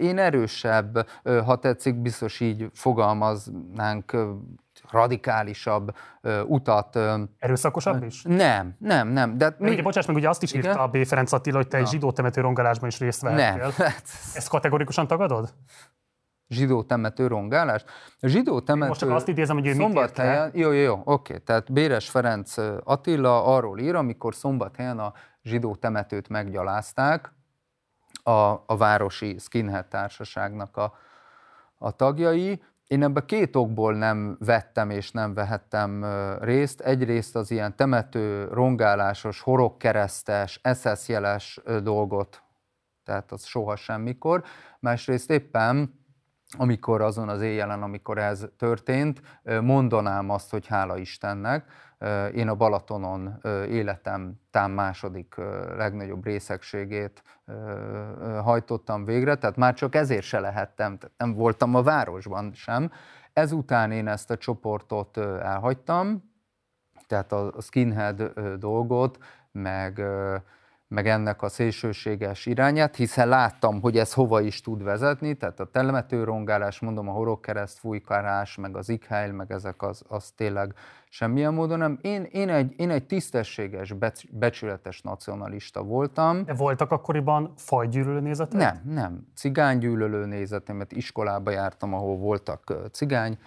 én 0.00 0.18
erősebb, 0.18 1.06
ha 1.44 1.56
tetszik, 1.56 1.94
biztos 1.94 2.40
így 2.40 2.70
fogalmaznánk, 2.72 4.16
radikálisabb 4.90 5.96
uh, 6.22 6.40
utat. 6.46 6.96
Uh, 6.96 7.20
Erőszakosabb 7.38 8.02
is? 8.02 8.22
Nem, 8.22 8.76
nem, 8.78 9.08
nem. 9.08 9.38
De 9.38 9.56
mi... 9.58 9.70
ugye, 9.70 9.82
bocsáss 9.82 10.06
meg, 10.06 10.16
ugye 10.16 10.28
azt 10.28 10.42
is 10.42 10.52
Igen? 10.52 10.70
írta 10.70 10.82
a 10.82 10.88
B. 10.88 11.04
Ferenc 11.06 11.32
Attila, 11.32 11.56
hogy 11.56 11.68
te 11.68 11.76
egy 11.76 11.88
zsidó 11.88 12.12
temető 12.12 12.40
rongálásban 12.40 12.88
is 12.88 12.98
részt 12.98 13.20
vettél. 13.20 13.56
Nem. 13.56 13.72
Ezt 14.34 14.48
kategorikusan 14.48 15.06
tagadod? 15.06 15.54
zsidó 16.48 16.82
temető 16.82 17.26
rongálás. 17.26 17.84
A 18.20 18.26
zsidó 18.26 18.60
temető... 18.60 18.88
Most 18.88 19.00
csak 19.00 19.10
azt 19.10 19.28
idézem, 19.28 19.56
hogy 19.56 19.66
ő 19.66 19.72
szombathelyen, 19.72 20.50
Jó, 20.54 20.70
jó, 20.70 20.80
jó, 20.80 21.00
oké. 21.04 21.38
Tehát 21.38 21.72
Béres 21.72 22.10
Ferenc 22.10 22.54
Attila 22.84 23.44
arról 23.44 23.78
ír, 23.78 23.94
amikor 23.94 24.34
szombathelyen 24.34 24.98
a 24.98 25.12
zsidó 25.42 25.74
temetőt 25.74 26.28
meggyalázták, 26.28 27.32
a, 28.22 28.62
a 28.66 28.76
városi 28.76 29.36
skinhead 29.38 29.86
társaságnak 29.86 30.76
a, 30.76 30.94
a 31.78 31.90
tagjai, 31.90 32.62
én 32.86 33.02
ebbe 33.02 33.24
két 33.24 33.56
okból 33.56 33.94
nem 33.94 34.36
vettem 34.40 34.90
és 34.90 35.10
nem 35.10 35.34
vehettem 35.34 36.04
részt. 36.40 36.80
Egyrészt 36.80 37.36
az 37.36 37.50
ilyen 37.50 37.76
temető, 37.76 38.48
rongálásos, 38.52 39.40
horogkeresztes, 39.40 40.60
SS 40.74 41.08
jeles 41.08 41.60
dolgot, 41.82 42.42
tehát 43.04 43.32
az 43.32 43.44
soha 43.44 43.76
semmikor. 43.76 44.44
Másrészt 44.80 45.30
éppen 45.30 46.02
amikor 46.56 47.00
azon 47.00 47.28
az 47.28 47.42
éjjelen, 47.42 47.82
amikor 47.82 48.18
ez 48.18 48.46
történt, 48.56 49.22
mondanám 49.60 50.30
azt, 50.30 50.50
hogy 50.50 50.66
hála 50.66 50.96
Istennek, 50.96 51.64
én 52.34 52.48
a 52.48 52.54
Balatonon 52.54 53.40
életem 53.68 54.40
tám 54.50 54.70
második 54.70 55.34
legnagyobb 55.76 56.24
részegségét 56.24 57.22
hajtottam 58.42 59.04
végre, 59.04 59.34
tehát 59.34 59.56
már 59.56 59.74
csak 59.74 59.94
ezért 59.94 60.24
se 60.24 60.40
lehettem, 60.40 60.98
nem 61.16 61.34
voltam 61.34 61.74
a 61.74 61.82
városban 61.82 62.52
sem. 62.52 62.90
Ezután 63.32 63.92
én 63.92 64.08
ezt 64.08 64.30
a 64.30 64.36
csoportot 64.36 65.16
elhagytam, 65.42 66.32
tehát 67.06 67.32
a 67.32 67.52
skinhead 67.60 68.32
dolgot, 68.58 69.18
meg 69.52 70.02
meg 70.94 71.06
ennek 71.06 71.42
a 71.42 71.48
szélsőséges 71.48 72.46
irányát, 72.46 72.96
hiszen 72.96 73.28
láttam, 73.28 73.80
hogy 73.80 73.98
ez 73.98 74.12
hova 74.12 74.40
is 74.40 74.60
tud 74.60 74.82
vezetni, 74.82 75.34
tehát 75.34 75.60
a 75.60 75.64
telemetőrongálás, 75.64 76.80
mondom, 76.80 77.08
a 77.08 77.12
horogkereszt 77.12 77.78
fújkárás, 77.78 78.56
meg 78.56 78.76
az 78.76 78.88
ikheil, 78.88 79.32
meg 79.32 79.52
ezek 79.52 79.82
az, 79.82 80.02
az 80.08 80.30
tényleg 80.30 80.74
semmilyen 81.08 81.54
módon 81.54 81.78
nem. 81.78 81.98
Én, 82.00 82.22
én, 82.22 82.48
egy, 82.48 82.74
én 82.76 82.90
egy 82.90 83.06
tisztességes, 83.06 83.94
becsületes 84.30 85.00
nacionalista 85.00 85.82
voltam. 85.82 86.44
De 86.44 86.54
voltak 86.54 86.90
akkoriban 86.90 87.52
fajgyűlölő 87.56 88.20
nézetek? 88.20 88.60
Nem, 88.60 88.94
nem. 88.94 89.26
Cigánygyűlölő 89.34 90.24
nézetem, 90.24 90.76
mert 90.76 90.92
iskolába 90.92 91.50
jártam, 91.50 91.94
ahol 91.94 92.16
voltak 92.16 92.74
cigány 92.92 93.38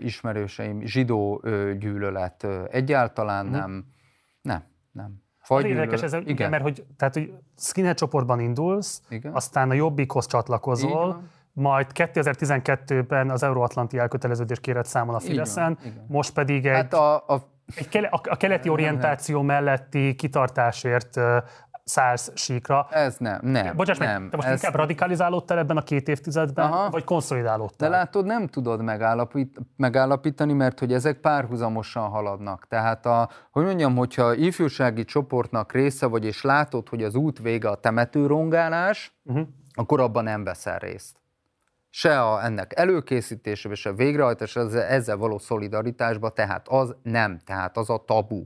ismerőseim, 0.00 0.80
zsidó 0.80 1.42
gyűlölet 1.78 2.46
egyáltalán 2.70 3.46
nem. 3.46 3.64
Hmm. 3.64 3.94
Nem, 4.42 4.62
nem. 4.92 5.24
Fajgyűlöl... 5.46 5.78
Érdekes 5.78 6.02
ez, 6.02 6.12
igen. 6.12 6.28
igen. 6.28 6.50
mert 6.50 6.62
hogy, 6.62 6.84
tehát, 6.96 7.14
hogy 7.14 7.32
skinhead 7.56 7.96
csoportban 7.96 8.40
indulsz, 8.40 9.02
igen. 9.08 9.32
aztán 9.32 9.70
a 9.70 9.74
Jobbikhoz 9.74 10.26
csatlakozol, 10.26 11.22
majd 11.52 11.86
2012-ben 11.94 13.30
az 13.30 13.42
Euróatlanti 13.42 13.98
elköteleződés 13.98 14.60
kéret 14.60 14.86
számon 14.86 15.14
a 15.14 15.18
Fideszen, 15.18 15.78
most 16.06 16.32
pedig 16.32 16.66
egy, 16.66 16.74
hát 16.74 16.94
a, 16.94 17.14
a... 17.14 17.48
egy 17.76 17.88
kele, 17.88 18.06
a, 18.06 18.20
a 18.28 18.36
keleti 18.36 18.68
orientáció 18.68 19.42
melletti 19.42 20.14
kitartásért 20.14 21.20
szállsz 21.86 22.30
síkra. 22.34 22.86
Ez 22.90 23.16
nem, 23.16 23.38
nem. 23.42 23.76
Bocsáss 23.76 23.98
nem, 23.98 24.22
meg, 24.22 24.30
te 24.30 24.36
most 24.36 24.48
ez... 24.48 24.54
inkább 24.54 24.74
radikalizálódtál 24.74 25.58
ebben 25.58 25.76
a 25.76 25.82
két 25.82 26.08
évtizedben, 26.08 26.64
Aha. 26.64 26.90
vagy 26.90 27.04
konszolidálódtál? 27.04 27.90
De 27.90 27.96
látod, 27.96 28.24
nem 28.24 28.46
tudod 28.46 28.82
megállapít, 28.82 29.58
megállapítani, 29.76 30.52
mert 30.52 30.78
hogy 30.78 30.92
ezek 30.92 31.20
párhuzamosan 31.20 32.08
haladnak. 32.08 32.66
Tehát, 32.68 33.06
a, 33.06 33.28
hogy 33.50 33.64
mondjam, 33.64 33.96
hogyha 33.96 34.34
ifjúsági 34.34 35.04
csoportnak 35.04 35.72
része 35.72 36.06
vagy, 36.06 36.24
és 36.24 36.42
látod, 36.42 36.88
hogy 36.88 37.02
az 37.02 37.14
út 37.14 37.38
vége 37.38 37.68
a 37.68 37.74
temetőrongálás, 37.74 39.18
uh-huh. 39.24 39.46
akkor 39.74 40.00
abban 40.00 40.24
nem 40.24 40.44
veszel 40.44 40.78
részt 40.78 41.16
se 41.90 42.22
a, 42.22 42.44
ennek 42.44 42.78
előkészítésébe, 42.78 43.74
se 43.74 43.92
végrehajtás, 43.92 44.56
ezzel, 44.56 44.82
ezzel 44.82 45.16
való 45.16 45.38
szolidaritásba, 45.38 46.30
tehát 46.30 46.68
az 46.68 46.96
nem, 47.02 47.38
tehát 47.44 47.76
az 47.76 47.90
a 47.90 48.04
tabu 48.06 48.44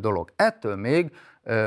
dolog. 0.00 0.32
Ettől 0.36 0.76
még 0.76 1.12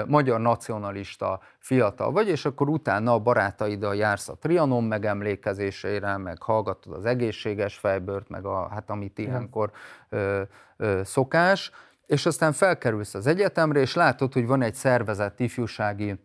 magyar 0.08 0.40
nacionalista 0.40 1.40
fiatal 1.58 2.12
vagy, 2.12 2.28
és 2.28 2.46
akkor 2.46 2.70
utána 2.70 3.14
a 3.14 3.20
barátaiddal 3.20 3.96
jársz 3.96 4.30
a 4.30 4.38
Trianon 4.38 4.84
megemlékezésére, 4.84 6.18
meg 6.18 6.42
hallgatod 6.42 6.94
az 6.94 7.06
egészséges 7.06 7.78
fejbört, 7.78 8.30
meg 8.30 8.46
a, 8.46 8.68
hát 8.68 8.90
amit 8.90 9.18
ilyenkor 9.18 9.72
ö, 10.10 10.42
ö, 10.78 11.02
szokás, 11.04 11.72
és 12.06 12.26
aztán 12.26 12.52
felkerülsz 12.52 13.14
az 13.14 13.28
egyetemre, 13.28 13.80
és 13.80 13.94
látod, 13.94 14.34
hogy 14.34 14.48
van 14.48 14.62
egy 14.62 14.76
szervezett 14.76 15.40
ifjúsági 15.40 16.20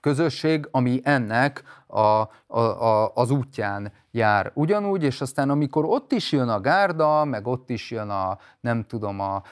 közösség, 0.00 0.68
ami 0.70 1.00
ennek 1.02 1.62
a, 1.86 2.00
a, 2.00 2.60
a, 2.60 3.12
az 3.14 3.30
útján 3.30 3.92
jár. 4.14 4.50
Ugyanúgy, 4.54 5.02
és 5.02 5.20
aztán 5.20 5.50
amikor 5.50 5.84
ott 5.84 6.12
is 6.12 6.32
jön 6.32 6.48
a 6.48 6.60
gárda, 6.60 7.24
meg 7.24 7.46
ott 7.46 7.70
is 7.70 7.90
jön 7.90 8.10
a, 8.10 8.38
nem 8.60 8.82
tudom, 8.82 9.20
a, 9.20 9.42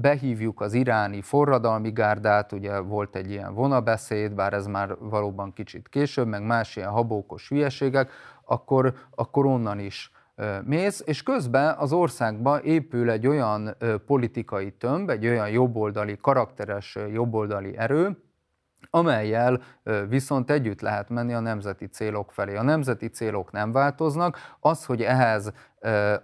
behívjuk 0.00 0.60
az 0.60 0.72
iráni 0.72 1.20
forradalmi 1.20 1.90
gárdát, 1.90 2.52
ugye 2.52 2.78
volt 2.78 3.16
egy 3.16 3.30
ilyen 3.30 3.54
vonabeszéd, 3.54 4.34
bár 4.34 4.52
ez 4.52 4.66
már 4.66 4.96
valóban 4.98 5.52
kicsit 5.52 5.88
később, 5.88 6.26
meg 6.26 6.42
más 6.42 6.76
ilyen 6.76 6.90
habókos 6.90 7.48
hülyeségek, 7.48 8.10
akkor, 8.44 8.94
akkor 9.14 9.46
onnan 9.46 9.78
is 9.78 10.12
mész, 10.64 11.02
és 11.06 11.22
közben 11.22 11.76
az 11.78 11.92
országban 11.92 12.60
épül 12.64 13.10
egy 13.10 13.26
olyan 13.26 13.76
politikai 14.06 14.72
tömb, 14.72 15.10
egy 15.10 15.26
olyan 15.26 15.48
jobboldali, 15.48 16.16
karakteres 16.20 16.98
jobboldali 17.12 17.76
erő, 17.76 18.16
amelyel 18.94 19.62
viszont 20.08 20.50
együtt 20.50 20.80
lehet 20.80 21.08
menni 21.08 21.32
a 21.32 21.40
nemzeti 21.40 21.86
célok 21.86 22.32
felé. 22.32 22.56
A 22.56 22.62
nemzeti 22.62 23.08
célok 23.08 23.52
nem 23.52 23.72
változnak, 23.72 24.56
az, 24.60 24.84
hogy 24.84 25.02
ehhez 25.02 25.52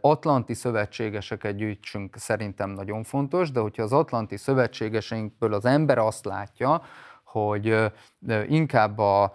atlanti 0.00 0.54
szövetségeseket 0.54 1.56
gyűjtsünk 1.56 2.16
szerintem 2.16 2.70
nagyon 2.70 3.02
fontos, 3.02 3.50
de 3.50 3.60
hogyha 3.60 3.82
az 3.82 3.92
atlanti 3.92 4.36
szövetségeseinkből 4.36 5.54
az 5.54 5.64
ember 5.64 5.98
azt 5.98 6.24
látja, 6.24 6.82
hogy 7.24 7.92
inkább 8.48 8.98
a 8.98 9.34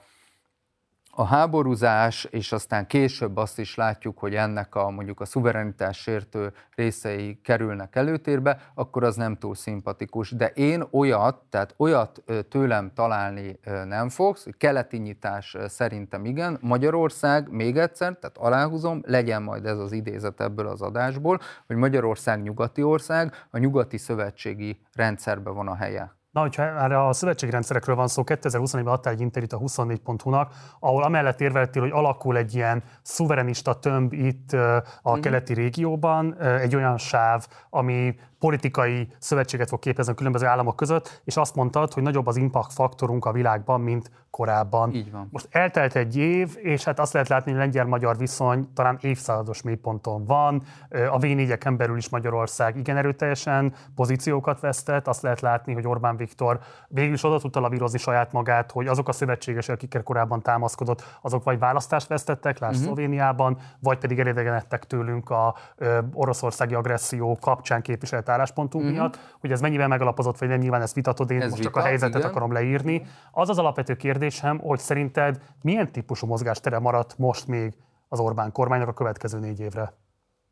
a 1.16 1.24
háborúzás, 1.24 2.24
és 2.24 2.51
aztán 2.51 2.88
később 2.88 3.38
azt 3.38 3.59
is 3.59 3.76
látjuk, 3.76 4.20
hogy 4.20 4.36
ennek 4.36 4.76
a 4.76 4.89
mondjuk 4.89 5.20
a 5.20 5.26
szuverenitás 5.26 5.97
sértő 5.97 6.53
részei 6.76 7.39
kerülnek 7.43 7.95
előtérbe, 7.95 8.72
akkor 8.76 9.03
az 9.03 9.16
nem 9.16 9.38
túl 9.38 9.55
szimpatikus. 9.55 10.32
De 10.32 10.47
én 10.47 10.84
olyat, 10.91 11.41
tehát 11.49 11.74
olyat 11.78 12.24
tőlem 12.49 12.91
találni 12.93 13.59
nem 13.86 14.09
fogsz, 14.09 14.47
keleti 14.57 14.97
nyitás 14.97 15.57
szerintem 15.68 16.26
igen, 16.26 16.57
Magyarország 16.61 17.51
még 17.51 17.78
egyszer, 17.78 18.14
tehát 18.14 18.38
aláhúzom, 18.38 19.01
legyen 19.05 19.43
majd 19.43 19.66
ez 19.66 19.78
az 19.78 19.91
idézet 19.91 20.41
ebből 20.41 20.68
az 20.68 20.82
adásból, 20.82 21.39
hogy 21.68 21.76
Magyarország 21.76 22.41
nyugati 22.41 22.84
ország, 22.84 23.34
a 23.51 23.57
nyugati 23.57 23.97
szövetségi 23.97 24.80
rendszerben 24.93 25.53
van 25.53 25.68
a 25.68 25.76
helye. 25.76 26.16
Na, 26.34 26.42
hogyha 26.42 26.64
erre 26.64 27.06
a 27.08 27.14
szövetségrendszerekről 27.14 27.96
van 27.96 28.08
szó, 28.08 28.24
2021-ben 28.26 28.88
adtál 28.88 29.14
egy 29.14 29.22
interjút 29.22 29.54
a 29.54 29.60
24.hu-nak, 29.60 30.54
ahol 30.80 31.04
amellett 31.04 31.42
érveltél, 31.42 31.82
hogy 31.82 31.92
alakul 31.92 32.38
egy 32.38 32.56
ilyen 32.56 32.84
szuverenista 33.02 33.80
tömb 33.80 34.14
itt 34.14 34.54
a 34.54 34.84
mm-hmm. 35.12 35.22
keleti 35.22 35.54
régióban, 35.54 36.42
egy 36.42 36.76
olyan 36.76 36.98
sáv, 36.98 37.48
ami 37.70 38.16
politikai 38.44 39.08
szövetséget 39.20 39.70
fog 39.70 39.80
képezni 39.80 40.12
a 40.12 40.16
különböző 40.16 40.46
államok 40.46 40.76
között, 40.76 41.22
és 41.24 41.38
azt 41.38 41.56
mondtad, 41.56 41.94
hogy 41.94 42.04
nagyobb 42.04 42.28
az 42.28 42.36
impact 42.36 42.74
faktorunk 42.74 43.26
a 43.26 43.32
világban, 43.32 43.82
mint 43.82 44.12
korábban. 44.30 44.94
Így 44.94 45.12
van. 45.12 45.28
Most 45.32 45.48
eltelt 45.52 45.96
egy 45.96 46.18
év, 46.18 46.58
és 46.62 46.84
hát 46.84 47.00
azt 47.00 47.14
lehet 47.14 47.28
látni, 47.28 47.52
hogy 47.52 47.60
lengyel-magyar 47.60 48.18
viszony 48.18 48.74
talán 48.74 48.98
évszázados 49.02 49.62
mélyponton 49.62 50.26
van. 50.26 50.64
A 51.12 51.20
v 51.20 51.22
4 51.22 51.58
belül 51.78 51.98
is 51.98 52.10
Magyarország 52.10 52.78
igen 52.78 52.98
erőteljesen 52.98 53.74
pozíciókat 53.96 54.60
vesztett. 54.60 55.08
Azt 55.08 55.22
lehet 55.22 55.41
látni, 55.41 55.74
hogy 55.74 55.88
Orbán 55.88 56.18
Viktor 56.18 56.60
végül 56.88 57.14
is 57.14 57.24
oda 57.24 57.39
tudta 57.39 57.60
lavírozni 57.60 57.98
saját 57.98 58.32
magát, 58.32 58.72
hogy 58.72 58.88
azok 58.88 59.08
a 59.08 59.12
szövetségesek, 59.12 59.76
akikkel 59.76 60.04
korábban 60.04 60.41
támaszkodott, 60.41 61.18
azok 61.22 61.44
vagy 61.44 61.60
választást 61.60 62.08
vesztettek, 62.08 62.60
lásd 62.60 62.74
uh-huh. 62.74 62.86
Szlovéniában, 62.86 63.58
vagy 63.80 63.98
pedig 63.98 64.20
elidegenedtek 64.20 64.84
tőlünk 64.84 65.30
a 65.30 65.56
ö, 65.76 66.00
oroszországi 66.14 66.74
agresszió 66.74 67.38
kapcsán 67.41 67.82
képviselt 67.82 68.30
álláspontunk 68.34 68.84
uh-huh. 68.84 69.00
miatt. 69.00 69.20
Hogy 69.40 69.52
ez 69.52 69.62
mennyivel 69.62 69.88
megalapozott, 69.88 70.38
vagy 70.38 70.48
nem 70.48 70.60
nyilván 70.60 70.82
ezt 70.82 70.96
vitatod, 70.96 71.32
én 71.32 71.42
ez 71.42 71.50
most 71.50 71.58
vita, 71.58 71.70
csak 71.70 71.84
a 71.84 71.86
helyzetet 71.86 72.18
igen. 72.18 72.30
akarom 72.30 72.52
leírni. 72.52 73.06
Az 73.32 73.50
az 73.50 73.58
alapvető 73.58 73.96
kérdésem, 73.96 74.60
hogy 74.60 74.80
szerinted 74.80 75.42
milyen 75.62 75.92
típusú 75.92 76.28
mozgástere 76.28 76.80
maradt 76.80 77.18
most 77.18 77.48
még 77.48 77.74
az 78.08 78.20
Orbán 78.20 78.52
kormánynak 78.52 78.88
a 78.88 78.94
következő 78.94 79.40
négy 79.40 79.60
évre? 79.60 79.94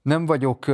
Nem 0.02 0.26
vagyok 0.26 0.66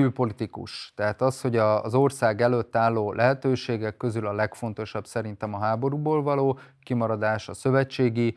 külpolitikus. 0.00 0.92
Tehát 0.96 1.22
az, 1.22 1.40
hogy 1.40 1.56
az 1.56 1.94
ország 1.94 2.40
előtt 2.40 2.76
álló 2.76 3.12
lehetőségek 3.12 3.96
közül 3.96 4.26
a 4.26 4.32
legfontosabb 4.32 5.06
szerintem 5.06 5.54
a 5.54 5.58
háborúból 5.58 6.22
való 6.22 6.58
kimaradás, 6.82 7.48
a 7.48 7.54
szövetségi 7.54 8.34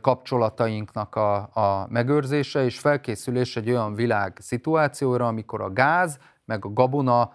kapcsolatainknak 0.00 1.14
a, 1.14 1.34
a 1.36 1.86
megőrzése 1.90 2.64
és 2.64 2.78
felkészülés 2.78 3.56
egy 3.56 3.70
olyan 3.70 3.94
világ 3.94 4.36
szituációra, 4.40 5.26
amikor 5.26 5.60
a 5.60 5.72
gáz 5.72 6.18
meg 6.44 6.64
a 6.64 6.72
gabona 6.72 7.32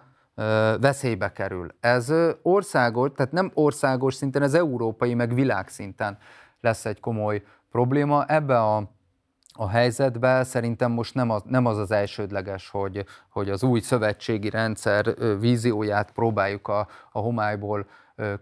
veszélybe 0.80 1.32
kerül. 1.32 1.74
Ez 1.80 2.12
országos, 2.42 3.10
tehát 3.16 3.32
nem 3.32 3.50
országos 3.54 4.14
szinten, 4.14 4.42
ez 4.42 4.54
európai, 4.54 5.14
meg 5.14 5.34
világszinten 5.34 6.18
lesz 6.60 6.84
egy 6.84 7.00
komoly 7.00 7.42
probléma. 7.70 8.24
Ebbe 8.26 8.60
a 8.60 8.90
a 9.52 9.68
helyzetben 9.68 10.44
szerintem 10.44 10.92
most 10.92 11.14
nem 11.14 11.30
az, 11.30 11.42
nem 11.46 11.66
az 11.66 11.78
az 11.78 11.90
elsődleges, 11.90 12.68
hogy, 12.68 13.04
hogy 13.28 13.50
az 13.50 13.62
új 13.62 13.80
szövetségi 13.80 14.50
rendszer 14.50 15.14
vízióját 15.38 16.10
próbáljuk 16.12 16.68
a, 16.68 16.88
a 17.12 17.18
homályból 17.18 17.86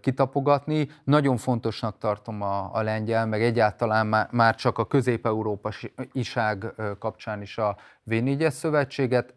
kitapogatni. 0.01 0.89
Nagyon 1.03 1.37
fontosnak 1.37 1.97
tartom 1.97 2.41
a, 2.41 2.73
a 2.73 2.81
lengyel, 2.81 3.25
meg 3.25 3.43
egyáltalán 3.43 4.07
már, 4.07 4.27
már 4.31 4.55
csak 4.55 4.77
a 4.77 4.87
közép-európa 4.87 5.69
iság 6.11 6.73
kapcsán 6.99 7.41
is 7.41 7.57
a 7.57 7.77
V4-es 8.09 8.51
szövetséget. 8.51 9.33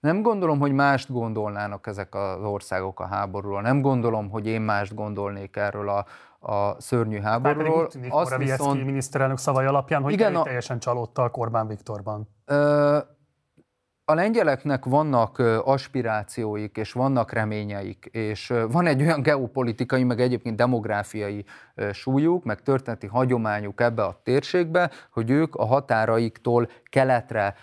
Nem 0.00 0.22
gondolom, 0.22 0.58
hogy 0.58 0.72
mást 0.72 1.12
gondolnának 1.12 1.86
ezek 1.86 2.14
az 2.14 2.42
országok 2.42 3.00
a 3.00 3.06
háborúról. 3.06 3.62
Nem 3.62 3.80
gondolom, 3.80 4.30
hogy 4.30 4.46
én 4.46 4.60
mást 4.60 4.94
gondolnék 4.94 5.56
erről 5.56 5.88
a, 5.88 6.06
a 6.42 6.80
szörnyű 6.80 7.20
háborúról. 7.20 7.86
Tűnik, 7.86 8.14
Azt 8.14 8.36
viszont... 8.36 8.84
miniszterelnök 8.84 9.38
szavai 9.38 9.66
alapján, 9.66 10.02
hogy 10.02 10.12
igen, 10.12 10.34
a... 10.34 10.42
teljesen 10.42 10.78
csalódta 10.78 11.22
a 11.22 11.28
Korbán 11.28 11.66
Viktorban. 11.66 12.28
Ö, 12.44 12.98
a 14.12 14.14
lengyeleknek 14.14 14.84
vannak 14.84 15.38
aspirációik, 15.64 16.76
és 16.76 16.92
vannak 16.92 17.32
reményeik, 17.32 18.08
és 18.12 18.52
van 18.70 18.86
egy 18.86 19.02
olyan 19.02 19.22
geopolitikai, 19.22 20.04
meg 20.04 20.20
egyébként 20.20 20.56
demográfiai 20.56 21.44
súlyuk, 21.92 22.44
meg 22.44 22.62
történeti 22.62 23.06
hagyományuk 23.06 23.80
ebbe 23.80 24.02
a 24.04 24.20
térségbe, 24.24 24.90
hogy 25.10 25.30
ők 25.30 25.54
a 25.54 25.64
határaiktól 25.64 26.68
keletre 26.84 27.54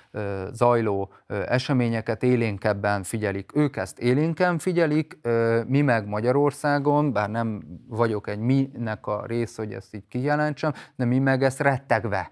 zajló 0.51 1.11
eseményeket 1.27 2.23
élénkebben 2.23 3.03
figyelik. 3.03 3.51
Ők 3.55 3.75
ezt 3.77 3.99
élénken 3.99 4.57
figyelik, 4.57 5.19
mi 5.67 5.81
meg 5.81 6.07
Magyarországon, 6.07 7.13
bár 7.13 7.29
nem 7.29 7.63
vagyok 7.87 8.27
egy 8.27 8.39
minek 8.39 9.07
a 9.07 9.25
rész, 9.25 9.57
hogy 9.57 9.73
ezt 9.73 9.95
így 9.95 10.07
kijelentsem, 10.07 10.73
de 10.95 11.05
mi 11.05 11.19
meg 11.19 11.43
ezt 11.43 11.59
rettegve 11.59 12.31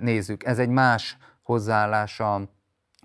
nézzük. 0.00 0.44
Ez 0.44 0.58
egy 0.58 0.68
más 0.68 1.16
hozzáállása 1.42 2.40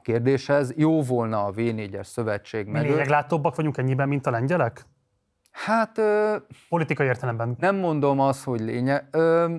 kérdéshez. 0.06 0.74
Jó 0.76 1.02
volna 1.02 1.46
a 1.46 1.52
V4-es 1.52 2.04
szövetség 2.04 2.68
meg. 2.68 2.82
Mi 2.82 2.90
lényeglátóbbak 2.90 3.56
vagyunk 3.56 3.78
ennyiben, 3.78 4.08
mint 4.08 4.26
a 4.26 4.30
lengyelek? 4.30 4.86
Hát... 5.52 5.98
Ö, 5.98 6.36
Politikai 6.70 7.08
értelemben. 7.08 7.56
Nem 7.60 7.76
mondom 7.76 8.20
azt, 8.20 8.44
hogy 8.44 8.60
lényeg. 8.60 9.08
Ö, 9.12 9.56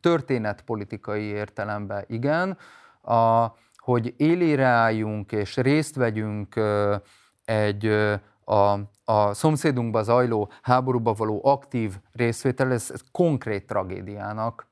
történetpolitikai 0.00 1.22
értelemben 1.22 2.04
igen. 2.06 2.58
A, 3.02 3.46
hogy 3.76 4.14
élére 4.16 4.66
álljunk 4.66 5.32
és 5.32 5.56
részt 5.56 5.94
vegyünk 5.94 6.56
ö, 6.56 6.96
egy 7.44 7.86
ö, 7.86 8.14
a, 8.44 8.78
a 9.04 9.34
szomszédunkba 9.34 10.02
zajló 10.02 10.50
háborúba 10.62 11.12
való 11.12 11.40
aktív 11.44 11.98
részvétel, 12.12 12.72
ez, 12.72 12.90
ez 12.92 13.00
konkrét 13.12 13.66
tragédiának 13.66 14.67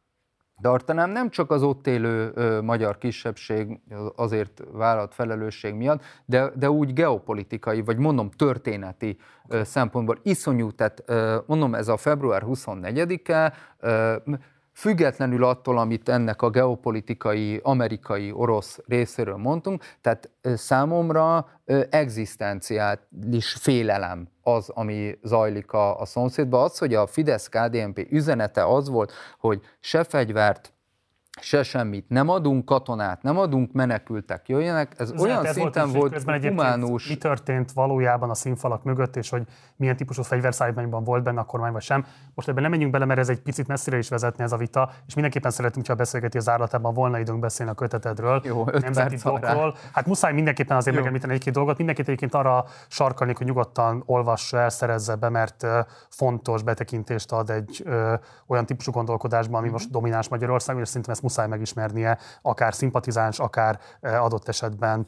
tartanám, 0.61 1.11
nem 1.11 1.31
csak 1.31 1.51
az 1.51 1.63
ott 1.63 1.87
élő 1.87 2.33
ö, 2.35 2.61
magyar 2.61 2.99
kisebbség 2.99 3.81
azért 4.17 4.63
vállalt 4.73 5.15
felelősség 5.15 5.75
miatt, 5.75 6.03
de, 6.25 6.53
de 6.55 6.71
úgy 6.71 6.93
geopolitikai, 6.93 7.81
vagy 7.81 7.97
mondom 7.97 8.31
történeti 8.31 9.19
ö, 9.49 9.65
szempontból 9.65 10.19
iszonyú, 10.23 10.71
tehát 10.71 11.03
ö, 11.07 11.37
mondom 11.47 11.75
ez 11.75 11.89
a 11.89 11.97
február 11.97 12.43
24-e, 12.47 13.53
ö, 13.81 14.17
függetlenül 14.77 15.45
attól, 15.45 15.79
amit 15.79 16.09
ennek 16.09 16.43
a 16.43 16.51
geopolitikai, 16.51 17.61
amerikai, 17.63 18.33
orosz 18.33 18.79
részéről 18.87 19.37
mondtunk, 19.37 19.85
tehát 20.01 20.31
számomra 20.43 21.49
egzisztenciális 21.91 23.53
félelem 23.61 24.29
az, 24.43 24.69
ami 24.69 25.19
zajlik 25.23 25.73
a, 25.73 26.01
a 26.01 26.05
szomszédban. 26.05 26.63
Az, 26.63 26.79
hogy 26.79 26.95
a 26.95 27.07
Fidesz-KDNP 27.07 28.07
üzenete 28.11 28.65
az 28.65 28.89
volt, 28.89 29.13
hogy 29.39 29.61
se 29.81 30.05
fegyvert, 30.05 30.73
se 31.41 31.63
semmit 31.63 32.09
nem 32.09 32.29
adunk, 32.29 32.65
katonát 32.65 33.23
nem 33.23 33.39
adunk, 33.39 33.73
menekültek 33.73 34.49
jöjjenek. 34.49 34.95
Ez 34.97 35.11
Ez 35.11 35.21
olyan 35.21 35.45
szinten 35.45 35.93
volt, 35.93 36.23
volt 36.23 36.45
humánus. 36.45 37.09
Mi 37.09 37.17
történt 37.17 37.73
valójában 37.73 38.31
a 38.31 38.35
színfalak 38.35 38.85
mögött, 38.85 39.17
és 39.17 39.31
hogy 39.31 39.43
milyen 39.77 39.97
típusú 39.97 40.23
fegyverszállítmányban 40.23 41.05
volt 41.05 41.23
benne 41.23 41.41
a 41.41 41.45
kormány, 41.45 41.73
vagy 41.73 41.83
sem. 41.83 42.07
Most 42.35 42.49
ebben 42.49 42.63
nem 42.63 42.71
menjünk 42.71 42.93
bele, 42.93 43.05
mert 43.05 43.21
ez 43.21 43.29
egy 43.29 43.41
picit 43.41 43.67
messzire 43.67 43.99
is 43.99 44.09
vezetne 44.09 44.45
ez 44.45 44.53
a 44.53 44.57
vita, 44.57 44.91
és 45.07 45.15
mindenképpen 45.15 45.51
szeretünk, 45.51 45.77
hogyha 45.77 45.93
a 45.93 45.97
beszélgetés 45.97 46.43
zárlatában 46.43 46.95
volna 46.95 47.19
időnk 47.19 47.41
beszélni 47.41 47.73
a 47.73 47.75
kötetedről, 47.75 48.41
Jó, 48.45 48.65
nemzeti 48.65 49.17
dolgokról. 49.17 49.77
Hát 49.93 50.07
muszáj 50.07 50.33
mindenképpen 50.33 50.77
azért 50.77 50.97
megemlíteni 50.97 51.33
egy-két 51.33 51.53
dolgot. 51.53 51.77
Mindenképpen 51.77 52.15
egyébként 52.15 52.45
arra 52.45 52.65
sarkalni, 52.89 53.33
hogy 53.37 53.47
nyugodtan 53.47 54.03
olvassa 54.07 54.59
el, 54.59 54.69
szerezze 54.69 55.15
be, 55.15 55.29
mert 55.29 55.67
fontos 56.09 56.63
betekintést 56.63 57.33
ad 57.33 57.51
egy 57.51 57.83
ö, 57.85 58.15
olyan 58.47 58.67
típusú 58.67 58.93
gondolkodásban, 58.93 59.55
ami 59.55 59.65
mm-hmm. 59.65 59.73
most 59.73 59.91
domináns 59.91 60.29
Magyarországon, 60.29 60.83
és 60.83 60.89
szerintem 60.89 61.13
ezt 61.13 61.23
muszáj 61.27 61.49
megismernie, 61.49 62.19
akár 62.43 62.75
szimpatizáns, 62.75 63.39
akár 63.39 63.79
adott 64.01 64.49
esetben 64.49 65.07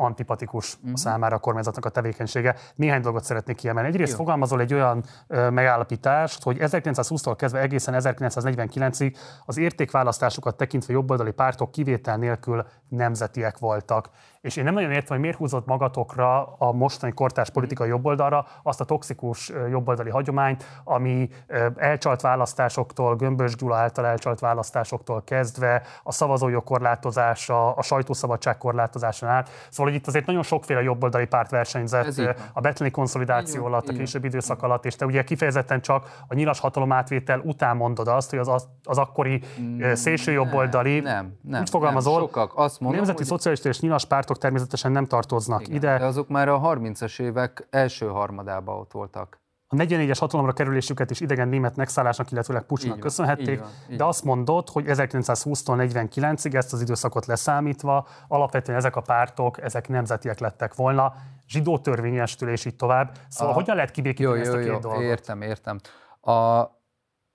antipatikus 0.00 0.76
uh-huh. 0.76 0.94
számára 0.94 1.36
a 1.36 1.38
kormányzatnak 1.38 1.84
a 1.84 1.88
tevékenysége. 1.88 2.56
Néhány 2.74 3.00
dolgot 3.00 3.24
szeretnék 3.24 3.56
kiemelni. 3.56 3.88
Egyrészt 3.88 4.10
Jó. 4.10 4.16
fogalmazol 4.16 4.60
egy 4.60 4.74
olyan 4.74 5.04
ö, 5.26 5.50
megállapítást, 5.50 6.42
hogy 6.42 6.56
1920-tól 6.60 7.34
kezdve 7.36 7.60
egészen 7.60 7.94
1949-ig 7.98 9.16
az 9.44 9.56
értékválasztásukat 9.56 10.56
tekintve 10.56 10.92
jobboldali 10.92 11.30
pártok 11.30 11.70
kivétel 11.70 12.16
nélkül 12.16 12.66
nemzetiek 12.88 13.58
voltak. 13.58 14.10
És 14.40 14.56
én 14.56 14.64
nem 14.64 14.74
nagyon 14.74 14.90
értem, 14.90 15.08
hogy 15.08 15.20
miért 15.20 15.36
húzott 15.36 15.66
magatokra 15.66 16.52
a 16.58 16.72
mostani 16.72 17.12
kortárs 17.12 17.50
politikai 17.50 17.88
jobboldalra 17.88 18.46
azt 18.62 18.80
a 18.80 18.84
toxikus 18.84 19.52
jobboldali 19.70 20.10
hagyományt, 20.10 20.64
ami 20.84 21.28
elcsalt 21.76 22.20
választásoktól, 22.20 23.16
Gömbös 23.16 23.56
Gyula 23.56 23.76
által 23.76 24.06
elcsalt 24.06 24.40
választásoktól 24.40 25.22
kezdve, 25.24 25.82
a 26.02 26.12
szavazójog 26.12 26.64
korlátozása, 26.64 27.72
a 27.72 27.82
sajtószabadság 27.82 28.58
korlátozásán 28.58 29.30
át. 29.30 29.50
Szóval, 29.70 29.92
hogy 29.92 30.00
itt 30.00 30.06
azért 30.06 30.26
nagyon 30.26 30.42
sokféle 30.42 30.82
jobboldali 30.82 31.26
párt 31.26 31.50
versenyzett 31.50 32.36
a 32.52 32.60
betleni 32.60 32.90
konszolidáció 32.90 33.64
alatt, 33.64 33.88
a 33.88 33.92
később 33.92 34.24
időszak 34.24 34.62
alatt, 34.62 34.84
és 34.84 34.96
te 34.96 35.04
ugye 35.04 35.24
kifejezetten 35.24 35.80
csak 35.80 36.22
a 36.28 36.34
nyilas 36.34 36.60
hatalom 36.60 36.92
átvétel 36.92 37.40
után 37.44 37.76
mondod 37.76 38.08
azt, 38.08 38.30
hogy 38.30 38.38
az, 38.38 38.48
az, 38.48 38.68
az 38.84 38.98
akkori 38.98 39.42
mm, 39.60 39.92
szélső 39.92 40.32
jobboldali, 40.32 41.00
nem, 41.00 41.38
nem, 41.42 41.60
úgy 41.60 41.70
fogalmazol, 41.70 42.12
nem, 42.12 42.22
sokak 42.22 42.52
azt 42.54 42.80
mondom, 42.80 42.96
nemzeti 42.96 43.18
hogy... 43.18 43.26
szocialista 43.26 43.68
és 43.68 43.80
nyilas 43.80 44.04
párt 44.04 44.28
pártok 44.30 44.42
természetesen 44.42 44.92
nem 44.92 45.06
tartoznak 45.06 45.60
Igen, 45.60 45.74
ide. 45.74 45.98
De 45.98 46.04
azok 46.04 46.28
már 46.28 46.48
a 46.48 46.60
30-as 46.60 47.20
évek 47.20 47.66
első 47.70 48.06
harmadában 48.06 48.78
ott 48.78 48.92
voltak. 48.92 49.38
A 49.72 49.76
44-es 49.76 50.16
hatalomra 50.18 50.52
kerülésüket 50.52 51.10
is 51.10 51.20
idegen 51.20 51.48
német 51.48 51.76
megszállásnak, 51.76 52.30
illetőleg 52.30 52.62
pucsnak 52.62 53.00
köszönhették, 53.00 53.58
van, 53.58 53.68
de 53.88 53.96
van. 53.96 54.08
azt 54.08 54.24
mondott, 54.24 54.70
hogy 54.70 54.84
1920-tól 54.86 56.06
49-ig 56.14 56.54
ezt 56.54 56.72
az 56.72 56.80
időszakot 56.80 57.26
leszámítva 57.26 58.06
alapvetően 58.28 58.78
ezek 58.78 58.96
a 58.96 59.00
pártok, 59.00 59.62
ezek 59.62 59.88
nemzetiek 59.88 60.38
lettek 60.38 60.74
volna, 60.74 61.14
zsidó 61.48 61.78
törvényestől 61.78 62.50
és 62.50 62.64
így 62.64 62.76
tovább. 62.76 63.16
Szóval 63.28 63.52
a... 63.52 63.56
hogyan 63.56 63.76
lehet 63.76 63.90
kibékíteni 63.90 64.40
ezt 64.40 64.52
a 64.52 64.56
két 64.56 64.66
jó, 64.66 64.78
dolgot? 64.78 65.02
Értem, 65.02 65.42
értem. 65.42 65.78
A 66.20 66.64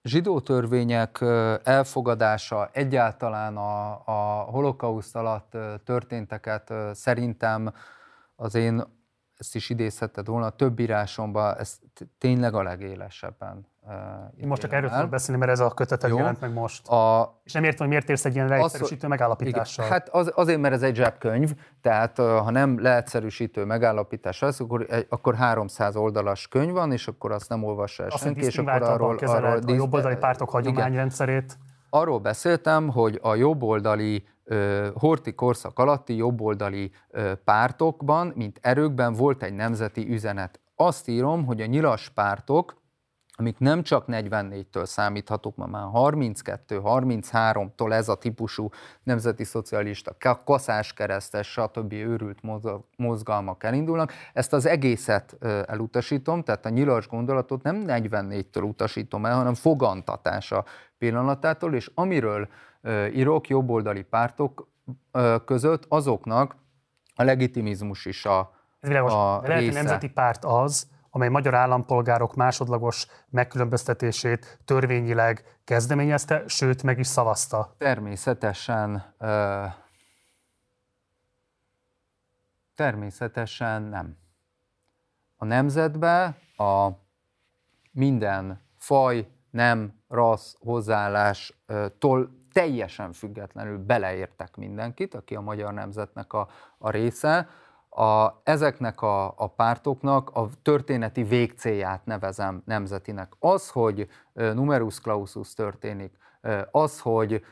zsidó 0.05 0.39
törvények 0.39 1.21
elfogadása, 1.63 2.69
egyáltalán 2.71 3.57
a, 3.57 3.91
a 4.05 4.47
holokauszt 4.51 5.15
alatt 5.15 5.57
történteket 5.83 6.73
szerintem 6.93 7.73
az 8.35 8.55
én, 8.55 8.83
ezt 9.37 9.55
is 9.55 9.69
idézheted 9.69 10.27
volna, 10.27 10.49
több 10.49 10.79
írásomban, 10.79 11.57
ez 11.57 11.79
tényleg 12.17 12.53
a 12.53 12.63
legélesebben 12.63 13.73
én 14.37 14.47
most 14.47 14.61
csak 14.61 14.73
erről 14.73 14.89
tudok 14.89 15.09
beszélni, 15.09 15.39
mert 15.39 15.51
ez 15.51 15.59
a 15.59 15.69
kötetet 15.69 16.09
Jó. 16.09 16.17
jelent 16.17 16.39
meg 16.39 16.53
most. 16.53 16.87
A... 16.87 17.35
És 17.43 17.53
nem 17.53 17.63
értem, 17.63 17.79
hogy 17.79 17.87
miért 17.87 18.09
érsz 18.09 18.25
egy 18.25 18.35
ilyen 18.35 18.47
leegyszerűsítő 18.47 19.07
megállapítással. 19.07 19.85
Igen. 19.85 19.97
Hát 19.97 20.09
az, 20.09 20.31
azért, 20.35 20.59
mert 20.59 20.73
ez 20.73 20.81
egy 20.81 20.95
zsebkönyv, 20.95 21.53
tehát 21.81 22.17
ha 22.17 22.51
nem 22.51 22.81
leegyszerűsítő 22.81 23.65
megállapítás 23.65 24.41
az, 24.41 24.59
akkor, 24.61 24.87
akkor 25.09 25.35
300 25.35 25.95
oldalas 25.95 26.47
könyv 26.47 26.71
van, 26.71 26.91
és 26.91 27.07
akkor 27.07 27.31
azt 27.31 27.49
nem 27.49 27.63
olvassa 27.63 28.03
el 28.03 28.09
senki, 28.09 28.45
és 28.45 28.57
akkor 28.57 28.81
arról... 28.81 29.17
arról 29.17 29.59
a 29.67 29.71
jobboldali 29.71 30.15
pártok 30.15 30.49
hagyományrendszerét. 30.49 31.57
Arról 31.89 32.19
beszéltem, 32.19 32.89
hogy 32.89 33.19
a 33.21 33.35
jobboldali 33.35 34.27
Horti 34.93 35.33
korszak 35.33 35.79
alatti 35.79 36.15
jobboldali 36.15 36.91
pártokban, 37.43 38.33
mint 38.35 38.59
erőkben 38.61 39.13
volt 39.13 39.43
egy 39.43 39.53
nemzeti 39.53 40.07
üzenet. 40.09 40.59
Azt 40.75 41.07
írom, 41.07 41.45
hogy 41.45 41.61
a 41.61 41.65
nyilas 41.65 42.09
pártok, 42.09 42.83
amik 43.37 43.57
nem 43.59 43.83
csak 43.83 44.05
44-től 44.07 44.85
számíthatók, 44.85 45.55
ma 45.55 45.65
már 45.65 45.83
32-33-tól 45.93 47.91
ez 47.91 48.09
a 48.09 48.15
típusú 48.15 48.69
nemzeti 49.03 49.43
szocialista, 49.43 50.15
kaszás 50.43 50.93
keresztes, 50.93 51.51
stb. 51.51 51.93
őrült 51.93 52.39
mozgalmak 52.97 53.63
elindulnak. 53.63 54.13
Ezt 54.33 54.53
az 54.53 54.65
egészet 54.65 55.37
elutasítom, 55.67 56.43
tehát 56.43 56.65
a 56.65 56.69
nyilas 56.69 57.07
gondolatot 57.07 57.63
nem 57.63 57.83
44-től 57.87 58.63
utasítom 58.63 59.25
el, 59.25 59.35
hanem 59.35 59.53
fogantatása 59.53 60.65
pillanatától, 60.97 61.73
és 61.73 61.91
amiről 61.93 62.47
írok 63.13 63.47
jobboldali 63.47 64.03
pártok 64.03 64.67
között, 65.45 65.85
azoknak 65.87 66.55
a 67.15 67.23
legitimizmus 67.23 68.05
is 68.05 68.25
a, 68.25 68.51
Ez 68.79 68.89
világos. 68.89 69.13
a 69.13 69.41
lehet, 69.41 69.59
része. 69.59 69.73
nemzeti 69.73 70.09
párt 70.09 70.45
az, 70.45 70.87
amely 71.09 71.29
magyar 71.29 71.53
állampolgárok 71.53 72.35
másodlagos 72.35 73.07
megkülönböztetését 73.29 74.59
törvényileg 74.65 75.59
kezdeményezte, 75.63 76.43
sőt 76.47 76.83
meg 76.83 76.99
is 76.99 77.07
szavazta? 77.07 77.75
Természetesen 77.77 79.13
Természetesen 82.75 83.81
nem. 83.81 84.17
A 85.35 85.45
nemzetbe 85.45 86.37
a 86.57 86.89
minden 87.91 88.61
faj, 88.77 89.27
nem, 89.51 89.93
rassz, 90.07 90.55
hozzáállástól 90.59 92.44
teljesen 92.55 93.13
függetlenül 93.13 93.77
beleértek 93.77 94.55
mindenkit, 94.55 95.13
aki 95.13 95.35
a 95.35 95.41
magyar 95.41 95.73
nemzetnek 95.73 96.33
a, 96.33 96.47
a 96.77 96.89
része. 96.89 97.47
A, 97.89 98.41
ezeknek 98.43 99.01
a, 99.01 99.25
a 99.25 99.47
pártoknak 99.47 100.29
a 100.33 100.49
történeti 100.61 101.23
végcélját 101.23 102.05
nevezem 102.05 102.61
nemzetinek. 102.65 103.33
Az, 103.39 103.69
hogy 103.69 104.07
numerus 104.33 104.99
clausus 104.99 105.53
történik, 105.53 106.17
az, 106.71 106.99
hogy 106.99 107.45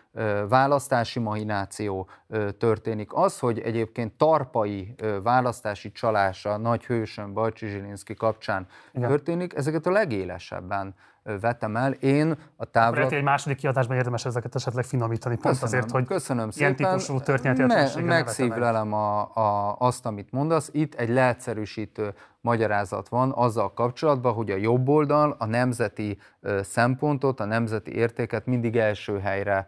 választási 0.50 1.20
mahináció 1.20 2.10
történik, 2.58 3.14
az, 3.14 3.40
hogy 3.40 3.60
egyébként 3.60 4.14
tarpai 4.14 4.96
választási 5.24 5.92
csalása 5.92 6.58
nagy 6.58 6.86
hősön 6.86 7.34
Bajcsi 7.34 7.68
Zsilinszki 7.68 8.14
kapcsán 8.14 8.68
Igen. 8.94 9.10
történik, 9.10 9.54
ezeket 9.54 9.86
a 9.86 9.92
legélesebben 9.92 10.96
vettem 11.24 11.76
el. 11.76 11.92
Én 11.92 12.38
a 12.56 12.66
távlat... 12.66 13.12
egy 13.12 13.24
második 13.24 13.58
kiadásban 13.58 13.98
érdemes 13.98 14.26
ezeket 14.26 14.56
esetleg 14.56 14.86
finomítani, 14.86 15.36
pont 15.36 15.60
köszönöm, 15.60 15.80
azért, 15.80 15.92
hogy 15.92 16.06
köszönöm 16.06 16.50
ilyen 16.56 16.76
szépen. 16.76 16.92
típusú 16.92 17.20
történeti 17.20 17.64
Me- 17.64 18.04
Megszívlelem 18.04 18.94
a, 18.94 19.36
a, 19.36 19.76
azt, 19.80 20.06
amit 20.06 20.32
mondasz. 20.32 20.70
Itt 20.72 20.96
egy 20.96 21.10
leegyszerűsítő 21.10 22.14
magyarázat 22.42 23.10
van 23.10 23.32
azzal 23.36 23.74
kapcsolatban, 23.74 24.34
hogy 24.34 24.52
a 24.52 24.56
jobb 24.56 24.88
oldal 24.88 25.36
a 25.40 25.46
nemzeti 25.46 26.18
szempontot, 26.62 27.40
a 27.40 27.46
nemzeti 27.46 27.96
értéket 27.96 28.46
mindig 28.46 28.78
első 28.78 29.20
helyre 29.20 29.68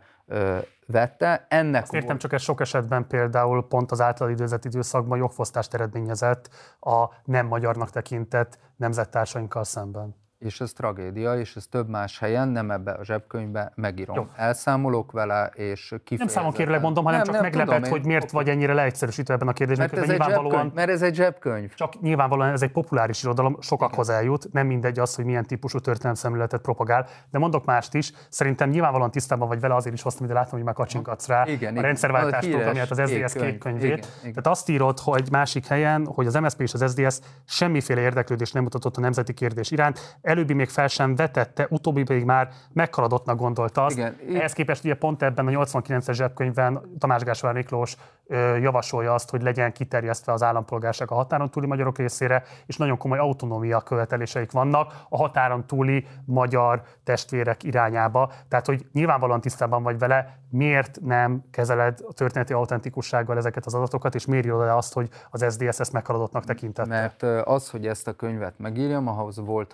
vette. 0.88 1.46
Ennek 1.50 1.82
Azt 1.82 1.94
értem, 1.94 2.18
csak 2.18 2.34
ez 2.34 2.42
sok 2.42 2.62
esetben 2.62 3.08
például 3.08 3.68
pont 3.68 3.92
az 3.92 4.02
által 4.02 4.30
időzett 4.30 4.66
időszakban 4.66 5.18
jogfosztást 5.18 5.74
eredményezett 5.74 6.50
a 6.80 7.10
nem 7.24 7.48
magyarnak 7.48 7.90
tekintett 7.90 8.60
nemzettársainkkal 8.76 9.64
szemben 9.64 10.16
és 10.46 10.62
ez 10.62 10.74
tragédia, 10.74 11.40
és 11.40 11.56
ez 11.56 11.68
több 11.68 11.90
más 11.90 12.20
helyen, 12.20 12.48
nem 12.48 12.72
ebbe 12.72 12.92
a 12.92 13.04
zsebkönyvbe 13.04 13.72
megírom. 13.76 14.16
Jó. 14.16 14.26
Elszámolok 14.36 15.12
vele, 15.12 15.52
és 15.54 15.80
kifejezetten... 15.80 16.18
Nem 16.18 16.28
számon 16.28 16.52
kérlek 16.52 16.82
mondom, 16.82 17.04
hanem 17.04 17.20
nem, 17.20 17.26
csak 17.26 17.36
nem 17.36 17.44
meglepett, 17.44 17.76
tudom, 17.76 17.92
hogy 17.92 18.06
miért 18.06 18.32
vagy 18.32 18.50
ennyire 18.50 18.74
leegyszerűsítve 18.74 19.34
ebben 19.34 19.48
a 19.48 19.54
kérdésben. 19.54 19.90
Mert 19.92 20.04
ez, 20.04 20.10
egy 20.10 20.24
zsebkönyv, 20.24 20.74
mert 20.74 20.90
ez 20.90 21.02
egy 21.02 21.16
zsebkönyv. 21.16 21.74
Csak 21.74 22.02
nyilvánvalóan 22.02 22.50
ez 22.50 22.62
egy 22.62 22.72
populáris 22.72 23.24
irodalom, 23.24 23.58
sokakhoz 23.62 24.08
Igen. 24.08 24.20
eljut, 24.20 24.52
nem 24.52 24.68
mindegy 24.68 25.00
az, 25.00 25.16
hogy 25.16 25.26
milyen 25.26 25.46
típusú 25.46 25.78
szemléletet 26.14 26.62
propagál, 26.62 27.08
de 27.32 27.38
mondok 27.38 27.66
mást 27.66 27.94
is, 27.94 28.12
szerintem 28.30 28.70
nyilvánvalóan 28.70 29.12
tisztában 29.12 29.48
vagy 29.48 29.60
vele, 29.60 29.76
azért 29.76 29.96
is 29.96 30.02
hoztam 30.02 30.26
ide 30.26 30.34
látom, 30.34 30.52
hogy 30.52 30.64
már 30.64 30.74
kacsinkatsz 30.74 31.28
rá 31.28 31.46
igen, 31.48 31.78
a 31.78 31.82
rendszerváltást 31.82 32.54
amiatt 32.54 32.92
az 32.92 33.02
SZDSZ 33.10 33.34
kék 33.34 33.58
könyvét. 33.58 34.08
Tehát 34.22 34.48
azt 34.48 34.70
írod, 34.70 35.00
hogy 35.00 35.28
másik 35.32 35.66
helyen, 35.66 36.06
hogy 36.06 36.28
az 36.28 36.34
MSZP 36.34 36.62
és 36.62 36.74
az 36.74 36.92
SZDSZ 36.92 37.22
semmiféle 37.46 38.02
érdeklődést 38.02 38.54
nem 38.54 38.64
mutatott 38.64 38.98
a 38.98 39.02
nemzeti 39.02 39.34
kérdés 39.34 39.72
iránt, 39.72 40.18
előbbi 40.36 40.54
még 40.54 40.70
fel 40.70 40.88
sem 40.88 41.16
vetette, 41.16 41.68
utóbbi 41.70 42.04
pedig 42.04 42.24
már 42.24 42.50
meghaladottnak 42.74 43.38
gondolta 43.38 43.86
azt. 43.86 43.98
Igen, 43.98 44.16
Ehhez 44.34 44.54
képest 44.54 44.84
ugye 44.84 44.96
pont 44.96 45.24
ebben 45.24 45.48
a 45.48 45.52
89-es 45.52 46.14
zsebkönyvben 46.14 46.82
Tamás 47.00 47.24
Gáspár 47.24 47.54
Miklós 47.54 47.96
ö, 48.28 48.58
javasolja 48.58 49.14
azt, 49.14 49.30
hogy 49.30 49.42
legyen 49.42 49.72
kiterjesztve 49.72 50.34
az 50.34 50.44
állampolgárság 50.44 51.12
a 51.12 51.16
határon 51.16 51.50
túli 51.50 51.68
magyarok 51.68 51.98
részére, 51.98 52.44
és 52.66 52.78
nagyon 52.78 52.98
komoly 52.98 53.18
autonómia 53.18 53.82
követeléseik 53.82 54.52
vannak 54.52 54.94
a 55.10 55.18
határon 55.18 55.66
túli 55.66 56.08
magyar 56.26 56.82
testvérek 57.04 57.64
irányába. 57.64 58.32
Tehát, 58.48 58.66
hogy 58.66 58.86
nyilvánvalóan 58.94 59.42
tisztában 59.42 59.84
vagy 59.84 60.00
vele, 60.00 60.40
miért 60.50 61.00
nem 61.02 61.44
kezeled 61.52 62.00
a 62.08 62.14
történeti 62.14 62.54
autentikussággal 62.54 63.38
ezeket 63.38 63.66
az 63.66 63.74
adatokat, 63.74 64.16
és 64.16 64.26
miért 64.26 64.46
írod 64.46 64.68
azt, 64.70 64.94
hogy 64.94 65.10
az 65.30 65.46
SZDSZ 65.50 65.80
ezt 65.80 65.92
meghaladottnak 65.92 66.46
tekintette? 66.46 66.90
Mert 66.90 67.24
az, 67.48 67.70
hogy 67.70 67.88
ezt 67.88 68.08
a 68.08 68.14
könyvet 68.14 68.60
megírjam, 68.60 69.08
ahhoz 69.08 69.38
volt 69.38 69.72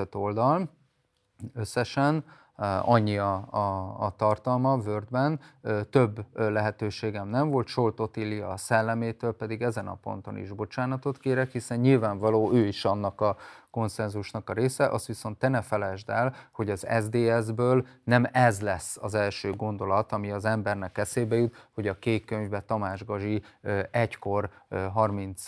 35 0.00 0.14
oldal 0.14 0.70
összesen, 1.54 2.24
annyi 2.82 3.18
a, 3.18 3.46
a, 3.50 3.96
a 4.04 4.14
tartalma 4.16 4.76
Wordben, 4.76 5.40
több 5.90 6.24
lehetőségem 6.34 7.28
nem 7.28 7.50
volt, 7.50 7.66
Solt 7.66 8.00
Otília 8.00 8.48
a 8.48 8.56
szellemétől 8.56 9.32
pedig 9.32 9.62
ezen 9.62 9.86
a 9.86 9.94
ponton 9.94 10.36
is 10.36 10.52
bocsánatot 10.52 11.18
kérek, 11.18 11.50
hiszen 11.50 11.78
nyilvánvaló 11.78 12.52
ő 12.52 12.66
is 12.66 12.84
annak 12.84 13.20
a 13.20 13.36
konszenzusnak 13.70 14.50
a 14.50 14.52
része, 14.52 14.88
azt 14.88 15.06
viszont 15.06 15.38
te 15.38 15.48
ne 15.48 15.62
felejtsd 15.62 16.08
el, 16.08 16.34
hogy 16.52 16.70
az 16.70 16.86
SDS-ből 17.00 17.86
nem 18.04 18.26
ez 18.32 18.60
lesz 18.60 18.98
az 19.00 19.14
első 19.14 19.52
gondolat, 19.52 20.12
ami 20.12 20.30
az 20.30 20.44
embernek 20.44 20.98
eszébe 20.98 21.36
jut, 21.36 21.68
hogy 21.74 21.88
a 21.88 21.98
kék 21.98 22.24
könyvbe 22.24 22.60
Tamás 22.60 23.04
Gazsi 23.04 23.42
egykor 23.90 24.50
30 24.92 25.44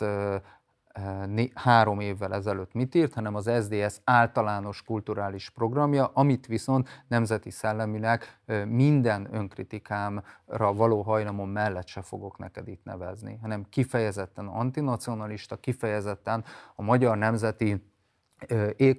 három 1.55 2.01
évvel 2.01 2.35
ezelőtt 2.35 2.73
mit 2.73 2.95
írt, 2.95 3.15
hanem 3.15 3.35
az 3.35 3.51
SDS 3.63 4.01
általános 4.05 4.83
kulturális 4.83 5.51
programja, 5.51 6.11
amit 6.15 6.47
viszont 6.47 7.05
nemzeti 7.09 7.51
szellemileg 7.51 8.39
minden 8.67 9.29
önkritikámra 9.33 10.73
való 10.75 11.03
hajlamon 11.03 11.49
mellett 11.49 11.87
se 11.87 12.03
fogok 12.03 12.39
neked 12.39 12.69
itt 12.69 12.85
nevezni, 12.85 13.39
hanem 13.43 13.67
kifejezetten 13.69 14.47
antinacionalista, 14.47 15.57
kifejezetten 15.57 16.45
a 16.75 16.83
magyar 16.83 17.17
nemzeti 17.17 17.92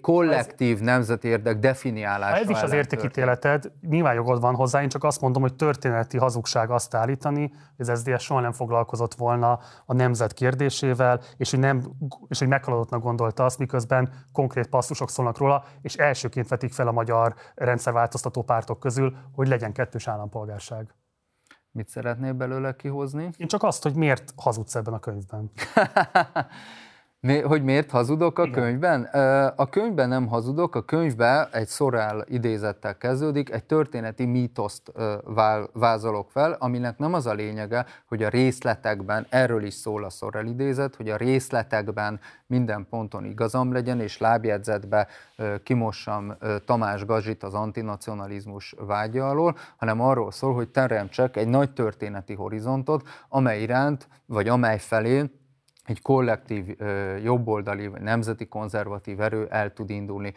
kollektív 0.01 0.75
ez, 0.75 0.81
nemzeti 0.81 1.27
érdek 1.27 1.59
definiálása. 1.59 2.41
Ez 2.41 2.49
is 2.49 2.61
az 2.61 2.71
értékítéleted, 2.71 3.71
nyilván 3.81 4.13
jogod 4.13 4.41
van 4.41 4.55
hozzá, 4.55 4.81
én 4.81 4.89
csak 4.89 5.03
azt 5.03 5.21
mondom, 5.21 5.41
hogy 5.41 5.55
történeti 5.55 6.17
hazugság 6.17 6.69
azt 6.69 6.93
állítani, 6.93 7.53
hogy 7.77 7.89
az 7.89 7.99
SZDSZ 7.99 8.21
soha 8.21 8.39
nem 8.39 8.51
foglalkozott 8.51 9.13
volna 9.13 9.59
a 9.85 9.93
nemzet 9.93 10.33
kérdésével, 10.33 11.21
és 11.37 11.49
hogy, 11.49 11.59
nem, 11.59 11.83
és 12.27 12.39
hogy 12.39 12.47
meghaladottnak 12.47 13.01
gondolta 13.01 13.45
azt, 13.45 13.59
miközben 13.59 14.09
konkrét 14.31 14.67
passzusok 14.67 15.09
szólnak 15.09 15.37
róla, 15.37 15.63
és 15.81 15.95
elsőként 15.95 16.47
vetik 16.47 16.73
fel 16.73 16.87
a 16.87 16.91
magyar 16.91 17.33
rendszerváltoztató 17.55 18.41
pártok 18.41 18.79
közül, 18.79 19.15
hogy 19.35 19.47
legyen 19.47 19.73
kettős 19.73 20.07
állampolgárság. 20.07 20.95
Mit 21.71 21.87
szeretnél 21.87 22.33
belőle 22.33 22.75
kihozni? 22.75 23.29
Én 23.37 23.47
csak 23.47 23.63
azt, 23.63 23.83
hogy 23.83 23.95
miért 23.95 24.33
hazudsz 24.35 24.75
ebben 24.75 24.93
a 24.93 24.99
könyvben. 24.99 25.51
Mi, 27.25 27.39
hogy 27.39 27.63
miért 27.63 27.91
hazudok 27.91 28.39
a 28.39 28.43
Igen. 28.43 28.61
könyvben? 28.61 29.03
A 29.55 29.69
könyvben 29.69 30.09
nem 30.09 30.27
hazudok, 30.27 30.75
a 30.75 30.81
könyvben 30.81 31.47
egy 31.51 31.67
szorál 31.67 32.25
idézettel 32.27 32.97
kezdődik, 32.97 33.51
egy 33.51 33.63
történeti 33.63 34.25
mítoszt 34.25 34.91
vázolok 35.73 36.31
fel, 36.31 36.55
aminek 36.59 36.97
nem 36.97 37.13
az 37.13 37.25
a 37.25 37.33
lényege, 37.33 37.85
hogy 38.05 38.23
a 38.23 38.29
részletekben, 38.29 39.25
erről 39.29 39.63
is 39.63 39.73
szól 39.73 40.03
a 40.03 40.09
szorál 40.09 40.45
idézet, 40.45 40.95
hogy 40.95 41.09
a 41.09 41.17
részletekben 41.17 42.19
minden 42.47 42.87
ponton 42.89 43.25
igazam 43.25 43.73
legyen, 43.73 43.99
és 43.99 44.17
lábjegyzetbe 44.17 45.07
kimossam 45.63 46.37
Tamás 46.65 47.05
Gazsit 47.05 47.43
az 47.43 47.53
antinacionalizmus 47.53 48.75
vágya 48.77 49.29
alól, 49.29 49.57
hanem 49.77 50.01
arról 50.01 50.31
szól, 50.31 50.53
hogy 50.53 50.69
teremtsek 50.69 51.37
egy 51.37 51.47
nagy 51.47 51.71
történeti 51.73 52.33
horizontot, 52.33 53.07
amely 53.29 53.61
iránt, 53.61 54.07
vagy 54.25 54.47
amely 54.47 54.79
felé 54.79 55.31
egy 55.83 56.01
kollektív 56.01 56.75
jobboldali 57.23 57.87
nemzeti 57.87 58.47
konzervatív 58.47 59.21
erő 59.21 59.47
el 59.49 59.73
tud 59.73 59.89
indulni. 59.89 60.33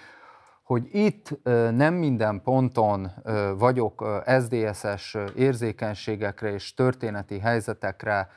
Hogy 0.63 0.89
itt 0.93 1.39
nem 1.71 1.95
minden 1.95 2.43
ponton 2.43 3.11
vagyok 3.59 4.23
SDSS 4.41 5.17
érzékenységekre 5.35 6.53
és 6.53 6.75
történeti 6.75 7.39
helyzetekre 7.39 8.29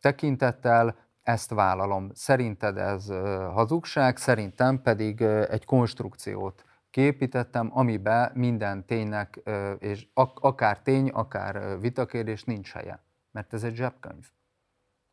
tekintettel, 0.00 0.96
ezt 1.22 1.50
vállalom. 1.50 2.10
Szerinted 2.14 2.76
ez 2.76 3.06
hazugság, 3.52 4.16
szerintem 4.16 4.82
pedig 4.82 5.22
egy 5.22 5.64
konstrukciót 5.64 6.64
képítettem, 6.90 7.70
amiben 7.72 8.30
minden 8.34 8.84
ténynek, 8.86 9.40
és 9.78 10.06
akár 10.34 10.82
tény, 10.82 11.08
akár 11.08 11.80
vitakérdés 11.80 12.44
nincs 12.44 12.72
helye. 12.72 13.02
Mert 13.30 13.52
ez 13.52 13.62
egy 13.62 13.74
zsebkönyv 13.74 14.26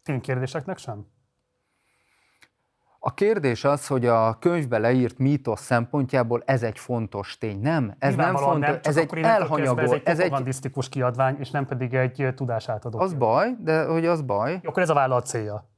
ténykérdéseknek 0.04 0.78
sem? 0.78 1.06
A 3.02 3.14
kérdés 3.14 3.64
az, 3.64 3.88
hogy 3.88 4.06
a 4.06 4.38
könyvbe 4.40 4.78
leírt 4.78 5.18
mítosz 5.18 5.62
szempontjából 5.62 6.44
ez 6.46 6.64
egy 6.64 6.80
fontos 6.80 7.38
tény. 7.38 7.60
Nem, 7.60 7.96
ez 8.00 8.16
nem 8.16 8.36
fontos, 8.36 8.70
nem, 8.70 8.80
ez 8.84 8.98
egy 8.98 9.18
elhanyagol. 9.18 9.84
Ez 9.84 9.92
egy 9.92 10.02
ez 10.06 10.20
egy 10.20 10.90
kiadvány, 10.90 11.36
és 11.40 11.52
nem 11.52 11.66
pedig 11.66 11.94
egy 11.94 12.34
tudásátadó. 12.36 13.00
Az 13.00 13.14
baj, 13.14 13.56
de 13.60 13.86
hogy 13.86 14.06
az 14.06 14.22
baj. 14.22 14.60
Akkor 14.64 14.82
ez 14.82 14.90
a 14.90 14.94
vállalat 14.94 15.26
célja. 15.26 15.70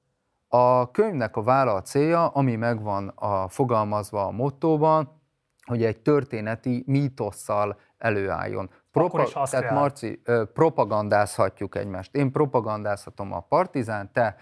A 0.47 0.91
könyvnek 0.91 1.35
a 1.35 1.43
vállalat 1.43 1.85
célja, 1.85 2.27
ami 2.27 2.55
megvan 2.55 3.07
a 3.07 3.47
fogalmazva 3.47 4.25
a 4.25 4.31
mottóban, 4.31 5.21
hogy 5.65 5.83
egy 5.83 5.97
történeti 5.97 6.83
mítosszal 6.87 7.79
előálljon. 7.97 8.69
Propa- 8.91 9.23
is 9.23 9.49
tehát 9.49 9.71
Marci, 9.71 10.21
propagandázhatjuk 10.53 11.75
egymást. 11.75 12.15
Én 12.15 12.31
propagandázhatom 12.31 13.33
a 13.33 13.39
partizán, 13.39 14.11
te 14.13 14.35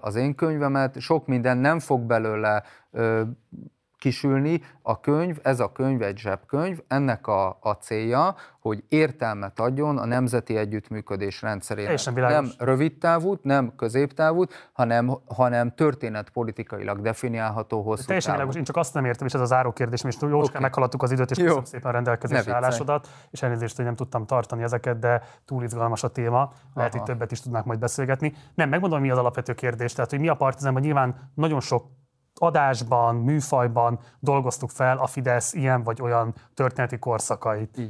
az 0.00 0.14
én 0.14 0.34
könyvemet, 0.34 1.00
sok 1.00 1.26
minden 1.26 1.56
nem 1.56 1.78
fog 1.78 2.00
belőle 2.00 2.62
kisülni. 4.00 4.62
A 4.82 5.00
könyv, 5.00 5.38
ez 5.42 5.60
a 5.60 5.72
könyv 5.72 6.02
egy 6.02 6.18
zsebkönyv, 6.18 6.78
ennek 6.88 7.26
a, 7.26 7.58
a 7.60 7.72
célja, 7.80 8.34
hogy 8.60 8.84
értelmet 8.88 9.60
adjon 9.60 9.98
a 9.98 10.04
nemzeti 10.04 10.56
együttműködés 10.56 11.42
rendszerének. 11.42 12.14
Nem 12.14 12.50
rövid 12.58 12.98
távút, 12.98 13.44
nem 13.44 13.72
középtávút, 13.76 14.70
hanem, 14.72 15.18
hanem 15.26 15.74
történetpolitikailag 15.74 17.00
definiálható 17.00 17.82
hosszú 17.82 18.04
Teljesen 18.04 18.32
világos, 18.32 18.54
én 18.56 18.64
csak 18.64 18.76
azt 18.76 18.94
nem 18.94 19.04
értem, 19.04 19.26
és 19.26 19.34
ez 19.34 19.40
az 19.40 19.48
záró 19.48 19.72
kérdés, 19.72 20.04
és 20.04 20.16
jócskán 20.20 20.42
okay. 20.42 20.60
meghaladtuk 20.60 21.02
az 21.02 21.10
időt, 21.10 21.30
és 21.30 21.36
Jó. 21.36 21.44
köszönöm 21.44 21.64
szépen 21.64 21.90
a 21.90 21.92
rendelkezésre 21.92 22.54
állásodat, 22.54 23.08
és 23.30 23.42
elnézést, 23.42 23.76
hogy 23.76 23.84
nem 23.84 23.94
tudtam 23.94 24.24
tartani 24.24 24.62
ezeket, 24.62 24.98
de 24.98 25.22
túl 25.44 25.62
izgalmas 25.62 26.02
a 26.04 26.08
téma, 26.08 26.52
lehet, 26.74 26.94
Aha. 26.94 27.02
hogy 27.02 27.02
többet 27.02 27.32
is 27.32 27.40
tudnánk 27.40 27.64
majd 27.64 27.78
beszélgetni. 27.78 28.34
Nem, 28.54 28.68
megmondom, 28.68 29.00
mi 29.00 29.10
az 29.10 29.18
alapvető 29.18 29.54
kérdés, 29.54 29.92
tehát 29.92 30.10
hogy 30.10 30.20
mi 30.20 30.28
a 30.28 30.34
partizánban 30.34 30.82
nyilván 30.82 31.30
nagyon 31.34 31.60
sok 31.60 31.84
adásban, 32.42 33.14
műfajban 33.14 33.98
dolgoztuk 34.18 34.70
fel 34.70 34.98
a 34.98 35.06
Fidesz 35.06 35.52
ilyen 35.52 35.82
vagy 35.82 36.02
olyan 36.02 36.34
történeti 36.54 36.98
korszakait. 36.98 37.80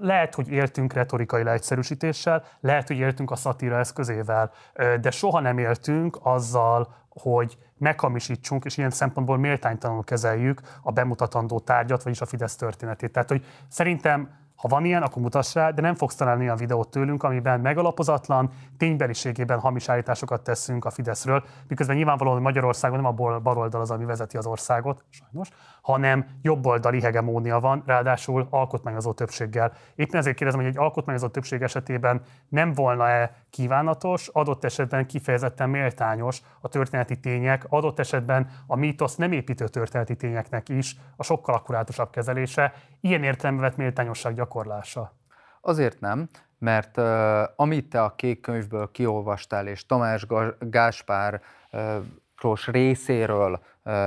Lehet, 0.00 0.34
hogy 0.34 0.48
éltünk 0.48 0.92
retorikai 0.92 1.42
leegyszerűsítéssel, 1.42 2.44
lehet, 2.60 2.86
hogy 2.86 2.96
éltünk 2.96 3.30
a 3.30 3.36
szatíra 3.36 3.78
eszközével, 3.78 4.52
de 5.00 5.10
soha 5.10 5.40
nem 5.40 5.58
éltünk 5.58 6.18
azzal, 6.22 6.94
hogy 7.08 7.58
meghamisítsunk, 7.78 8.64
és 8.64 8.76
ilyen 8.76 8.90
szempontból 8.90 9.38
méltánytalanul 9.38 10.04
kezeljük 10.04 10.60
a 10.82 10.92
bemutatandó 10.92 11.60
tárgyat, 11.60 12.02
vagyis 12.02 12.20
a 12.20 12.26
Fidesz 12.26 12.56
történetét. 12.56 13.12
Tehát, 13.12 13.28
hogy 13.28 13.44
szerintem 13.68 14.42
ha 14.64 14.70
van 14.70 14.84
ilyen, 14.84 15.02
akkor 15.02 15.22
mutass 15.22 15.54
rá, 15.54 15.70
de 15.70 15.80
nem 15.80 15.94
fogsz 15.94 16.14
találni 16.14 16.44
olyan 16.44 16.56
videót 16.56 16.88
tőlünk, 16.88 17.22
amiben 17.22 17.60
megalapozatlan, 17.60 18.50
ténybeliségében 18.76 19.58
hamis 19.58 19.88
állításokat 19.88 20.42
teszünk 20.42 20.84
a 20.84 20.90
Fideszről, 20.90 21.44
miközben 21.68 21.96
nyilvánvalóan 21.96 22.42
Magyarországon 22.42 23.00
nem 23.00 23.06
a 23.06 23.40
baloldal 23.40 23.80
az, 23.80 23.90
ami 23.90 24.04
vezeti 24.04 24.36
az 24.36 24.46
országot, 24.46 25.04
sajnos, 25.08 25.48
hanem 25.84 26.26
jobboldali 26.42 27.00
hegemónia 27.00 27.60
van, 27.60 27.82
ráadásul 27.86 28.46
alkotmányozó 28.50 29.12
többséggel. 29.12 29.72
Éppen 29.94 30.20
ezért 30.20 30.36
kérdezem, 30.36 30.60
hogy 30.60 30.70
egy 30.70 30.78
alkotmányozó 30.78 31.28
többség 31.28 31.62
esetében 31.62 32.22
nem 32.48 32.72
volna-e 32.72 33.34
kívánatos, 33.50 34.28
adott 34.28 34.64
esetben 34.64 35.06
kifejezetten 35.06 35.70
méltányos 35.70 36.42
a 36.60 36.68
történeti 36.68 37.20
tények, 37.20 37.66
adott 37.68 37.98
esetben 37.98 38.50
a 38.66 38.76
mítosz 38.76 39.16
nem 39.16 39.32
építő 39.32 39.68
történeti 39.68 40.16
tényeknek 40.16 40.68
is 40.68 40.96
a 41.16 41.22
sokkal 41.22 41.54
akkurátusabb 41.54 42.10
kezelése, 42.10 42.72
ilyen 43.00 43.22
értelemben 43.22 43.72
méltányosság 43.76 44.34
gyakorlása. 44.34 45.12
Azért 45.60 46.00
nem, 46.00 46.28
mert 46.58 46.96
uh, 46.96 47.04
amit 47.56 47.88
te 47.88 48.02
a 48.02 48.14
kék 48.14 48.40
könyvből 48.40 48.90
kiolvastál, 48.90 49.66
és 49.66 49.86
Tamás 49.86 50.26
Gáspár 50.58 51.40
uh, 51.72 51.80
Miklós 52.44 52.66
részéről 52.66 53.60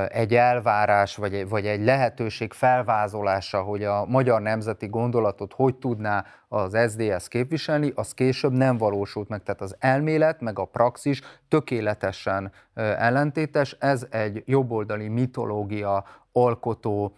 egy 0.08 0.36
elvárás, 0.36 1.16
vagy 1.16 1.34
egy, 1.34 1.50
vagy 1.50 1.66
egy 1.66 1.84
lehetőség 1.84 2.54
felvázolása, 2.54 3.62
hogy 3.62 3.84
a 3.84 4.06
magyar 4.06 4.42
nemzeti 4.42 4.88
gondolatot 4.88 5.54
hogy 5.54 5.76
tudná 5.76 6.26
az 6.48 6.78
SDS 6.90 7.28
képviselni, 7.28 7.92
az 7.96 8.14
később 8.14 8.52
nem 8.52 8.78
valósult 8.78 9.28
meg. 9.28 9.44
Tehát 9.44 9.62
az 9.62 9.76
elmélet, 9.80 10.42
meg 10.42 10.60
a 10.60 10.66
praxis 10.66 11.22
tökéletesen 11.48 12.52
ellentétes. 12.74 13.76
Ez 13.80 14.08
egy 14.10 14.44
jobboldali 14.46 15.08
mitológia 15.08 16.06
alkotó 16.32 17.18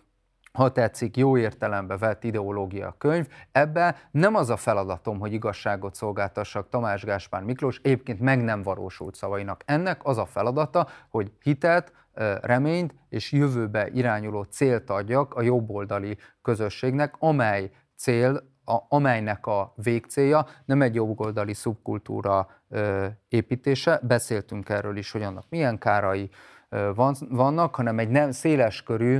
ha 0.59 0.71
tetszik, 0.71 1.17
jó 1.17 1.37
értelembe 1.37 1.97
vett 1.97 2.23
ideológia 2.23 2.95
könyv. 2.97 3.27
Ebbe 3.51 3.95
nem 4.11 4.35
az 4.35 4.49
a 4.49 4.57
feladatom, 4.57 5.19
hogy 5.19 5.33
igazságot 5.33 5.95
szolgáltassak 5.95 6.69
Tamás 6.69 7.03
Gáspár 7.03 7.43
Miklós, 7.43 7.79
egyébként 7.83 8.19
meg 8.19 8.43
nem 8.43 8.61
valósult 8.61 9.15
szavainak. 9.15 9.61
Ennek 9.65 9.99
az 10.03 10.17
a 10.17 10.25
feladata, 10.25 10.87
hogy 11.09 11.31
hitet, 11.41 11.93
reményt 12.41 12.93
és 13.09 13.31
jövőbe 13.31 13.87
irányuló 13.87 14.43
célt 14.43 14.89
adjak 14.89 15.33
a 15.33 15.41
jobboldali 15.41 16.17
közösségnek, 16.41 17.15
amely 17.19 17.71
cél, 17.95 18.43
a, 18.65 18.77
amelynek 18.87 19.45
a 19.45 19.73
végcélja 19.75 20.45
nem 20.65 20.81
egy 20.81 20.95
jobboldali 20.95 21.53
szubkultúra 21.53 22.47
ö, 22.69 23.05
építése, 23.29 23.99
beszéltünk 24.03 24.69
erről 24.69 24.97
is, 24.97 25.11
hogy 25.11 25.21
annak 25.21 25.45
milyen 25.49 25.77
kárai 25.77 26.29
ö, 26.69 26.91
van, 26.95 27.15
vannak, 27.29 27.75
hanem 27.75 27.99
egy 27.99 28.09
nem 28.09 28.31
széleskörű 28.31 29.19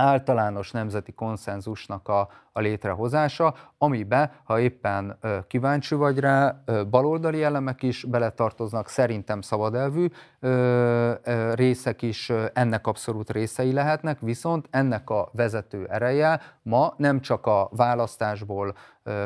általános 0.00 0.70
nemzeti 0.70 1.12
konszenzusnak 1.12 2.08
a, 2.08 2.28
a 2.52 2.60
létrehozása, 2.60 3.54
amibe, 3.78 4.40
ha 4.44 4.58
éppen 4.58 5.18
kíváncsi 5.46 5.94
vagy 5.94 6.18
rá, 6.18 6.62
baloldali 6.90 7.42
elemek 7.42 7.82
is 7.82 8.04
beletartoznak, 8.04 8.88
szerintem 8.88 9.40
szabadelvű 9.40 10.06
részek 11.54 12.02
is 12.02 12.32
ennek 12.52 12.86
abszolút 12.86 13.30
részei 13.30 13.72
lehetnek, 13.72 14.20
viszont 14.20 14.66
ennek 14.70 15.10
a 15.10 15.28
vezető 15.32 15.86
ereje 15.90 16.40
ma 16.62 16.94
nem 16.96 17.20
csak 17.20 17.46
a 17.46 17.68
választásból 17.72 18.74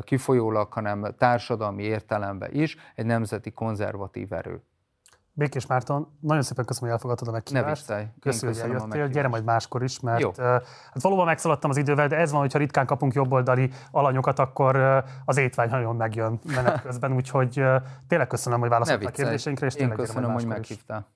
kifolyólag, 0.01 0.73
hanem 0.73 1.15
társadalmi 1.19 1.83
értelemben 1.83 2.51
is 2.53 2.77
egy 2.95 3.07
nemzeti 3.07 3.51
konzervatív 3.51 4.33
erő. 4.33 4.63
Békés 5.37 5.67
Márton, 5.67 6.09
nagyon 6.21 6.43
szépen 6.43 6.65
köszönöm, 6.65 6.91
hogy 6.91 6.99
elfogadtad 6.99 7.29
a 7.29 7.31
meghívást. 7.31 7.89
Ne 7.89 8.05
Köszönöm, 8.21 8.55
hogy 8.55 8.71
eljöttél. 8.71 9.09
Gyere 9.09 9.29
majd 9.29 9.45
máskor 9.45 9.83
is, 9.83 10.01
mert 10.01 10.21
Jó. 10.21 10.31
hát 10.37 11.03
valóban 11.03 11.27
megszaladtam 11.27 11.71
az 11.71 11.77
idővel, 11.77 12.09
de 12.09 12.17
ez 12.17 12.31
van, 12.31 12.41
hogyha 12.41 12.59
ritkán 12.59 12.87
kapunk 12.87 13.15
jobboldali 13.15 13.71
alanyokat, 13.91 14.39
akkor 14.39 15.05
az 15.25 15.37
étvány 15.37 15.71
nagyon 15.71 15.97
megjön 15.97 16.41
menet 16.45 16.83
közben, 16.87 17.13
úgyhogy 17.13 17.63
tényleg 18.09 18.27
köszönöm, 18.27 18.61
hogy 18.61 18.69
válaszoltál 18.69 19.07
a 19.07 19.11
kérdéseinkre, 19.11 19.67
és 19.67 19.75
tényleg 19.75 19.97
köszönöm, 19.97 20.33
hogy 20.33 20.47
meghívtál. 20.47 21.07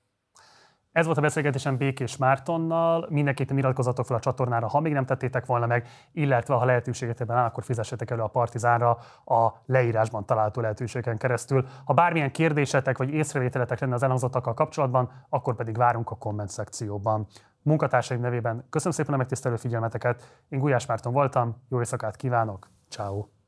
Ez 0.91 1.05
volt 1.05 1.17
a 1.17 1.21
beszélgetésem 1.21 1.77
Békés 1.77 2.17
Mártonnal. 2.17 3.07
Mindenképpen 3.09 3.57
iratkozzatok 3.57 4.05
fel 4.05 4.15
a 4.15 4.19
csatornára, 4.19 4.67
ha 4.67 4.79
még 4.79 4.93
nem 4.93 5.05
tettétek 5.05 5.45
volna 5.45 5.65
meg, 5.65 5.87
illetve 6.11 6.53
ha 6.53 6.65
lehetőségetében 6.65 7.37
áll, 7.37 7.45
akkor 7.45 7.63
fizessetek 7.63 8.11
elő 8.11 8.21
a 8.21 8.27
Partizánra 8.27 8.97
a 9.25 9.51
leírásban 9.65 10.25
található 10.25 10.61
lehetőségen 10.61 11.17
keresztül. 11.17 11.65
Ha 11.85 11.93
bármilyen 11.93 12.31
kérdésetek 12.31 12.97
vagy 12.97 13.09
észrevételetek 13.09 13.79
lenne 13.79 13.93
az 13.93 14.03
elhangzottakkal 14.03 14.53
kapcsolatban, 14.53 15.11
akkor 15.29 15.55
pedig 15.55 15.77
várunk 15.77 16.09
a 16.09 16.17
komment 16.17 16.49
szekcióban. 16.49 17.27
Munkatársaim 17.61 18.21
nevében 18.21 18.65
köszönöm 18.69 18.93
szépen 18.93 19.13
a 19.13 19.17
megtisztelő 19.17 19.55
figyelmeteket. 19.55 20.43
Én 20.49 20.59
Gulyás 20.59 20.85
Márton 20.85 21.13
voltam, 21.13 21.63
jó 21.69 21.77
éjszakát 21.77 22.15
kívánok, 22.15 22.69
ciao. 22.89 23.38